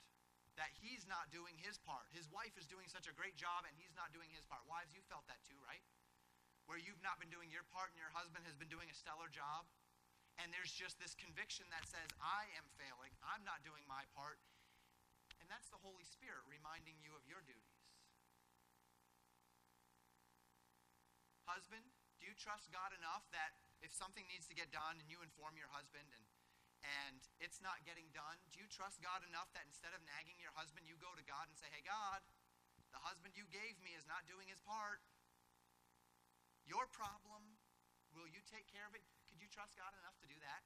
that 0.53 0.69
he's 0.81 1.05
not 1.09 1.29
doing 1.33 1.57
his 1.57 1.81
part 1.81 2.05
his 2.13 2.29
wife 2.29 2.53
is 2.57 2.69
doing 2.69 2.85
such 2.85 3.09
a 3.09 3.13
great 3.17 3.33
job 3.33 3.65
and 3.65 3.73
he's 3.77 3.93
not 3.97 4.13
doing 4.13 4.29
his 4.29 4.45
part 4.45 4.61
wives 4.69 4.93
you 4.93 5.01
felt 5.09 5.25
that 5.25 5.41
too 5.45 5.57
right 5.65 5.81
where 6.67 6.77
you've 6.77 7.01
not 7.01 7.15
been 7.17 7.31
doing 7.31 7.47
your 7.47 7.63
part 7.71 7.95
and 7.95 7.99
your 7.99 8.11
husband 8.11 8.43
has 8.43 8.53
been 8.59 8.67
doing 8.67 8.91
a 8.91 8.95
stellar 8.95 9.31
job. 9.31 9.63
And 10.37 10.53
there's 10.53 10.69
just 10.69 10.99
this 11.01 11.17
conviction 11.17 11.65
that 11.73 11.87
says, 11.89 12.11
I 12.21 12.45
am 12.59 12.67
failing, 12.77 13.09
I'm 13.25 13.41
not 13.41 13.65
doing 13.65 13.81
my 13.89 14.05
part. 14.13 14.37
And 15.41 15.47
that's 15.49 15.71
the 15.71 15.81
Holy 15.81 16.05
Spirit 16.05 16.45
reminding 16.45 16.99
you 17.01 17.15
of 17.15 17.23
your 17.25 17.41
duties. 17.47 17.76
Husband, 21.47 21.83
do 22.19 22.27
you 22.27 22.35
trust 22.35 22.67
God 22.75 22.91
enough 22.91 23.23
that 23.31 23.55
if 23.79 23.95
something 23.95 24.27
needs 24.27 24.45
to 24.51 24.55
get 24.57 24.67
done 24.69 24.99
and 24.99 25.07
you 25.07 25.23
inform 25.23 25.55
your 25.55 25.71
husband 25.71 26.11
and 26.11 26.23
and 26.85 27.25
it's 27.41 27.57
not 27.57 27.81
getting 27.89 28.05
done, 28.13 28.37
do 28.53 28.61
you 28.61 28.69
trust 28.69 29.01
God 29.01 29.25
enough 29.25 29.49
that 29.57 29.65
instead 29.65 29.97
of 29.97 30.01
nagging 30.05 30.37
your 30.37 30.53
husband, 30.53 30.85
you 30.85 30.93
go 31.01 31.09
to 31.17 31.25
God 31.25 31.49
and 31.49 31.57
say, 31.57 31.65
Hey, 31.73 31.81
God, 31.81 32.21
the 32.93 33.01
husband 33.01 33.33
you 33.33 33.49
gave 33.49 33.81
me 33.81 33.97
is 33.97 34.05
not 34.05 34.29
doing 34.29 34.45
his 34.45 34.61
part. 34.61 35.01
Your 36.69 36.85
problem, 36.93 37.57
will 38.13 38.29
you 38.29 38.43
take 38.45 38.69
care 38.69 38.85
of 38.85 38.93
it? 38.93 39.01
Could 39.31 39.41
you 39.41 39.49
trust 39.49 39.73
God 39.73 39.95
enough 39.97 40.15
to 40.21 40.27
do 40.29 40.37
that? 40.43 40.61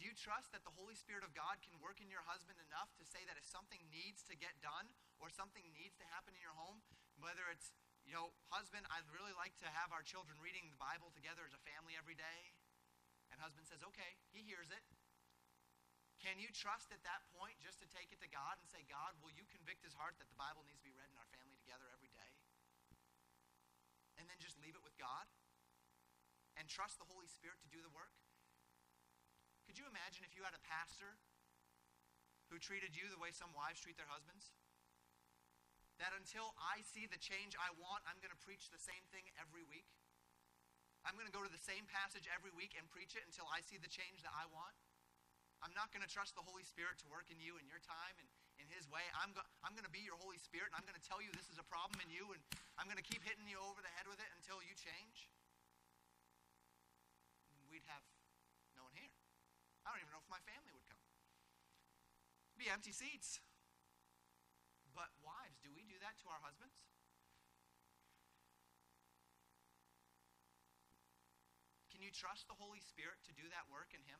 Do 0.00 0.08
you 0.08 0.16
trust 0.16 0.48
that 0.56 0.64
the 0.64 0.72
Holy 0.72 0.96
Spirit 0.96 1.28
of 1.28 1.36
God 1.36 1.60
can 1.60 1.76
work 1.76 2.00
in 2.00 2.08
your 2.08 2.24
husband 2.24 2.56
enough 2.56 2.88
to 2.96 3.04
say 3.04 3.20
that 3.28 3.36
if 3.36 3.44
something 3.44 3.84
needs 3.92 4.24
to 4.32 4.34
get 4.34 4.56
done 4.64 4.88
or 5.20 5.28
something 5.28 5.60
needs 5.76 6.00
to 6.00 6.08
happen 6.08 6.32
in 6.32 6.40
your 6.40 6.56
home, 6.56 6.80
whether 7.20 7.52
it's, 7.52 7.76
you 8.10 8.18
know, 8.18 8.34
husband, 8.50 8.82
I'd 8.90 9.06
really 9.14 9.30
like 9.38 9.54
to 9.62 9.70
have 9.70 9.94
our 9.94 10.02
children 10.02 10.34
reading 10.42 10.66
the 10.66 10.80
Bible 10.82 11.14
together 11.14 11.46
as 11.46 11.54
a 11.54 11.62
family 11.62 11.94
every 11.94 12.18
day. 12.18 12.40
And 13.30 13.38
husband 13.38 13.70
says, 13.70 13.86
okay, 13.94 14.18
he 14.34 14.42
hears 14.42 14.74
it. 14.74 14.82
Can 16.18 16.42
you 16.42 16.50
trust 16.50 16.90
at 16.90 17.06
that 17.06 17.22
point 17.30 17.62
just 17.62 17.78
to 17.78 17.86
take 17.86 18.10
it 18.10 18.18
to 18.18 18.28
God 18.28 18.58
and 18.58 18.66
say, 18.66 18.82
God, 18.90 19.14
will 19.22 19.30
you 19.30 19.46
convict 19.46 19.86
his 19.86 19.94
heart 19.94 20.18
that 20.18 20.26
the 20.26 20.34
Bible 20.34 20.66
needs 20.66 20.82
to 20.82 20.86
be 20.90 20.92
read 20.92 21.06
in 21.06 21.16
our 21.22 21.30
family 21.30 21.54
together 21.62 21.86
every 21.94 22.10
day? 22.10 22.34
and 24.20 24.28
then 24.28 24.36
just 24.36 24.60
leave 24.60 24.76
it 24.76 24.84
with 24.84 24.92
God 25.00 25.24
and 26.60 26.68
trust 26.68 27.00
the 27.00 27.08
Holy 27.08 27.24
Spirit 27.24 27.56
to 27.64 27.72
do 27.72 27.80
the 27.80 27.88
work? 27.96 28.12
Could 29.64 29.80
you 29.80 29.88
imagine 29.88 30.28
if 30.28 30.36
you 30.36 30.44
had 30.44 30.52
a 30.52 30.60
pastor 30.60 31.16
who 32.52 32.60
treated 32.60 32.92
you 32.92 33.08
the 33.08 33.16
way 33.16 33.32
some 33.32 33.56
wives 33.56 33.80
treat 33.80 33.96
their 33.96 34.12
husbands? 34.12 34.52
That 36.00 36.16
until 36.16 36.56
I 36.56 36.80
see 36.80 37.04
the 37.04 37.20
change 37.20 37.52
I 37.60 37.68
want, 37.76 38.00
I'm 38.08 38.16
going 38.24 38.32
to 38.32 38.40
preach 38.40 38.72
the 38.72 38.80
same 38.80 39.04
thing 39.12 39.28
every 39.36 39.60
week? 39.68 39.84
I'm 41.04 41.12
going 41.12 41.28
to 41.28 41.32
go 41.32 41.44
to 41.44 41.52
the 41.52 41.60
same 41.60 41.84
passage 41.92 42.24
every 42.32 42.52
week 42.56 42.72
and 42.72 42.88
preach 42.88 43.12
it 43.12 43.24
until 43.28 43.44
I 43.52 43.60
see 43.60 43.76
the 43.76 43.88
change 43.88 44.24
that 44.24 44.32
I 44.32 44.48
want? 44.48 44.72
I'm 45.60 45.76
not 45.76 45.92
going 45.92 46.00
to 46.00 46.08
trust 46.08 46.32
the 46.32 46.44
Holy 46.44 46.64
Spirit 46.64 46.96
to 47.04 47.06
work 47.12 47.28
in 47.28 47.36
you 47.36 47.60
in 47.60 47.68
your 47.68 47.84
time 47.84 48.16
and 48.16 48.28
in 48.56 48.66
His 48.72 48.88
way. 48.88 49.04
I'm, 49.20 49.36
go- 49.36 49.44
I'm 49.60 49.76
going 49.76 49.84
to 49.84 49.92
be 49.92 50.00
your 50.00 50.16
Holy 50.16 50.40
Spirit 50.40 50.72
and 50.72 50.76
I'm 50.80 50.88
going 50.88 50.96
to 50.96 51.04
tell 51.04 51.20
you 51.20 51.28
this 51.36 51.52
is 51.52 51.60
a 51.60 51.68
problem 51.68 52.00
in 52.00 52.08
you 52.08 52.32
and 52.32 52.40
I'm 52.80 52.88
going 52.88 53.00
to 53.00 53.04
keep 53.04 53.20
hitting 53.20 53.44
you 53.44 53.60
over 53.60 53.84
the 53.84 53.92
head 53.92 54.08
with 54.08 54.20
it 54.24 54.30
until 54.40 54.64
you 54.64 54.72
change. 54.72 55.28
We'd 57.68 57.84
have 57.92 58.00
no 58.72 58.88
one 58.88 58.96
here. 58.96 59.12
I 59.84 59.92
don't 59.92 60.00
even 60.00 60.16
know 60.16 60.24
if 60.24 60.32
my 60.32 60.40
family 60.48 60.72
would 60.72 60.84
come. 60.88 61.04
be 62.56 62.72
empty 62.72 62.96
seats. 62.96 63.44
But 64.96 65.12
wives, 65.22 65.60
do 65.62 65.70
we 65.70 65.86
do 65.86 65.96
that 66.10 66.18
to 66.18 66.26
our 66.26 66.42
husbands? 66.42 66.74
Can 71.86 72.02
you 72.02 72.10
trust 72.10 72.50
the 72.50 72.58
Holy 72.58 72.82
Spirit 72.82 73.22
to 73.30 73.32
do 73.38 73.46
that 73.54 73.70
work 73.70 73.94
in 73.94 74.02
Him? 74.02 74.18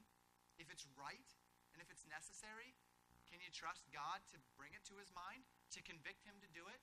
If 0.62 0.70
it's 0.70 0.86
right 0.95 1.26
and 1.74 1.82
if 1.82 1.91
it's 1.91 2.07
necessary, 2.07 2.78
can 3.26 3.43
you 3.43 3.51
trust 3.51 3.91
God 3.91 4.22
to 4.30 4.38
bring 4.55 4.70
it 4.70 4.86
to 4.86 5.03
His 5.03 5.11
mind, 5.11 5.43
to 5.74 5.82
convict 5.82 6.22
Him 6.22 6.38
to 6.38 6.51
do 6.55 6.62
it? 6.70 6.78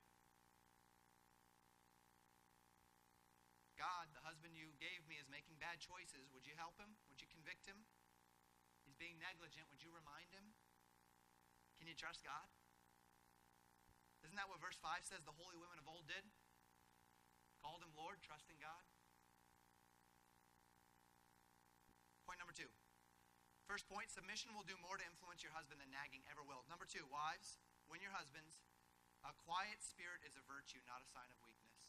God, 3.79 4.11
the 4.11 4.25
husband 4.27 4.59
you 4.59 4.75
gave 4.75 5.07
me, 5.07 5.15
is 5.15 5.31
making 5.31 5.55
bad 5.55 5.79
choices. 5.79 6.27
Would 6.35 6.49
you 6.49 6.57
help 6.57 6.81
him? 6.81 6.97
Would 7.13 7.21
you 7.21 7.29
convict 7.29 7.69
him? 7.69 7.85
He's 8.81 8.97
being 8.97 9.21
negligent. 9.21 9.69
Would 9.69 9.85
you 9.85 9.93
remind 9.93 10.33
him? 10.33 10.57
Can 11.77 11.85
you 11.85 11.93
trust 11.93 12.25
God? 12.25 12.49
Isn't 14.27 14.35
that 14.35 14.51
what 14.51 14.59
verse 14.59 14.75
5 14.83 15.07
says 15.07 15.23
the 15.23 15.39
holy 15.39 15.55
women 15.55 15.79
of 15.79 15.87
old 15.87 16.03
did? 16.03 16.27
Called 17.63 17.79
him 17.79 17.95
Lord, 17.95 18.19
trusting 18.19 18.59
God. 18.59 18.83
Point 22.27 22.43
number 22.43 22.51
two. 22.51 22.67
First 23.71 23.87
point 23.87 24.11
submission 24.11 24.51
will 24.51 24.67
do 24.67 24.75
more 24.83 24.99
to 24.99 25.07
influence 25.07 25.47
your 25.47 25.55
husband 25.55 25.79
than 25.79 25.95
nagging 25.95 26.27
ever 26.27 26.43
will. 26.43 26.67
Number 26.67 26.83
two, 26.83 27.07
wives, 27.07 27.55
when 27.87 28.03
your 28.03 28.11
husbands, 28.11 28.67
a 29.23 29.31
quiet 29.47 29.79
spirit 29.79 30.19
is 30.27 30.35
a 30.35 30.43
virtue, 30.43 30.83
not 30.83 30.99
a 30.99 31.07
sign 31.07 31.31
of 31.31 31.39
weakness. 31.39 31.87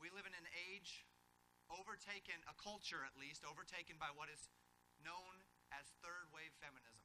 We 0.00 0.08
live 0.08 0.24
in 0.24 0.32
an 0.32 0.48
age 0.72 1.04
overtaken, 1.68 2.40
a 2.48 2.56
culture 2.56 3.04
at 3.04 3.20
least, 3.20 3.44
overtaken 3.44 4.00
by 4.00 4.16
what 4.16 4.32
is 4.32 4.48
known 5.04 5.44
as 5.76 5.92
third 6.00 6.32
wave 6.32 6.56
feminism. 6.56 7.04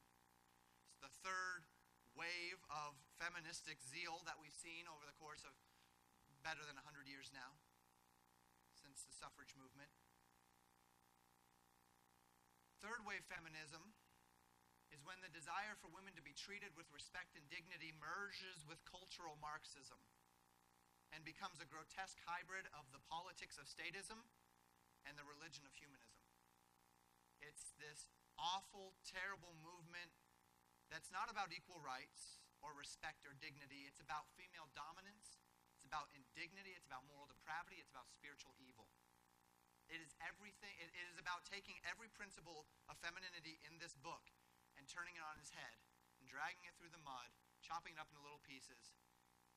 It's 0.95 1.03
the 1.03 1.11
third 1.27 1.67
wave 2.15 2.59
of 2.71 2.95
feministic 3.19 3.83
zeal 3.83 4.23
that 4.23 4.39
we've 4.39 4.55
seen 4.55 4.87
over 4.87 5.03
the 5.03 5.15
course 5.19 5.43
of 5.43 5.53
better 6.41 6.63
than 6.63 6.79
100 6.79 7.07
years 7.07 7.31
now, 7.35 7.55
since 8.73 9.03
the 9.03 9.13
suffrage 9.15 9.53
movement. 9.59 9.91
Third 12.79 13.03
wave 13.03 13.25
feminism 13.25 13.95
is 14.93 15.01
when 15.03 15.19
the 15.25 15.33
desire 15.33 15.75
for 15.81 15.89
women 15.89 16.13
to 16.15 16.23
be 16.23 16.37
treated 16.37 16.71
with 16.77 16.87
respect 16.93 17.33
and 17.35 17.43
dignity 17.49 17.91
merges 17.97 18.63
with 18.69 18.79
cultural 18.85 19.35
Marxism 19.41 19.97
and 21.11 21.25
becomes 21.25 21.59
a 21.59 21.67
grotesque 21.67 22.19
hybrid 22.23 22.69
of 22.71 22.85
the 22.93 23.01
politics 23.09 23.57
of 23.57 23.65
statism 23.65 24.21
and 25.03 25.17
the 25.17 25.25
religion 25.25 25.65
of 25.65 25.73
humanism. 25.73 26.21
It's 27.41 27.73
this 27.81 28.13
awful, 28.37 28.93
terrible 29.03 29.55
movement 29.65 30.11
that's 30.89 31.09
not 31.09 31.27
about 31.29 31.51
equal 31.51 31.81
rights 31.81 32.41
or 32.61 32.73
respect 32.77 33.25
or 33.25 33.33
dignity. 33.37 33.85
It's 33.89 34.01
about 34.01 34.29
female 34.37 34.69
dominance. 34.73 35.41
It's 35.77 35.85
about 35.85 36.09
indignity. 36.13 36.73
It's 36.73 36.87
about 36.87 37.05
moral 37.09 37.29
depravity. 37.29 37.81
It's 37.81 37.91
about 37.91 38.09
spiritual 38.09 38.53
evil. 38.61 38.89
It 39.85 40.01
is 40.01 40.17
everything, 40.17 40.73
it, 40.81 40.89
it 40.97 41.05
is 41.13 41.21
about 41.21 41.45
taking 41.45 41.77
every 41.85 42.09
principle 42.09 42.65
of 42.89 42.97
femininity 43.05 43.61
in 43.69 43.77
this 43.77 43.93
book 44.01 44.33
and 44.81 44.89
turning 44.89 45.13
it 45.13 45.21
on 45.21 45.37
its 45.37 45.53
head 45.53 45.77
and 46.17 46.25
dragging 46.25 46.65
it 46.65 46.73
through 46.73 46.89
the 46.89 47.01
mud, 47.05 47.29
chopping 47.61 47.93
it 47.93 48.01
up 48.01 48.09
into 48.09 48.21
little 48.25 48.41
pieces, 48.41 48.97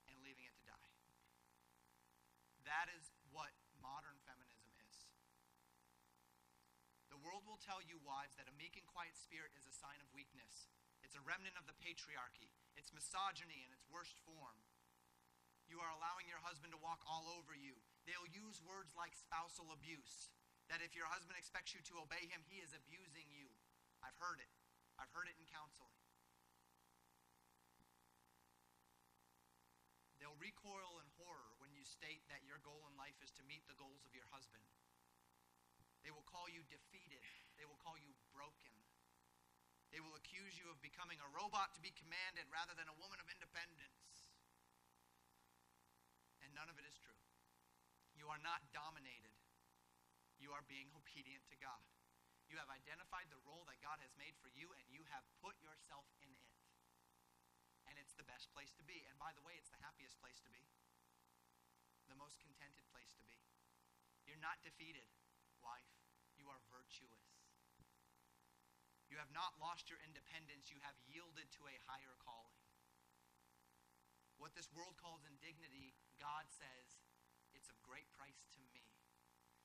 and 0.05 0.21
leaving 0.21 0.45
it 0.45 0.53
to 0.61 0.65
die. 0.69 0.93
That 2.69 2.93
is 2.93 3.09
what 3.33 3.57
modern 3.81 4.21
feminism 4.29 4.69
is. 4.85 5.09
The 7.09 7.21
world 7.25 7.49
will 7.49 7.61
tell 7.61 7.81
you, 7.81 7.97
wives, 8.05 8.37
that 8.37 8.53
a 8.53 8.55
meek 8.61 8.77
and 8.77 8.85
quiet 8.85 9.17
spirit 9.17 9.57
is 9.57 9.65
a 9.65 9.73
sign 9.73 9.97
of 10.05 10.13
weakness. 10.13 10.69
It's 11.09 11.17
a 11.17 11.25
remnant 11.25 11.57
of 11.57 11.65
the 11.65 11.73
patriarchy. 11.81 12.53
It's 12.77 12.93
misogyny 12.93 13.65
in 13.65 13.73
its 13.73 13.89
worst 13.89 14.21
form. 14.29 14.61
You 15.65 15.81
are 15.81 15.89
allowing 15.97 16.29
your 16.29 16.45
husband 16.45 16.77
to 16.77 16.85
walk 16.85 17.01
all 17.09 17.25
over 17.33 17.57
you. 17.57 17.81
They'll 18.05 18.29
use 18.29 18.61
words 18.61 18.93
like 18.93 19.17
spousal 19.17 19.73
abuse. 19.73 20.29
That 20.69 20.85
if 20.85 20.93
your 20.93 21.09
husband 21.09 21.41
expects 21.41 21.73
you 21.73 21.81
to 21.89 22.05
obey 22.05 22.29
him, 22.29 22.45
he 22.45 22.61
is 22.61 22.77
abusing 22.77 23.25
you. 23.33 23.49
I've 24.05 24.21
heard 24.21 24.37
it. 24.37 24.53
I've 25.01 25.09
heard 25.17 25.33
it 25.33 25.41
in 25.41 25.49
counseling. 25.49 25.97
They'll 30.21 30.37
recoil 30.37 31.01
in 31.01 31.09
horror 31.17 31.57
when 31.57 31.73
you 31.73 31.89
state 31.89 32.21
that 32.29 32.45
your 32.45 32.61
goal 32.61 32.85
in 32.85 33.01
life 33.01 33.17
is 33.25 33.33
to 33.41 33.49
meet 33.49 33.65
the 33.65 33.81
goals 33.81 34.05
of 34.05 34.13
your 34.13 34.29
husband. 34.29 34.61
They 36.05 36.13
will 36.13 36.29
call 36.29 36.53
you 36.53 36.69
defeated. 36.69 37.25
They 37.57 37.65
will 37.65 37.81
call 37.81 37.97
you 37.97 38.13
broken. 38.37 38.68
Accuse 40.39 40.63
you 40.63 40.71
of 40.71 40.79
becoming 40.79 41.19
a 41.19 41.35
robot 41.35 41.75
to 41.75 41.83
be 41.83 41.91
commanded 41.99 42.47
rather 42.47 42.71
than 42.79 42.87
a 42.87 42.95
woman 43.03 43.19
of 43.19 43.27
independence. 43.27 44.31
And 46.39 46.55
none 46.55 46.71
of 46.71 46.79
it 46.79 46.87
is 46.87 46.95
true. 46.95 47.19
You 48.15 48.31
are 48.31 48.39
not 48.39 48.63
dominated. 48.71 49.35
You 50.39 50.55
are 50.55 50.63
being 50.71 50.95
obedient 50.95 51.43
to 51.51 51.59
God. 51.59 51.83
You 52.47 52.55
have 52.63 52.71
identified 52.71 53.27
the 53.35 53.43
role 53.43 53.67
that 53.67 53.83
God 53.83 53.99
has 53.99 54.15
made 54.15 54.39
for 54.39 54.47
you, 54.55 54.71
and 54.79 54.87
you 54.87 55.03
have 55.11 55.27
put 55.43 55.59
yourself 55.59 56.07
in 56.23 56.31
it. 56.31 56.47
And 57.91 57.99
it's 57.99 58.15
the 58.15 58.23
best 58.23 58.47
place 58.55 58.71
to 58.79 58.87
be. 58.87 59.03
And 59.11 59.19
by 59.19 59.35
the 59.35 59.43
way, 59.43 59.59
it's 59.59 59.75
the 59.75 59.83
happiest 59.83 60.23
place 60.23 60.39
to 60.47 60.51
be, 60.55 60.63
the 62.07 62.15
most 62.15 62.39
contented 62.39 62.87
place 62.95 63.11
to 63.19 63.27
be. 63.27 63.43
You're 64.23 64.39
not 64.39 64.63
defeated, 64.63 65.11
wife. 65.59 65.91
You 66.39 66.47
are 66.47 66.63
virtuous. 66.71 67.28
You 69.09 69.17
have 69.17 69.33
not 69.33 69.57
lost 69.57 69.89
your 69.89 70.01
independence. 70.05 70.69
You 70.69 70.81
have 70.85 70.97
yielded 71.09 71.49
to 71.57 71.63
a 71.65 71.77
higher 71.89 72.17
calling. 72.21 72.61
What 74.37 74.55
this 74.55 74.71
world 74.71 74.95
calls 75.01 75.27
indignity, 75.27 75.97
God 76.21 76.47
says, 76.53 77.01
it's 77.57 77.73
of 77.73 77.81
great 77.83 78.07
price 78.15 78.47
to 78.55 78.61
me. 78.71 78.87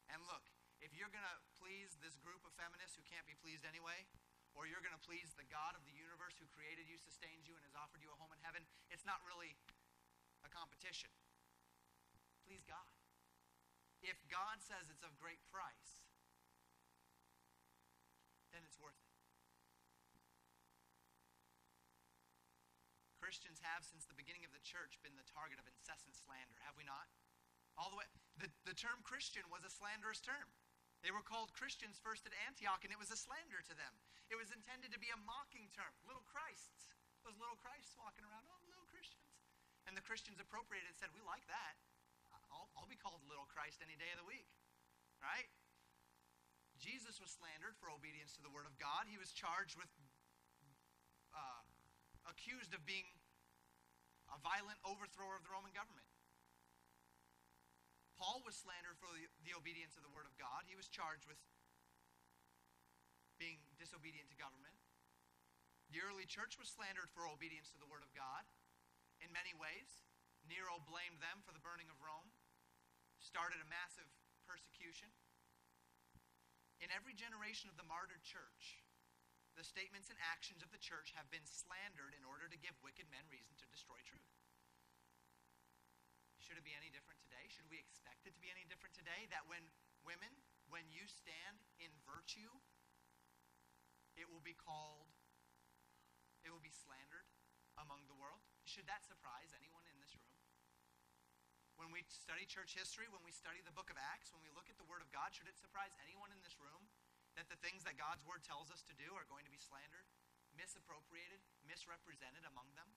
And 0.10 0.24
look, 0.26 0.50
if 0.82 0.96
you're 0.96 1.12
going 1.14 1.28
to 1.28 1.40
please 1.62 1.96
this 2.02 2.18
group 2.20 2.42
of 2.48 2.56
feminists 2.58 2.98
who 2.98 3.06
can't 3.06 3.28
be 3.30 3.38
pleased 3.38 3.64
anyway, 3.68 4.08
or 4.54 4.66
you're 4.66 4.84
going 4.84 4.98
to 4.98 5.06
please 5.06 5.34
the 5.34 5.46
God 5.50 5.74
of 5.74 5.86
the 5.86 5.94
universe 5.94 6.38
who 6.38 6.46
created 6.54 6.86
you, 6.86 6.98
sustains 7.02 7.46
you, 7.50 7.58
and 7.58 7.66
has 7.66 7.78
offered 7.78 8.02
you 8.02 8.10
a 8.14 8.18
home 8.18 8.34
in 8.34 8.42
heaven, 8.42 8.66
it's 8.94 9.06
not 9.06 9.22
really 9.26 9.58
a 10.46 10.50
competition. 10.50 11.10
Please 12.46 12.62
God. 12.66 12.86
If 14.04 14.20
God 14.28 14.60
says 14.60 14.92
it's 14.92 15.02
of 15.02 15.16
great 15.18 15.40
price, 15.48 16.04
then 18.52 18.62
it's 18.68 18.78
worth 18.78 19.00
it. 19.00 19.03
Christians 23.34 23.66
have, 23.66 23.82
since 23.82 24.06
the 24.06 24.14
beginning 24.14 24.46
of 24.46 24.54
the 24.54 24.62
church, 24.62 25.02
been 25.02 25.18
the 25.18 25.26
target 25.26 25.58
of 25.58 25.66
incessant 25.66 26.14
slander, 26.14 26.54
have 26.70 26.78
we 26.78 26.86
not? 26.86 27.10
All 27.74 27.90
the 27.90 27.98
way. 27.98 28.06
The, 28.38 28.46
the 28.62 28.78
term 28.78 29.02
Christian 29.02 29.42
was 29.50 29.66
a 29.66 29.74
slanderous 29.74 30.22
term. 30.22 30.54
They 31.02 31.10
were 31.10 31.26
called 31.26 31.50
Christians 31.58 31.98
first 31.98 32.30
at 32.30 32.38
Antioch, 32.46 32.86
and 32.86 32.94
it 32.94 33.02
was 33.02 33.10
a 33.10 33.18
slander 33.18 33.66
to 33.66 33.74
them. 33.74 33.90
It 34.30 34.38
was 34.38 34.54
intended 34.54 34.94
to 34.94 35.02
be 35.02 35.10
a 35.10 35.18
mocking 35.26 35.66
term. 35.74 35.90
Little 36.06 36.22
Christs. 36.30 36.94
Those 37.26 37.34
little 37.42 37.58
Christs 37.58 37.98
walking 37.98 38.22
around, 38.22 38.46
oh, 38.54 38.62
little 38.70 38.86
Christians. 38.86 39.26
And 39.90 39.98
the 39.98 40.06
Christians 40.06 40.38
appropriated 40.38 40.94
and 40.94 40.98
said, 41.02 41.10
we 41.10 41.26
like 41.26 41.50
that. 41.50 41.74
I'll, 42.54 42.70
I'll 42.78 42.86
be 42.86 43.02
called 43.02 43.26
little 43.26 43.50
Christ 43.50 43.82
any 43.82 43.98
day 43.98 44.14
of 44.14 44.22
the 44.22 44.30
week. 44.30 44.46
Right? 45.18 45.50
Jesus 46.78 47.18
was 47.18 47.34
slandered 47.34 47.74
for 47.82 47.90
obedience 47.90 48.38
to 48.38 48.46
the 48.46 48.54
word 48.54 48.70
of 48.70 48.78
God. 48.78 49.10
He 49.10 49.18
was 49.18 49.34
charged 49.34 49.74
with, 49.74 49.90
uh, 51.34 51.66
accused 52.30 52.78
of 52.78 52.86
being 52.86 53.10
a 54.34 54.40
violent 54.42 54.82
overthrower 54.82 55.38
of 55.38 55.46
the 55.46 55.54
Roman 55.54 55.70
government. 55.72 56.06
Paul 58.18 58.42
was 58.42 58.58
slandered 58.58 58.98
for 58.98 59.10
the, 59.14 59.30
the 59.46 59.54
obedience 59.54 59.94
of 59.94 60.02
the 60.02 60.14
word 60.14 60.26
of 60.26 60.34
God. 60.42 60.66
He 60.66 60.78
was 60.78 60.90
charged 60.90 61.30
with 61.30 61.38
being 63.38 63.62
disobedient 63.78 64.32
to 64.34 64.38
government. 64.40 64.74
The 65.94 66.02
early 66.02 66.26
church 66.26 66.58
was 66.58 66.72
slandered 66.72 67.14
for 67.14 67.30
obedience 67.30 67.70
to 67.76 67.80
the 67.82 67.90
word 67.90 68.02
of 68.02 68.10
God 68.18 68.48
in 69.22 69.30
many 69.30 69.54
ways. 69.54 70.02
Nero 70.50 70.82
blamed 70.84 71.22
them 71.22 71.46
for 71.46 71.54
the 71.54 71.62
burning 71.62 71.88
of 71.88 72.00
Rome, 72.02 72.28
started 73.22 73.62
a 73.62 73.68
massive 73.70 74.10
persecution. 74.44 75.08
In 76.84 76.92
every 76.92 77.16
generation 77.16 77.72
of 77.72 77.80
the 77.80 77.88
martyred 77.88 78.26
church, 78.28 78.83
the 79.54 79.66
statements 79.66 80.10
and 80.10 80.18
actions 80.34 80.66
of 80.66 80.74
the 80.74 80.82
church 80.82 81.14
have 81.14 81.30
been 81.30 81.46
slandered 81.46 82.18
in 82.18 82.26
order 82.26 82.50
to 82.50 82.58
give 82.58 82.74
wicked 82.82 83.06
men 83.14 83.26
reason 83.30 83.54
to 83.62 83.68
destroy 83.70 83.98
truth. 84.06 84.34
Should 86.42 86.60
it 86.60 86.66
be 86.66 86.76
any 86.76 86.92
different 86.92 87.22
today? 87.24 87.48
Should 87.48 87.70
we 87.72 87.80
expect 87.80 88.28
it 88.28 88.36
to 88.36 88.42
be 88.44 88.52
any 88.52 88.68
different 88.68 88.92
today? 88.92 89.32
That 89.32 89.48
when 89.48 89.64
women, 90.04 90.34
when 90.68 90.84
you 90.92 91.08
stand 91.08 91.64
in 91.80 91.94
virtue, 92.04 92.52
it 94.20 94.28
will 94.28 94.44
be 94.44 94.58
called, 94.58 95.08
it 96.44 96.52
will 96.52 96.62
be 96.62 96.74
slandered 96.74 97.26
among 97.80 98.06
the 98.12 98.18
world? 98.18 98.44
Should 98.68 98.86
that 98.92 99.08
surprise 99.08 99.56
anyone 99.56 99.88
in 99.90 99.98
this 100.04 100.14
room? 100.14 100.36
When 101.80 101.90
we 101.90 102.06
study 102.06 102.46
church 102.46 102.78
history, 102.78 103.10
when 103.10 103.26
we 103.26 103.34
study 103.34 103.64
the 103.66 103.74
book 103.74 103.90
of 103.90 103.98
Acts, 103.98 104.30
when 104.30 104.46
we 104.46 104.54
look 104.54 104.70
at 104.70 104.78
the 104.78 104.86
Word 104.86 105.02
of 105.02 105.10
God, 105.10 105.34
should 105.34 105.50
it 105.50 105.58
surprise 105.58 105.96
anyone 106.04 106.30
in 106.30 106.40
this 106.46 106.62
room 106.62 106.86
that 107.36 107.50
the 107.50 107.60
things 107.60 107.84
that 107.84 107.98
God's 107.98 108.22
Word 108.26 108.46
tells 108.46 108.70
us 108.70 108.86
to 108.86 108.96
do 108.96 109.14
are 109.18 109.28
going 109.30 109.46
to 109.46 109.54
be 109.54 109.62
slandered 109.62 110.06
misappropriated, 110.54 111.42
misrepresented 111.66 112.46
among 112.46 112.70
them? 112.78 112.90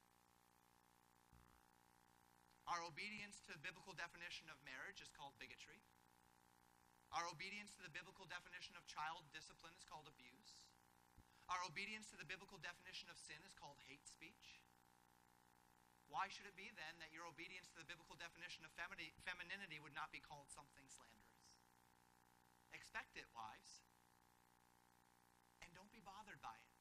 Our 2.68 2.82
obedience 2.82 3.40
to 3.46 3.54
the 3.54 3.62
biblical 3.62 3.94
definition 3.94 4.50
of 4.50 4.58
marriage 4.66 5.00
is 5.00 5.14
called 5.14 5.38
bigotry. 5.38 5.80
Our 7.14 7.24
obedience 7.30 7.72
to 7.78 7.82
the 7.86 7.94
biblical 7.94 8.26
definition 8.26 8.74
of 8.74 8.84
child 8.90 9.24
discipline 9.30 9.72
is 9.78 9.86
called 9.86 10.10
abuse. 10.10 10.66
Our 11.46 11.62
obedience 11.62 12.10
to 12.10 12.18
the 12.18 12.26
biblical 12.26 12.58
definition 12.58 13.06
of 13.06 13.22
sin 13.22 13.38
is 13.46 13.54
called 13.54 13.78
hate 13.86 14.02
speech. 14.02 14.58
Why 16.10 16.26
should 16.26 16.46
it 16.46 16.58
be 16.58 16.70
then 16.74 16.98
that 16.98 17.14
your 17.14 17.26
obedience 17.26 17.70
to 17.70 17.78
the 17.78 17.86
biblical 17.86 18.18
definition 18.18 18.66
of 18.66 18.74
femininity 18.74 19.78
would 19.78 19.94
not 19.94 20.10
be 20.10 20.22
called 20.22 20.50
something 20.50 20.86
slanderous? 20.90 21.46
Expect 22.74 23.14
it, 23.14 23.30
wives. 23.30 23.86
And 25.62 25.70
don't 25.74 25.90
be 25.94 26.02
bothered 26.02 26.42
by 26.42 26.54
it. 26.54 26.74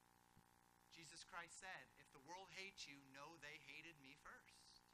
Jesus 0.93 1.24
Christ 1.35 1.59
said, 1.59 1.91
If 1.99 2.07
the 2.15 2.23
world 2.23 2.47
hates 2.55 2.87
you, 2.87 2.95
know 3.11 3.35
they 3.43 3.59
hated 3.67 3.99
me 3.99 4.15
first. 4.23 4.87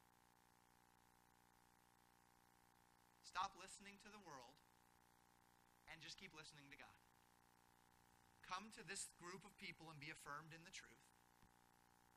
Stop 3.21 3.53
listening 3.61 4.01
to 4.01 4.09
the 4.09 4.17
world 4.25 4.57
and 5.85 6.01
just 6.01 6.17
keep 6.17 6.33
listening 6.33 6.65
to 6.73 6.81
God. 6.81 6.97
Come 8.41 8.73
to 8.73 8.81
this 8.81 9.13
group 9.21 9.45
of 9.45 9.53
people 9.61 9.93
and 9.93 10.01
be 10.01 10.09
affirmed 10.09 10.49
in 10.57 10.65
the 10.65 10.73
truth. 10.73 11.13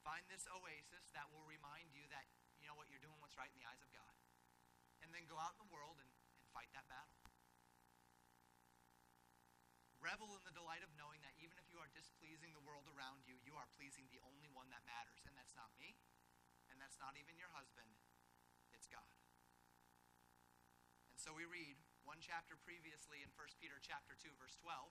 Find 0.01 0.25
this 0.33 0.49
oasis 0.49 1.13
that 1.13 1.29
will 1.29 1.45
remind 1.45 1.93
you 1.93 2.09
that, 2.09 2.25
you 2.57 2.65
know 2.65 2.81
what, 2.81 2.89
you're 2.89 3.05
doing 3.05 3.21
what's 3.21 3.37
right 3.37 3.53
in 3.53 3.61
the 3.61 3.69
eyes 3.69 3.85
of 3.85 3.93
God. 3.93 4.15
And 5.05 5.13
then 5.13 5.29
go 5.29 5.37
out 5.37 5.53
in 5.53 5.69
the 5.69 5.69
world 5.69 6.01
and, 6.01 6.09
and 6.41 6.49
fight 6.57 6.73
that 6.73 6.89
battle. 6.89 7.24
Revel 10.15 10.39
in 10.39 10.47
the 10.47 10.55
delight 10.55 10.87
of 10.87 10.95
knowing 10.95 11.19
that 11.27 11.35
even 11.43 11.59
if 11.59 11.67
you 11.75 11.83
are 11.83 11.91
displeasing 11.91 12.55
the 12.55 12.63
world 12.63 12.87
around 12.87 13.27
you, 13.27 13.35
you 13.43 13.59
are 13.59 13.67
pleasing 13.75 14.07
the 14.15 14.23
only 14.23 14.47
one 14.55 14.71
that 14.71 14.87
matters. 14.87 15.19
And 15.27 15.35
that's 15.35 15.59
not 15.59 15.75
me, 15.75 15.99
and 16.71 16.79
that's 16.79 16.95
not 17.03 17.19
even 17.19 17.35
your 17.35 17.51
husband, 17.51 17.91
it's 18.71 18.87
God. 18.87 19.11
And 21.11 21.19
so 21.19 21.35
we 21.35 21.43
read 21.51 21.83
one 22.07 22.23
chapter 22.23 22.55
previously 22.63 23.27
in 23.27 23.35
1 23.35 23.59
Peter 23.59 23.83
chapter 23.83 24.15
2 24.15 24.31
verse 24.39 24.55
12 24.63 24.87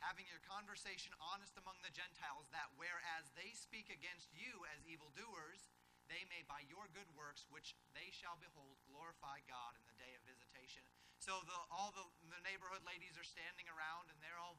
having 0.00 0.24
your 0.32 0.40
conversation 0.48 1.12
honest 1.20 1.60
among 1.60 1.76
the 1.84 1.92
Gentiles 1.92 2.48
that 2.56 2.72
whereas 2.80 3.28
they 3.36 3.52
speak 3.52 3.92
against 3.92 4.32
you 4.32 4.64
as 4.72 4.80
evildoers 4.88 5.68
they 6.08 6.24
may 6.32 6.40
by 6.48 6.64
your 6.72 6.88
good 6.96 7.10
works 7.12 7.44
which 7.52 7.76
they 7.92 8.08
shall 8.14 8.40
behold 8.40 8.80
glorify 8.88 9.44
God 9.44 9.76
in 9.76 9.84
the 9.84 9.98
day 10.00 10.16
of 10.16 10.24
visitation 10.24 10.86
so 11.28 11.44
the, 11.44 11.60
all 11.68 11.92
the, 11.92 12.08
the 12.32 12.40
neighborhood 12.40 12.80
ladies 12.88 13.12
are 13.20 13.28
standing 13.28 13.68
around 13.68 14.08
and 14.08 14.16
they're 14.24 14.40
all 14.40 14.56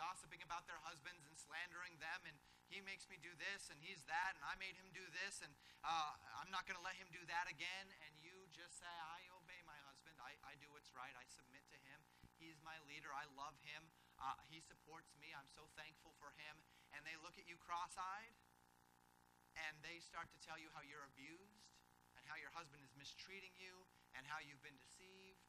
gossiping 0.00 0.40
about 0.40 0.64
their 0.64 0.80
husbands 0.80 1.28
and 1.28 1.36
slandering 1.36 1.92
them 2.00 2.24
and 2.24 2.32
he 2.72 2.80
makes 2.80 3.04
me 3.12 3.20
do 3.20 3.28
this 3.36 3.68
and 3.68 3.76
he's 3.84 4.00
that 4.08 4.32
and 4.32 4.40
I 4.40 4.56
made 4.56 4.72
him 4.72 4.88
do 4.96 5.04
this 5.12 5.44
and 5.44 5.52
uh, 5.84 6.16
I'm 6.40 6.48
not 6.48 6.64
going 6.64 6.80
to 6.80 6.86
let 6.88 6.96
him 6.96 7.04
do 7.12 7.20
that 7.28 7.52
again. 7.52 7.92
And 8.00 8.16
you 8.24 8.32
just 8.48 8.80
say, 8.80 8.88
I 8.88 9.28
obey 9.36 9.60
my 9.68 9.76
husband. 9.92 10.16
I, 10.16 10.40
I 10.40 10.56
do 10.56 10.72
what's 10.72 10.88
right. 10.96 11.12
I 11.20 11.28
submit 11.28 11.68
to 11.68 11.76
him. 11.76 12.00
He's 12.40 12.56
my 12.64 12.80
leader. 12.88 13.12
I 13.12 13.28
love 13.36 13.60
him. 13.60 13.92
Uh, 14.16 14.40
he 14.48 14.64
supports 14.64 15.12
me. 15.20 15.36
I'm 15.36 15.52
so 15.52 15.68
thankful 15.76 16.16
for 16.16 16.32
him. 16.40 16.64
And 16.96 17.04
they 17.04 17.20
look 17.20 17.36
at 17.36 17.44
you 17.44 17.60
cross 17.60 17.92
eyed 18.00 18.32
and 19.68 19.76
they 19.84 20.00
start 20.00 20.32
to 20.32 20.40
tell 20.40 20.56
you 20.56 20.72
how 20.72 20.80
you're 20.80 21.04
abused 21.04 21.60
and 22.16 22.24
how 22.24 22.40
your 22.40 22.56
husband 22.56 22.80
is 22.80 22.96
mistreating 22.96 23.52
you 23.60 23.84
and 24.16 24.28
how 24.28 24.40
you've 24.42 24.62
been 24.62 24.78
deceived. 24.78 25.42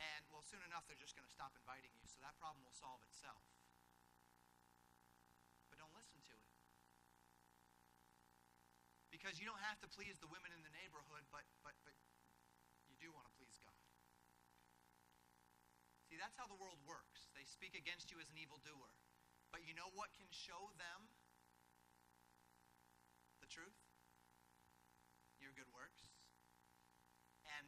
And 0.00 0.24
well, 0.32 0.42
soon 0.42 0.64
enough, 0.64 0.88
they're 0.88 1.00
just 1.00 1.14
going 1.14 1.28
to 1.28 1.34
stop 1.34 1.52
inviting 1.54 1.92
you. 1.94 2.04
So 2.08 2.18
that 2.24 2.34
problem 2.40 2.64
will 2.64 2.74
solve 2.74 3.04
itself 3.04 3.44
But 5.72 5.80
don't 5.80 5.96
listen 5.96 6.20
to 6.28 6.36
it. 6.36 6.52
Because 9.08 9.40
you 9.40 9.48
don't 9.48 9.64
have 9.64 9.80
to 9.80 9.88
please 9.88 10.20
the 10.20 10.28
women 10.28 10.52
in 10.52 10.60
the 10.60 10.72
neighborhood, 10.76 11.24
but, 11.32 11.48
but, 11.64 11.72
but 11.80 11.96
you 12.92 12.96
do 13.00 13.08
want 13.08 13.24
to 13.24 13.32
please 13.40 13.56
God. 13.56 13.72
See, 16.12 16.20
that's 16.20 16.36
how 16.36 16.44
the 16.44 16.60
world 16.60 16.76
works. 16.84 17.32
They 17.32 17.48
speak 17.48 17.72
against 17.72 18.12
you 18.12 18.20
as 18.20 18.28
an 18.28 18.36
evildoer. 18.36 18.92
But 19.48 19.64
you 19.64 19.72
know 19.72 19.88
what 19.96 20.12
can 20.12 20.28
show 20.28 20.76
them 20.76 21.08
the 23.40 23.48
truth? 23.48 23.80
Your 25.40 25.56
good 25.56 25.72
works. 25.72 26.12
And 27.48 27.64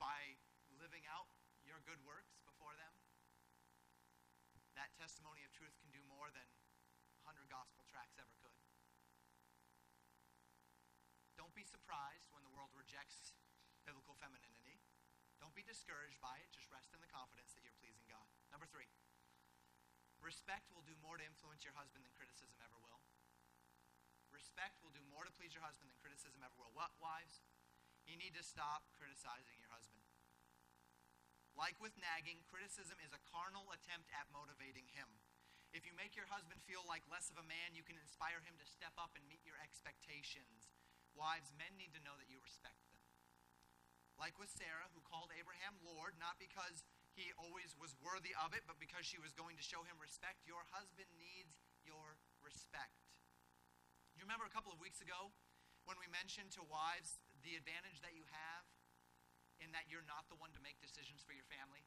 by 0.00 0.40
living 0.80 1.04
out 1.04 1.28
your 1.68 1.84
good 1.84 2.00
works 2.08 2.40
before 2.48 2.72
them, 2.80 2.96
testimony 4.94 5.42
of 5.42 5.50
truth 5.50 5.74
can 5.82 5.90
do 5.90 6.02
more 6.06 6.30
than 6.30 6.46
100 7.26 7.50
gospel 7.50 7.84
tracts 7.88 8.18
ever 8.20 8.32
could. 8.40 8.56
Don't 11.34 11.54
be 11.56 11.66
surprised 11.66 12.30
when 12.30 12.46
the 12.46 12.52
world 12.54 12.70
rejects 12.78 13.34
biblical 13.84 14.14
femininity. 14.16 14.80
Don't 15.42 15.54
be 15.56 15.66
discouraged 15.66 16.22
by 16.22 16.40
it. 16.40 16.48
Just 16.54 16.70
rest 16.70 16.94
in 16.94 17.02
the 17.02 17.10
confidence 17.10 17.52
that 17.52 17.66
you're 17.66 17.76
pleasing 17.82 18.06
God. 18.06 18.30
Number 18.48 18.64
three, 18.70 18.88
respect 20.22 20.70
will 20.72 20.86
do 20.86 20.96
more 21.02 21.18
to 21.18 21.26
influence 21.26 21.66
your 21.66 21.76
husband 21.76 22.06
than 22.06 22.14
criticism 22.14 22.56
ever 22.62 22.78
will. 22.80 23.02
Respect 24.30 24.78
will 24.80 24.94
do 24.94 25.04
more 25.10 25.26
to 25.26 25.32
please 25.34 25.52
your 25.52 25.66
husband 25.66 25.90
than 25.90 25.98
criticism 26.00 26.42
ever 26.42 26.54
will. 26.56 26.72
What, 26.72 26.94
wives? 27.02 27.42
You 28.04 28.20
need 28.20 28.36
to 28.36 28.44
stop 28.44 28.88
criticizing 28.94 29.56
your 29.58 29.72
husband. 29.72 30.03
Like 31.54 31.78
with 31.78 31.94
nagging, 32.02 32.42
criticism 32.50 32.98
is 32.98 33.14
a 33.14 33.24
carnal 33.30 33.70
attempt 33.70 34.10
at 34.10 34.26
motivating 34.34 34.90
him. 34.90 35.06
If 35.70 35.86
you 35.86 35.94
make 35.94 36.14
your 36.14 36.30
husband 36.30 36.62
feel 36.66 36.82
like 36.86 37.02
less 37.10 37.30
of 37.30 37.38
a 37.38 37.46
man, 37.46 37.74
you 37.74 37.86
can 37.86 37.98
inspire 37.98 38.42
him 38.42 38.54
to 38.58 38.66
step 38.66 38.94
up 38.98 39.14
and 39.14 39.26
meet 39.26 39.42
your 39.46 39.58
expectations. 39.58 40.70
Wives, 41.14 41.54
men 41.54 41.74
need 41.78 41.94
to 41.94 42.02
know 42.02 42.14
that 42.18 42.30
you 42.30 42.42
respect 42.42 42.78
them. 42.90 42.98
Like 44.14 44.38
with 44.38 44.50
Sarah, 44.50 44.90
who 44.94 45.02
called 45.02 45.34
Abraham 45.34 45.74
Lord, 45.82 46.14
not 46.18 46.38
because 46.38 46.86
he 47.14 47.34
always 47.34 47.74
was 47.78 47.94
worthy 48.02 48.34
of 48.42 48.54
it, 48.54 48.66
but 48.66 48.78
because 48.78 49.06
she 49.06 49.18
was 49.22 49.34
going 49.34 49.58
to 49.58 49.62
show 49.62 49.82
him 49.86 49.98
respect, 49.98 50.46
your 50.46 50.62
husband 50.74 51.10
needs 51.18 51.58
your 51.82 52.18
respect. 52.42 53.22
You 54.14 54.22
remember 54.22 54.46
a 54.46 54.54
couple 54.54 54.70
of 54.70 54.82
weeks 54.82 55.02
ago 55.02 55.34
when 55.86 55.98
we 55.98 56.06
mentioned 56.10 56.54
to 56.54 56.62
wives 56.66 57.18
the 57.42 57.58
advantage 57.58 57.98
that 58.02 58.14
you 58.14 58.26
have 58.30 58.66
in 59.64 59.72
that 59.72 59.88
you're 59.88 60.04
not 60.04 60.28
the 60.28 60.36
one 60.36 60.52
to 60.52 60.60
make 60.60 60.76
decisions 60.84 61.24
for 61.24 61.32
your 61.32 61.48
family? 61.48 61.80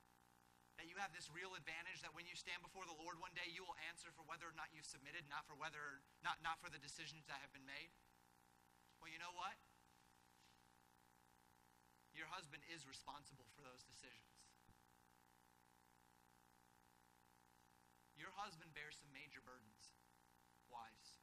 That 0.81 0.89
you 0.89 0.97
have 0.97 1.13
this 1.13 1.29
real 1.29 1.53
advantage 1.53 2.01
that 2.01 2.13
when 2.17 2.25
you 2.25 2.33
stand 2.33 2.65
before 2.65 2.85
the 2.89 2.97
Lord 2.97 3.21
one 3.21 3.33
day, 3.37 3.45
you 3.49 3.61
will 3.61 3.77
answer 3.89 4.09
for 4.13 4.25
whether 4.25 4.49
or 4.49 4.57
not 4.57 4.73
you 4.73 4.81
submitted, 4.81 5.25
not 5.29 5.45
for 5.45 5.57
whether 5.57 6.01
not, 6.25 6.41
not 6.41 6.57
for 6.61 6.69
the 6.69 6.81
decisions 6.81 7.25
that 7.29 7.41
have 7.41 7.53
been 7.53 7.65
made. 7.65 7.89
Well, 9.01 9.09
you 9.09 9.21
know 9.21 9.33
what? 9.33 9.57
Your 12.17 12.29
husband 12.33 12.65
is 12.73 12.89
responsible 12.89 13.45
for 13.53 13.61
those 13.61 13.85
decisions. 13.85 14.37
Your 18.17 18.33
husband 18.33 18.73
bears 18.73 18.97
some 18.97 19.13
major 19.13 19.41
burdens, 19.45 19.93
wives. 20.65 21.21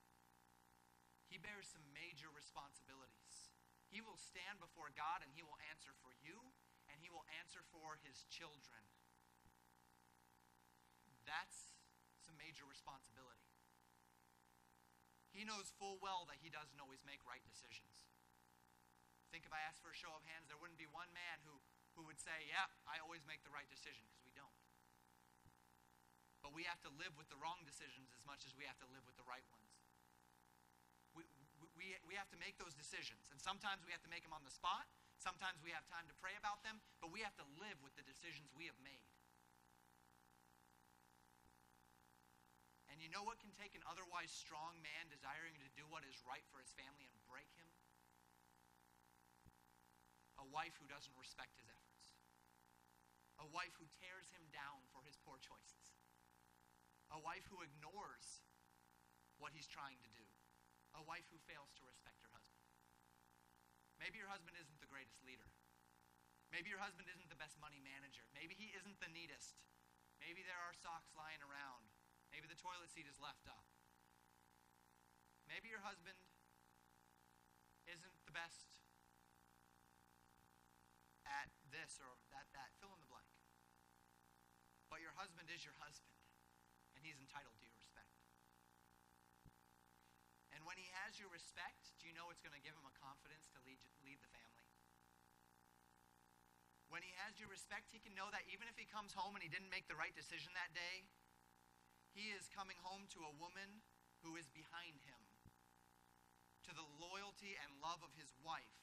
He 1.26 1.42
bears 1.42 1.66
some 1.66 1.82
major 1.90 2.30
responsibilities. 2.30 3.23
He 3.94 4.02
will 4.02 4.18
stand 4.18 4.58
before 4.58 4.90
God 4.98 5.22
and 5.22 5.30
he 5.38 5.46
will 5.46 5.54
answer 5.70 5.94
for 6.02 6.10
you 6.18 6.50
and 6.90 6.98
he 6.98 7.14
will 7.14 7.22
answer 7.38 7.62
for 7.70 7.94
his 8.02 8.26
children. 8.26 8.82
That's 11.22 11.78
some 12.18 12.34
major 12.34 12.66
responsibility. 12.66 13.46
He 15.30 15.46
knows 15.46 15.70
full 15.78 16.02
well 16.02 16.26
that 16.26 16.42
he 16.42 16.50
doesn't 16.50 16.82
always 16.82 17.06
make 17.06 17.22
right 17.22 17.42
decisions. 17.46 18.10
think 19.30 19.46
if 19.46 19.54
I 19.54 19.62
asked 19.62 19.78
for 19.78 19.94
a 19.94 19.98
show 19.98 20.10
of 20.10 20.26
hands, 20.26 20.50
there 20.50 20.58
wouldn't 20.58 20.78
be 20.78 20.90
one 20.90 21.10
man 21.14 21.38
who, 21.46 21.62
who 21.94 22.02
would 22.06 22.18
say, 22.18 22.50
Yeah, 22.50 22.66
I 22.90 22.98
always 22.98 23.22
make 23.26 23.46
the 23.46 23.50
right 23.50 23.66
decision, 23.66 24.06
because 24.10 24.22
we 24.22 24.34
don't. 24.34 24.58
But 26.42 26.54
we 26.54 26.66
have 26.66 26.82
to 26.86 26.90
live 26.98 27.14
with 27.18 27.30
the 27.30 27.38
wrong 27.38 27.62
decisions 27.66 28.14
as 28.14 28.26
much 28.26 28.46
as 28.46 28.54
we 28.54 28.66
have 28.66 28.78
to 28.78 28.90
live 28.90 29.06
with 29.06 29.18
the 29.18 29.26
right 29.26 29.46
ones 29.50 29.83
have 32.24 32.32
to 32.32 32.40
make 32.40 32.56
those 32.56 32.72
decisions. 32.72 33.28
And 33.28 33.36
sometimes 33.36 33.84
we 33.84 33.92
have 33.92 34.00
to 34.00 34.08
make 34.08 34.24
them 34.24 34.32
on 34.32 34.40
the 34.48 34.54
spot. 34.56 34.88
Sometimes 35.20 35.60
we 35.60 35.76
have 35.76 35.84
time 35.92 36.08
to 36.08 36.16
pray 36.16 36.32
about 36.40 36.64
them. 36.64 36.80
But 37.04 37.12
we 37.12 37.20
have 37.20 37.36
to 37.36 37.44
live 37.60 37.76
with 37.84 37.92
the 38.00 38.04
decisions 38.08 38.48
we 38.56 38.64
have 38.64 38.80
made. 38.80 39.04
And 42.88 42.96
you 43.04 43.12
know 43.12 43.20
what 43.20 43.36
can 43.44 43.52
take 43.52 43.76
an 43.76 43.84
otherwise 43.84 44.32
strong 44.32 44.80
man 44.80 45.12
desiring 45.12 45.52
to 45.60 45.68
do 45.76 45.84
what 45.92 46.00
is 46.08 46.16
right 46.24 46.46
for 46.48 46.64
his 46.64 46.72
family 46.72 47.04
and 47.12 47.20
break 47.28 47.52
him? 47.60 47.68
A 50.40 50.48
wife 50.48 50.72
who 50.80 50.88
doesn't 50.88 51.12
respect 51.20 51.60
his 51.60 51.68
efforts. 51.68 52.16
A 53.36 53.48
wife 53.52 53.76
who 53.76 53.84
tears 54.00 54.32
him 54.32 54.48
down 54.48 54.80
for 54.96 55.04
his 55.04 55.20
poor 55.20 55.36
choices. 55.44 55.92
A 57.12 57.20
wife 57.20 57.44
who 57.52 57.60
ignores 57.60 58.40
what 59.36 59.52
he's 59.52 59.68
trying 59.68 60.00
to 60.00 60.08
do 60.16 60.24
a 60.94 61.02
wife 61.02 61.26
who 61.30 61.38
fails 61.46 61.74
to 61.78 61.82
respect 61.86 62.22
her 62.22 62.30
husband. 62.30 62.62
Maybe 63.98 64.18
your 64.18 64.30
husband 64.30 64.58
isn't 64.58 64.78
the 64.78 64.90
greatest 64.90 65.22
leader. 65.22 65.46
Maybe 66.50 66.70
your 66.70 66.82
husband 66.82 67.10
isn't 67.10 67.30
the 67.30 67.38
best 67.38 67.58
money 67.58 67.82
manager. 67.82 68.26
Maybe 68.30 68.54
he 68.54 68.70
isn't 68.78 69.02
the 69.02 69.10
neatest. 69.10 69.58
Maybe 70.22 70.46
there 70.46 70.60
are 70.60 70.74
socks 70.74 71.10
lying 71.18 71.42
around. 71.42 71.90
Maybe 72.30 72.46
the 72.46 72.58
toilet 72.58 72.90
seat 72.90 73.10
is 73.10 73.18
left 73.18 73.46
up. 73.50 73.66
Maybe 75.50 75.70
your 75.70 75.82
husband 75.82 76.18
isn't 77.86 78.16
the 78.24 78.34
best 78.34 78.74
at 81.28 81.52
this 81.68 82.00
or 82.00 82.16
at 82.32 82.48
that. 82.56 82.72
Fill 82.80 82.94
in 82.96 83.00
the 83.02 83.10
blank. 83.10 83.28
But 84.88 85.04
your 85.04 85.12
husband 85.18 85.50
is 85.50 85.66
your 85.66 85.76
husband, 85.82 86.14
and 86.94 87.02
he's 87.02 87.18
entitled 87.18 87.58
to 87.58 87.64
your 87.66 87.76
respect. 87.76 88.14
And 90.54 90.63
when 90.74 90.82
he 90.82 90.90
has 91.06 91.22
your 91.22 91.30
respect, 91.30 91.94
do 92.02 92.10
you 92.10 92.14
know 92.18 92.34
it's 92.34 92.42
going 92.42 92.50
to 92.50 92.58
give 92.58 92.74
him 92.74 92.82
a 92.82 92.98
confidence 92.98 93.46
to 93.54 93.62
lead, 93.62 93.78
lead 94.02 94.18
the 94.18 94.26
family? 94.34 94.66
When 96.90 96.98
he 96.98 97.14
has 97.22 97.38
your 97.38 97.46
respect, 97.46 97.94
he 97.94 98.02
can 98.02 98.10
know 98.18 98.26
that 98.34 98.42
even 98.50 98.66
if 98.66 98.74
he 98.74 98.82
comes 98.82 99.14
home 99.14 99.38
and 99.38 99.42
he 99.46 99.46
didn't 99.46 99.70
make 99.70 99.86
the 99.86 99.94
right 99.94 100.10
decision 100.18 100.50
that 100.58 100.74
day, 100.74 101.06
he 102.10 102.34
is 102.34 102.50
coming 102.50 102.74
home 102.82 103.06
to 103.14 103.22
a 103.22 103.38
woman 103.38 103.86
who 104.26 104.34
is 104.34 104.50
behind 104.50 104.98
him, 105.06 105.22
to 106.66 106.74
the 106.74 106.90
loyalty 106.98 107.54
and 107.54 107.70
love 107.78 108.02
of 108.02 108.10
his 108.18 108.34
wife, 108.42 108.82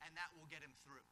and 0.00 0.16
that 0.16 0.32
will 0.32 0.48
get 0.48 0.64
him 0.64 0.72
through. 0.80 1.04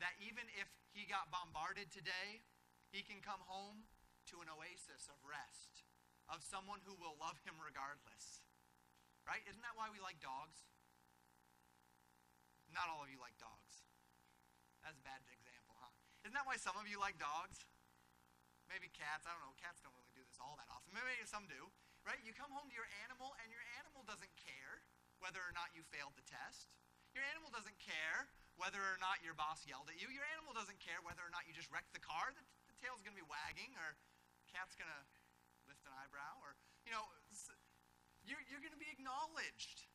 That 0.00 0.16
even 0.24 0.48
if 0.56 0.72
he 0.96 1.04
got 1.04 1.28
bombarded 1.28 1.92
today, 1.92 2.40
he 2.88 3.04
can 3.04 3.20
come 3.20 3.44
home 3.44 3.84
to 4.32 4.40
an 4.40 4.48
oasis 4.48 5.04
of 5.12 5.20
rest, 5.20 5.84
of 6.32 6.40
someone 6.40 6.80
who 6.88 6.96
will 6.96 7.20
love 7.20 7.36
him 7.44 7.60
regardless. 7.60 8.40
Right? 9.30 9.46
Isn't 9.46 9.62
that 9.62 9.78
why 9.78 9.86
we 9.94 10.02
like 10.02 10.18
dogs? 10.18 10.66
Not 12.74 12.90
all 12.90 13.06
of 13.06 13.14
you 13.14 13.22
like 13.22 13.38
dogs. 13.38 13.86
That's 14.82 14.98
a 14.98 15.06
bad 15.06 15.22
example, 15.30 15.78
huh? 15.78 15.94
Isn't 16.26 16.34
that 16.34 16.50
why 16.50 16.58
some 16.58 16.74
of 16.74 16.90
you 16.90 16.98
like 16.98 17.14
dogs? 17.14 17.62
Maybe 18.66 18.90
cats. 18.90 19.30
I 19.30 19.30
don't 19.30 19.46
know. 19.46 19.54
Cats 19.54 19.78
don't 19.86 19.94
really 19.94 20.10
do 20.18 20.26
this 20.26 20.42
all 20.42 20.58
that 20.58 20.66
often. 20.66 20.90
Maybe 20.90 21.14
some 21.30 21.46
do. 21.46 21.70
Right? 22.02 22.18
You 22.26 22.34
come 22.34 22.50
home 22.50 22.66
to 22.66 22.74
your 22.74 22.90
animal, 23.06 23.30
and 23.38 23.54
your 23.54 23.62
animal 23.78 24.02
doesn't 24.02 24.34
care 24.34 24.82
whether 25.22 25.38
or 25.38 25.54
not 25.54 25.70
you 25.78 25.86
failed 25.86 26.18
the 26.18 26.26
test. 26.26 26.66
Your 27.14 27.22
animal 27.30 27.54
doesn't 27.54 27.78
care 27.78 28.26
whether 28.58 28.82
or 28.82 28.98
not 28.98 29.22
your 29.22 29.38
boss 29.38 29.62
yelled 29.62 29.94
at 29.94 29.98
you. 30.02 30.10
Your 30.10 30.26
animal 30.34 30.58
doesn't 30.58 30.82
care 30.82 30.98
whether 31.06 31.22
or 31.22 31.30
not 31.30 31.46
you 31.46 31.54
just 31.54 31.70
wrecked 31.70 31.94
the 31.94 32.02
car. 32.02 32.34
The, 32.34 32.42
the 32.66 32.74
tail's 32.82 32.98
going 33.06 33.14
to 33.14 33.20
be 33.22 33.30
wagging, 33.30 33.78
or 33.78 33.94
cat's 34.50 34.74
going 34.74 34.90
to 34.90 35.02
lift 35.70 35.86
an 35.86 35.94
eyebrow, 36.02 36.34
or, 36.42 36.58
you 36.82 36.90
know, 36.90 37.06
you're, 38.30 38.40
you're 38.46 38.62
going 38.62 38.74
to 38.74 38.80
be 38.80 38.88
acknowledged. 38.88 39.90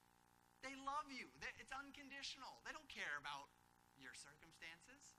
They 0.60 0.76
love 0.84 1.08
you. 1.08 1.32
It's 1.58 1.72
unconditional. 1.72 2.60
They 2.68 2.76
don't 2.76 2.90
care 2.92 3.16
about 3.18 3.48
your 3.96 4.12
circumstances. 4.12 5.16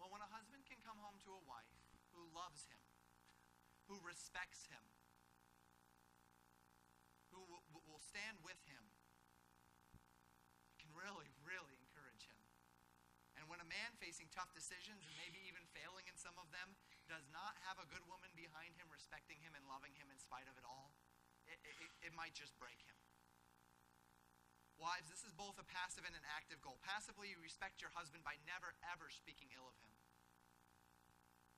Well, 0.00 0.08
when 0.08 0.24
a 0.24 0.30
husband 0.32 0.64
can 0.64 0.80
come 0.80 0.98
home 0.98 1.20
to 1.28 1.30
a 1.36 1.42
wife 1.44 1.76
who 2.16 2.24
loves 2.32 2.66
him, 2.66 2.80
who 3.86 4.00
respects 4.02 4.66
him, 4.66 4.82
who 7.30 7.44
will, 7.46 7.62
will 7.86 8.02
stand 8.02 8.40
with 8.40 8.58
him, 8.66 8.82
can 10.80 10.90
really, 10.96 11.30
really 11.44 11.76
encourage 11.78 12.26
him. 12.26 12.40
And 13.38 13.46
when 13.46 13.62
a 13.62 13.68
man 13.68 13.94
facing 13.98 14.30
tough 14.30 14.50
decisions 14.56 15.04
and 15.04 15.14
maybe 15.20 15.38
even 15.46 15.62
failing 15.70 16.06
in 16.08 16.16
some 16.18 16.34
of 16.40 16.50
them 16.50 16.74
does 17.12 17.28
not 17.28 17.52
have 17.68 17.76
a 17.76 17.84
good 17.92 18.00
woman 18.08 18.32
behind 18.32 18.72
him, 18.80 18.88
respecting 18.88 19.36
him 19.44 19.52
and 19.52 19.68
loving 19.68 19.92
him 20.00 20.08
in 20.08 20.16
spite 20.16 20.48
of 20.48 20.56
it 20.56 20.64
all, 20.64 20.96
it, 21.44 21.60
it, 21.60 22.08
it 22.08 22.12
might 22.16 22.32
just 22.32 22.56
break 22.56 22.80
him. 22.88 22.96
Wives, 24.80 25.12
this 25.12 25.20
is 25.20 25.36
both 25.36 25.60
a 25.60 25.66
passive 25.68 26.08
and 26.08 26.16
an 26.16 26.24
active 26.32 26.64
goal. 26.64 26.80
Passively, 26.80 27.28
you 27.28 27.38
respect 27.44 27.84
your 27.84 27.92
husband 27.92 28.24
by 28.24 28.40
never, 28.48 28.72
ever 28.88 29.12
speaking 29.12 29.52
ill 29.52 29.68
of 29.68 29.76
him 29.84 29.92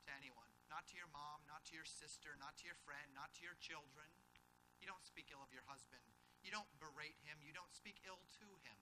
to 0.05 0.11
anyone. 0.19 0.51
Not 0.67 0.91
to 0.91 0.99
your 0.99 1.09
mom, 1.15 1.47
not 1.47 1.63
to 1.71 1.79
your 1.79 1.87
sister, 1.87 2.35
not 2.43 2.59
to 2.59 2.67
your 2.67 2.77
friend, 2.83 3.15
not 3.15 3.31
to 3.39 3.47
your 3.47 3.55
children. 3.63 4.11
You 4.83 4.91
don't 4.91 5.07
speak 5.07 5.31
ill 5.31 5.41
of 5.41 5.55
your 5.55 5.65
husband. 5.71 6.03
You 6.43 6.51
don't 6.51 6.69
berate 6.83 7.17
him. 7.23 7.39
You 7.41 7.55
don't 7.55 7.73
speak 7.73 8.03
ill 8.03 8.21
to 8.43 8.49
him. 8.67 8.77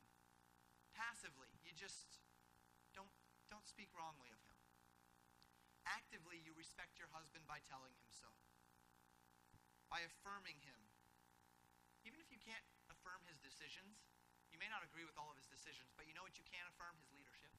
Passively, 0.97 1.53
you 1.63 1.77
just 1.77 2.25
don't, 2.97 3.13
don't 3.53 3.69
speak 3.69 3.93
wrongly 3.93 4.33
of 4.33 4.41
him. 4.49 4.52
Actively, 5.87 6.39
you 6.43 6.55
respect 6.55 6.99
your 6.99 7.11
husband 7.11 7.47
by 7.51 7.59
telling 7.67 7.95
him 7.99 8.11
so, 8.11 8.31
by 9.91 10.03
affirming 10.07 10.63
him. 10.63 10.79
Even 12.03 12.19
if 12.19 12.31
you 12.31 12.39
can't 12.43 12.67
affirm 12.91 13.23
his 13.31 13.39
decisions, 13.39 14.03
you 14.51 14.59
may 14.59 14.69
not 14.69 14.83
agree 14.83 15.07
with 15.07 15.17
all 15.17 15.31
of 15.31 15.39
his 15.39 15.47
decisions, 15.47 15.95
but 15.95 16.07
you 16.07 16.15
know 16.15 16.27
what 16.27 16.37
you 16.37 16.47
can 16.47 16.67
affirm? 16.67 16.99
His 16.99 17.11
leadership. 17.15 17.55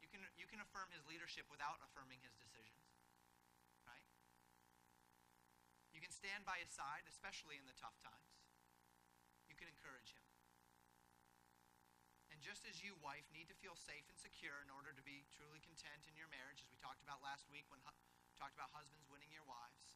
You 0.00 0.08
can, 0.08 0.24
you 0.34 0.48
can 0.48 0.58
affirm 0.58 0.90
his 0.90 1.04
leadership 1.06 1.46
without 1.52 1.78
affirming 1.84 2.18
his 2.24 2.34
decisions. 2.34 2.82
Right? 3.86 4.04
You 5.92 6.00
can 6.00 6.12
stand 6.12 6.48
by 6.48 6.58
his 6.58 6.72
side, 6.72 7.04
especially 7.06 7.60
in 7.60 7.68
the 7.68 7.76
tough 7.76 7.96
times. 8.00 8.32
You 9.46 9.54
can 9.54 9.68
encourage 9.68 10.16
him. 10.16 10.24
And 12.32 12.40
just 12.40 12.64
as 12.64 12.80
you, 12.80 12.96
wife, 13.04 13.28
need 13.28 13.52
to 13.52 13.56
feel 13.60 13.76
safe 13.76 14.08
and 14.08 14.16
secure 14.16 14.64
in 14.64 14.72
order 14.72 14.96
to 14.96 15.04
be 15.04 15.28
truly 15.36 15.60
content 15.60 16.08
in 16.08 16.16
your 16.16 16.32
marriage, 16.32 16.64
as 16.64 16.71
talked 16.82 17.00
about 17.06 17.22
last 17.22 17.46
week 17.54 17.64
when 17.70 17.78
hu- 17.86 18.02
talked 18.34 18.58
about 18.58 18.74
husbands 18.74 19.06
winning 19.06 19.30
your 19.30 19.46
wives, 19.46 19.94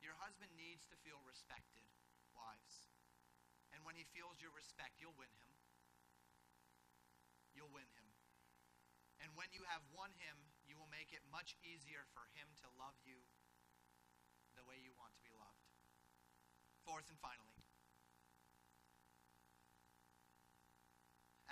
your 0.00 0.16
husband 0.16 0.48
needs 0.56 0.88
to 0.88 0.96
feel 1.04 1.20
respected, 1.28 1.84
wives. 2.32 2.88
And 3.76 3.84
when 3.84 4.00
he 4.00 4.08
feels 4.16 4.40
your 4.40 4.56
respect, 4.56 4.96
you'll 4.96 5.16
win 5.20 5.28
him. 5.36 5.52
You'll 7.52 7.72
win 7.72 7.88
him. 7.92 8.08
And 9.20 9.32
when 9.36 9.52
you 9.52 9.64
have 9.68 9.84
won 9.92 10.16
him, 10.16 10.36
you 10.64 10.80
will 10.80 10.88
make 10.88 11.12
it 11.12 11.24
much 11.28 11.56
easier 11.60 12.08
for 12.16 12.24
him 12.32 12.48
to 12.64 12.68
love 12.80 12.96
you 13.04 13.20
the 14.56 14.64
way 14.64 14.80
you 14.80 14.96
want 14.96 15.12
to 15.16 15.22
be 15.24 15.32
loved. 15.36 15.68
Fourth 16.84 17.08
and 17.12 17.20
finally, 17.20 17.56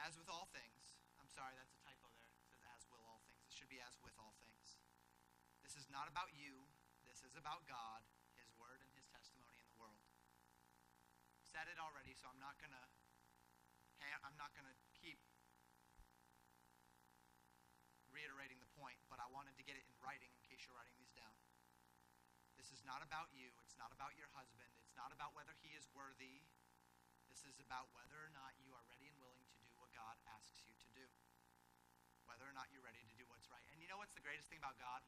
as 0.05 0.15
with 0.21 0.29
all 0.29 0.47
things, 0.53 0.93
I'm 1.17 1.33
sorry, 1.33 1.57
that's 1.57 1.73
a 1.73 1.81
typo 1.81 2.13
there. 2.21 2.29
It 2.37 2.45
says 2.45 2.61
as 2.77 2.85
will 2.93 3.01
all 3.09 3.25
things. 3.25 3.43
It 3.49 3.57
should 3.57 3.73
be 3.73 3.81
as 3.81 3.97
with 4.05 4.15
all 4.21 4.37
things. 4.37 4.77
This 5.65 5.81
is 5.81 5.84
not 5.95 6.11
about 6.11 6.35
you, 6.35 6.67
this 7.07 7.23
is 7.23 7.39
about 7.39 7.63
God, 7.71 8.03
His 8.35 8.51
Word, 8.59 8.83
and 8.83 8.91
His 8.99 9.07
testimony 9.07 9.63
in 9.63 9.67
the 9.71 9.79
world 9.79 10.03
said 11.55 11.71
it 11.71 11.79
already, 11.79 12.11
so 12.19 12.27
I'm 12.27 12.43
not 12.43 12.59
gonna 12.59 12.83
I'm 14.27 14.35
not 14.35 14.51
gonna 14.59 14.75
keep 14.99 15.23
reiterating 18.11 18.59
the 18.59 18.67
point, 18.75 18.99
but 19.07 19.23
I 19.23 19.31
wanted 19.31 19.55
to 19.55 19.63
get 19.63 19.79
it 19.79 19.87
in 19.87 19.95
writing 20.03 20.35
in 20.35 20.43
case 20.43 20.67
you're 20.67 20.75
writing 20.75 20.99
these 20.99 21.15
down. 21.15 21.31
This 22.59 22.75
is 22.75 22.83
not 22.83 23.07
about 23.07 23.31
you. 23.31 23.55
It's 23.63 23.79
not 23.79 23.95
about 23.95 24.19
your 24.19 24.27
husband. 24.35 24.67
It's 24.83 24.99
not 24.99 25.15
about 25.15 25.31
whether 25.39 25.55
he 25.63 25.79
is 25.79 25.87
worthy. 25.95 26.43
This 27.31 27.47
is 27.47 27.63
about 27.63 27.87
whether 27.95 28.19
or 28.19 28.35
not 28.35 28.59
you 28.59 28.75
are 28.75 28.83
ready 28.91 29.07
and 29.07 29.15
willing 29.23 29.47
to 29.47 29.55
do 29.63 29.71
what 29.79 29.95
God 29.95 30.19
asks 30.35 30.67
you 30.67 30.75
to 30.75 30.89
do. 30.91 31.07
Whether 32.27 32.51
or 32.51 32.55
not 32.57 32.67
you're 32.75 32.83
ready 32.83 33.07
to 33.07 33.15
do 33.15 33.31
what's 33.31 33.47
right. 33.47 33.67
And 33.71 33.79
you 33.79 33.87
know 33.87 34.03
what's 34.03 34.19
the 34.19 34.25
greatest 34.25 34.51
thing 34.51 34.59
about 34.59 34.75
God? 34.83 35.07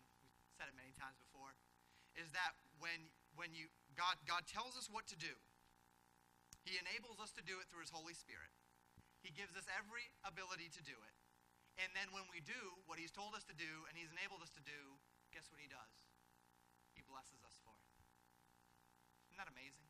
Said 0.56 0.72
it 0.72 0.76
many 0.76 0.96
times 0.96 1.20
before. 1.20 1.52
Is 2.16 2.32
that 2.32 2.56
when 2.80 3.12
when 3.36 3.52
you 3.52 3.68
God 3.92 4.16
God 4.24 4.48
tells 4.48 4.72
us 4.76 4.88
what 4.88 5.04
to 5.12 5.16
do, 5.20 5.36
he 6.66 6.82
enables 6.82 7.22
us 7.22 7.30
to 7.38 7.46
do 7.46 7.62
it 7.62 7.70
through 7.70 7.86
His 7.86 7.94
Holy 7.94 8.16
Spirit. 8.16 8.50
He 9.22 9.30
gives 9.30 9.54
us 9.54 9.70
every 9.78 10.10
ability 10.26 10.66
to 10.74 10.82
do 10.82 10.98
it. 10.98 11.14
And 11.78 11.94
then 11.94 12.10
when 12.10 12.26
we 12.26 12.42
do 12.42 12.58
what 12.90 12.98
He's 12.98 13.14
told 13.14 13.38
us 13.38 13.46
to 13.46 13.54
do 13.54 13.86
and 13.86 13.94
He's 13.94 14.10
enabled 14.10 14.42
us 14.42 14.50
to 14.58 14.62
do, 14.66 14.98
guess 15.30 15.46
what 15.46 15.62
He 15.62 15.70
does? 15.70 15.94
He 16.98 17.06
blesses 17.06 17.38
us 17.46 17.54
for 17.62 17.70
it. 17.70 17.86
Isn't 19.30 19.38
that 19.38 19.46
amazing? 19.46 19.86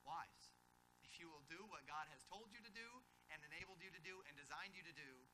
Wives, 0.00 0.56
if 1.04 1.20
you 1.20 1.28
will 1.28 1.44
do 1.44 1.60
what 1.68 1.84
God 1.84 2.08
has 2.08 2.24
told 2.24 2.48
you 2.48 2.64
to 2.64 2.72
do 2.72 2.88
and 3.28 3.44
enabled 3.52 3.84
you 3.84 3.92
to 3.92 4.00
do 4.00 4.24
and 4.24 4.32
designed 4.32 4.72
you 4.72 4.86
to 4.88 4.96
do, 4.96 5.28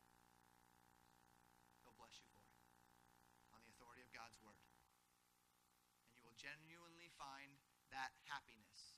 find 7.24 7.56
that 7.90 8.12
happiness. 8.28 8.93